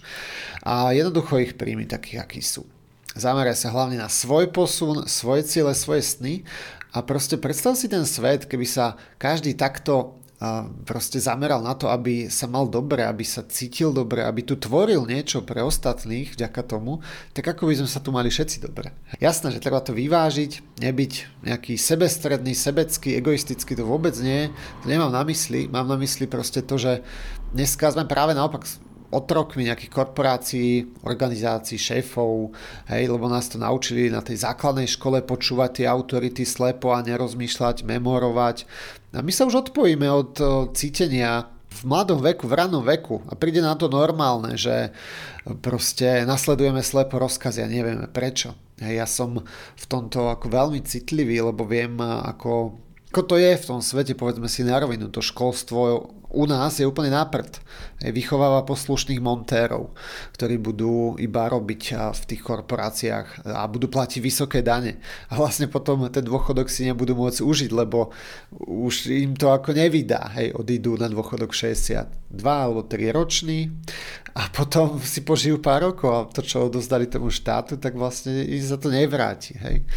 a 0.63 0.95
jednoducho 0.95 1.43
ich 1.43 1.59
príjmi 1.59 1.83
takých, 1.83 2.23
akí 2.23 2.39
sú. 2.39 2.63
Zameraj 3.11 3.59
sa 3.59 3.75
hlavne 3.75 3.99
na 3.99 4.07
svoj 4.07 4.55
posun, 4.55 5.03
svoje 5.03 5.43
ciele, 5.51 5.75
svoje 5.75 6.07
sny 6.07 6.47
a 6.95 7.03
proste 7.03 7.35
predstav 7.35 7.75
si 7.75 7.91
ten 7.91 8.07
svet, 8.07 8.47
keby 8.47 8.63
sa 8.63 8.95
každý 9.19 9.51
takto 9.51 10.15
proste 10.85 11.21
zameral 11.21 11.61
na 11.63 11.73
to, 11.73 11.89
aby 11.91 12.27
sa 12.27 12.45
mal 12.45 12.69
dobre, 12.69 13.03
aby 13.03 13.23
sa 13.23 13.43
cítil 13.45 13.91
dobre, 13.91 14.23
aby 14.23 14.41
tu 14.43 14.55
tvoril 14.55 15.05
niečo 15.05 15.41
pre 15.41 15.63
ostatných 15.63 16.33
vďaka 16.35 16.61
tomu, 16.65 17.01
tak 17.33 17.55
ako 17.55 17.69
by 17.69 17.73
sme 17.81 17.89
sa 17.89 17.99
tu 17.99 18.09
mali 18.13 18.29
všetci 18.29 18.63
dobre. 18.63 18.93
Jasné, 19.17 19.51
že 19.55 19.63
treba 19.63 19.81
to 19.81 19.95
vyvážiť, 19.95 20.81
nebyť 20.81 21.13
nejaký 21.45 21.73
sebestredný, 21.79 22.53
sebecký, 22.53 23.17
egoistický, 23.17 23.73
to 23.73 23.85
vôbec 23.87 24.13
nie. 24.21 24.51
To 24.83 24.85
nemám 24.89 25.11
na 25.11 25.23
mysli, 25.25 25.67
mám 25.67 25.89
na 25.89 25.97
mysli 25.97 26.29
proste 26.29 26.61
to, 26.61 26.75
že 26.75 27.05
dneska 27.55 27.91
sme 27.91 28.05
práve 28.05 28.35
naopak 28.35 28.67
otrokmi 29.13 29.69
nejakých 29.69 29.91
korporácií, 29.91 30.89
organizácií, 31.05 31.77
šéfov, 31.77 32.53
hej, 32.89 33.09
lebo 33.09 33.29
nás 33.29 33.49
to 33.51 33.61
naučili 33.61 34.09
na 34.09 34.25
tej 34.25 34.41
základnej 34.41 34.89
škole 34.89 35.21
počúvať 35.21 35.83
tie 35.83 35.85
autority 35.85 36.47
slepo 36.47 36.93
a 36.95 37.05
nerozmýšľať, 37.05 37.85
memorovať. 37.85 38.65
A 39.15 39.21
my 39.21 39.31
sa 39.31 39.47
už 39.47 39.69
odpojíme 39.69 40.07
od 40.09 40.31
cítenia 40.75 41.51
v 41.75 41.81
mladom 41.83 42.23
veku, 42.23 42.47
v 42.47 42.55
ranom 42.55 42.83
veku 42.83 43.19
a 43.27 43.35
príde 43.35 43.59
na 43.59 43.75
to 43.75 43.91
normálne, 43.91 44.55
že 44.55 44.95
proste 45.59 46.23
nasledujeme 46.23 46.79
slepo 46.79 47.19
rozkazy 47.19 47.59
a 47.63 47.67
nevieme 47.67 48.07
prečo. 48.07 48.55
Hej, 48.79 48.95
ja 48.95 49.07
som 49.07 49.43
v 49.75 49.85
tomto 49.87 50.31
ako 50.31 50.51
veľmi 50.51 50.83
citlivý, 50.83 51.39
lebo 51.43 51.63
viem, 51.63 51.95
ako, 51.99 52.75
ako 53.11 53.21
to 53.23 53.35
je 53.39 53.55
v 53.55 53.67
tom 53.67 53.79
svete, 53.79 54.15
povedzme 54.15 54.51
si 54.51 54.67
na 54.67 54.79
rovinu, 54.79 55.07
to 55.11 55.23
školstvo 55.23 56.11
u 56.35 56.43
nás 56.43 56.75
je 56.75 56.83
úplne 56.83 57.15
náprd. 57.15 57.63
Vychováva 58.11 58.67
poslušných 58.67 59.23
montérov, 59.23 59.95
ktorí 60.35 60.59
budú 60.59 61.15
iba 61.15 61.47
robiť 61.47 61.95
v 62.11 62.21
tých 62.27 62.43
korporáciách 62.43 63.47
a 63.47 63.63
budú 63.71 63.87
platiť 63.87 64.19
vysoké 64.19 64.59
dane. 64.59 64.99
A 65.31 65.39
vlastne 65.39 65.71
potom 65.71 66.03
ten 66.11 66.27
dôchodok 66.27 66.67
si 66.67 66.83
nebudú 66.83 67.15
môcť 67.15 67.39
užiť, 67.39 67.71
lebo 67.71 68.11
už 68.59 69.15
im 69.15 69.33
to 69.39 69.55
ako 69.55 69.71
nevydá. 69.71 70.35
Hej, 70.35 70.59
odídu 70.59 70.99
na 70.99 71.07
dôchodok 71.07 71.55
62 71.55 72.35
alebo 72.43 72.83
3 72.83 73.15
ročný 73.15 73.71
a 74.35 74.51
potom 74.51 74.99
si 74.99 75.23
požijú 75.23 75.63
pár 75.63 75.87
rokov 75.87 76.11
a 76.11 76.27
to, 76.27 76.43
čo 76.43 76.67
odozdali 76.67 77.07
tomu 77.07 77.31
štátu, 77.31 77.79
tak 77.79 77.95
vlastne 77.95 78.43
im 78.43 78.59
sa 78.59 78.75
to 78.75 78.91
nevráti. 78.91 79.55
Hej. 79.55 79.87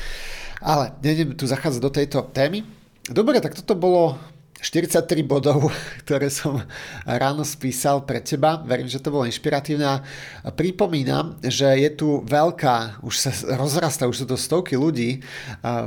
Ale 0.63 0.95
nejdem 1.03 1.35
tu 1.35 1.51
zachádzať 1.51 1.83
do 1.83 1.91
tejto 1.91 2.19
témy. 2.31 2.63
Dobre, 3.11 3.43
tak 3.43 3.59
toto 3.59 3.75
bolo 3.75 4.15
43 4.59 5.23
bodov, 5.23 5.71
ktoré 6.03 6.29
som 6.29 6.59
ráno 7.07 7.47
spísal 7.47 8.03
pre 8.03 8.19
teba. 8.19 8.59
Verím, 8.67 8.91
že 8.91 8.99
to 8.99 9.15
bolo 9.15 9.27
inšpiratívne. 9.27 9.87
A 9.87 10.01
pripomínam, 10.51 11.39
že 11.43 11.79
je 11.79 11.91
tu 11.95 12.27
veľká, 12.27 13.03
už 13.07 13.15
sa 13.15 13.31
rozrastá, 13.55 14.11
už 14.11 14.25
sú 14.25 14.27
to 14.27 14.37
stovky 14.37 14.75
ľudí, 14.75 15.23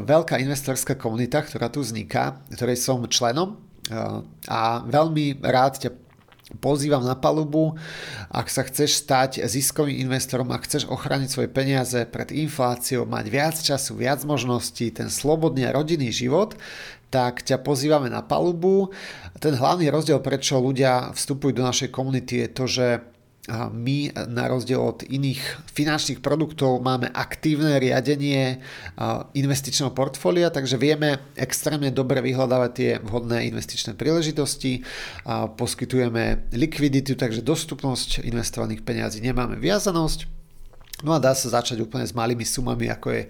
veľká 0.08 0.40
investorská 0.40 0.96
komunita, 0.96 1.44
ktorá 1.44 1.68
tu 1.68 1.84
vzniká, 1.84 2.40
ktorej 2.56 2.80
som 2.80 3.04
členom. 3.12 3.60
A 4.48 4.88
veľmi 4.88 5.44
rád 5.44 5.84
ťa 5.84 5.92
pozývam 6.60 7.04
na 7.04 7.16
palubu, 7.16 7.80
ak 8.28 8.52
sa 8.52 8.68
chceš 8.68 9.00
stať 9.00 9.40
ziskovým 9.48 10.04
investorom, 10.04 10.52
ak 10.52 10.68
chceš 10.68 10.84
ochrániť 10.92 11.30
svoje 11.32 11.48
peniaze 11.48 11.96
pred 12.12 12.28
infláciou, 12.36 13.08
mať 13.08 13.26
viac 13.32 13.56
času, 13.56 13.96
viac 13.96 14.20
možností, 14.28 14.92
ten 14.92 15.08
slobodný 15.08 15.64
a 15.64 15.76
rodinný 15.76 16.12
život, 16.12 16.60
tak 17.12 17.44
ťa 17.44 17.60
pozývame 17.60 18.08
na 18.08 18.24
palubu. 18.24 18.90
Ten 19.38 19.60
hlavný 19.60 19.92
rozdiel, 19.92 20.24
prečo 20.24 20.64
ľudia 20.64 21.12
vstupujú 21.12 21.52
do 21.52 21.68
našej 21.68 21.92
komunity 21.92 22.48
je 22.48 22.50
to, 22.50 22.66
že 22.66 22.88
my 23.52 24.14
na 24.30 24.46
rozdiel 24.46 24.78
od 24.78 25.02
iných 25.02 25.66
finančných 25.74 26.22
produktov 26.22 26.78
máme 26.80 27.10
aktívne 27.10 27.82
riadenie 27.82 28.62
investičného 29.34 29.92
portfólia, 29.98 30.54
takže 30.54 30.78
vieme 30.78 31.34
extrémne 31.34 31.90
dobre 31.90 32.22
vyhľadávať 32.22 32.72
tie 32.72 32.92
vhodné 33.02 33.50
investičné 33.50 33.98
príležitosti, 33.98 34.86
poskytujeme 35.58 36.54
likviditu, 36.54 37.18
takže 37.18 37.42
dostupnosť 37.42 38.22
investovaných 38.24 38.86
peniazí 38.86 39.26
nemáme 39.26 39.58
viazanosť 39.58 40.41
No 41.02 41.18
a 41.18 41.22
dá 41.22 41.34
sa 41.34 41.50
začať 41.50 41.82
úplne 41.82 42.06
s 42.06 42.14
malými 42.14 42.46
sumami, 42.46 42.86
ako 42.94 43.08
je 43.10 43.24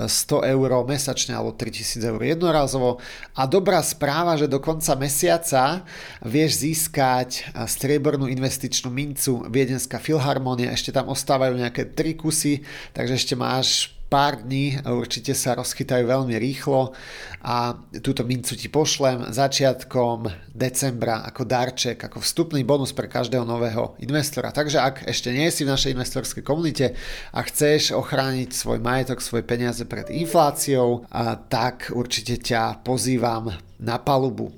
100 0.00 0.48
eur 0.48 0.70
mesačne 0.88 1.36
alebo 1.36 1.52
3000 1.52 2.00
eur 2.00 2.20
jednorazovo. 2.24 3.00
A 3.36 3.44
dobrá 3.44 3.84
správa, 3.84 4.40
že 4.40 4.48
do 4.48 4.56
konca 4.64 4.96
mesiaca 4.96 5.84
vieš 6.24 6.64
získať 6.64 7.52
striebornú 7.68 8.32
investičnú 8.32 8.88
mincu 8.88 9.44
Viedenská 9.52 10.00
filharmonia. 10.00 10.72
Ešte 10.72 10.88
tam 10.88 11.12
ostávajú 11.12 11.60
nejaké 11.60 11.92
tri 11.92 12.16
kusy, 12.16 12.64
takže 12.96 13.20
ešte 13.20 13.34
máš 13.36 13.97
pár 14.08 14.40
dní, 14.40 14.80
určite 14.88 15.36
sa 15.36 15.52
rozchytajú 15.52 16.08
veľmi 16.08 16.32
rýchlo 16.40 16.96
a 17.44 17.76
túto 18.00 18.24
mincu 18.24 18.56
ti 18.56 18.72
pošlem 18.72 19.28
začiatkom 19.28 20.32
decembra 20.56 21.28
ako 21.28 21.44
darček, 21.44 22.00
ako 22.00 22.24
vstupný 22.24 22.64
bonus 22.64 22.96
pre 22.96 23.04
každého 23.06 23.44
nového 23.44 24.00
investora. 24.00 24.48
Takže 24.48 24.80
ak 24.80 24.96
ešte 25.04 25.28
nie 25.28 25.52
si 25.52 25.68
v 25.68 25.76
našej 25.76 25.92
investorskej 25.92 26.40
komunite 26.40 26.96
a 27.36 27.44
chceš 27.44 27.92
ochrániť 27.92 28.48
svoj 28.56 28.80
majetok, 28.80 29.20
svoje 29.20 29.44
peniaze 29.44 29.84
pred 29.84 30.08
infláciou, 30.08 31.04
tak 31.52 31.92
určite 31.92 32.40
ťa 32.40 32.80
pozývam 32.80 33.52
na 33.76 34.00
palubu 34.00 34.48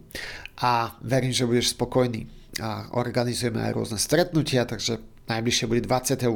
a 0.62 0.94
verím, 1.02 1.34
že 1.34 1.44
budeš 1.50 1.74
spokojný. 1.74 2.30
A 2.60 2.92
organizujeme 2.94 3.62
aj 3.66 3.72
rôzne 3.72 3.98
stretnutia, 3.98 4.62
takže 4.68 5.09
Najbližšie 5.30 5.70
bude 5.70 5.86
28. 5.86 6.26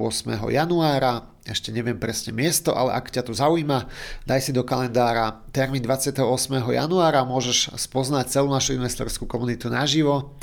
januára, 0.54 1.26
ešte 1.42 1.74
neviem 1.74 1.98
presne 1.98 2.30
miesto, 2.30 2.70
ale 2.78 2.94
ak 2.94 3.10
ťa 3.10 3.26
to 3.26 3.34
zaujíma, 3.34 3.90
daj 4.22 4.38
si 4.38 4.50
do 4.54 4.62
kalendára 4.62 5.42
termín 5.50 5.82
28. 5.82 6.22
januára, 6.62 7.26
môžeš 7.26 7.74
spoznať 7.74 8.30
celú 8.30 8.54
našu 8.54 8.78
investorskú 8.78 9.26
komunitu 9.26 9.66
naživo, 9.66 10.38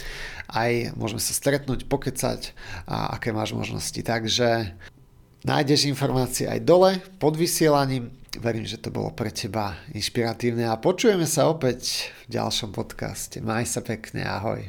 aj 0.52 0.92
môžeme 1.00 1.24
sa 1.24 1.32
stretnúť, 1.32 1.88
pokecať 1.88 2.52
a 2.92 3.16
aké 3.16 3.32
máš 3.32 3.56
možnosti. 3.56 4.04
Takže 4.04 4.76
nájdeš 5.48 5.88
informácie 5.88 6.52
aj 6.52 6.60
dole 6.68 7.00
pod 7.24 7.40
vysielaním. 7.40 8.12
Verím, 8.36 8.68
že 8.68 8.84
to 8.84 8.92
bolo 8.92 9.16
pre 9.16 9.32
teba 9.32 9.80
inšpiratívne 9.96 10.68
a 10.68 10.76
počujeme 10.76 11.24
sa 11.24 11.48
opäť 11.48 12.12
v 12.28 12.36
ďalšom 12.36 12.76
podcaste. 12.76 13.40
Maj 13.40 13.68
sa 13.68 13.80
pekne, 13.80 14.28
ahoj. 14.28 14.68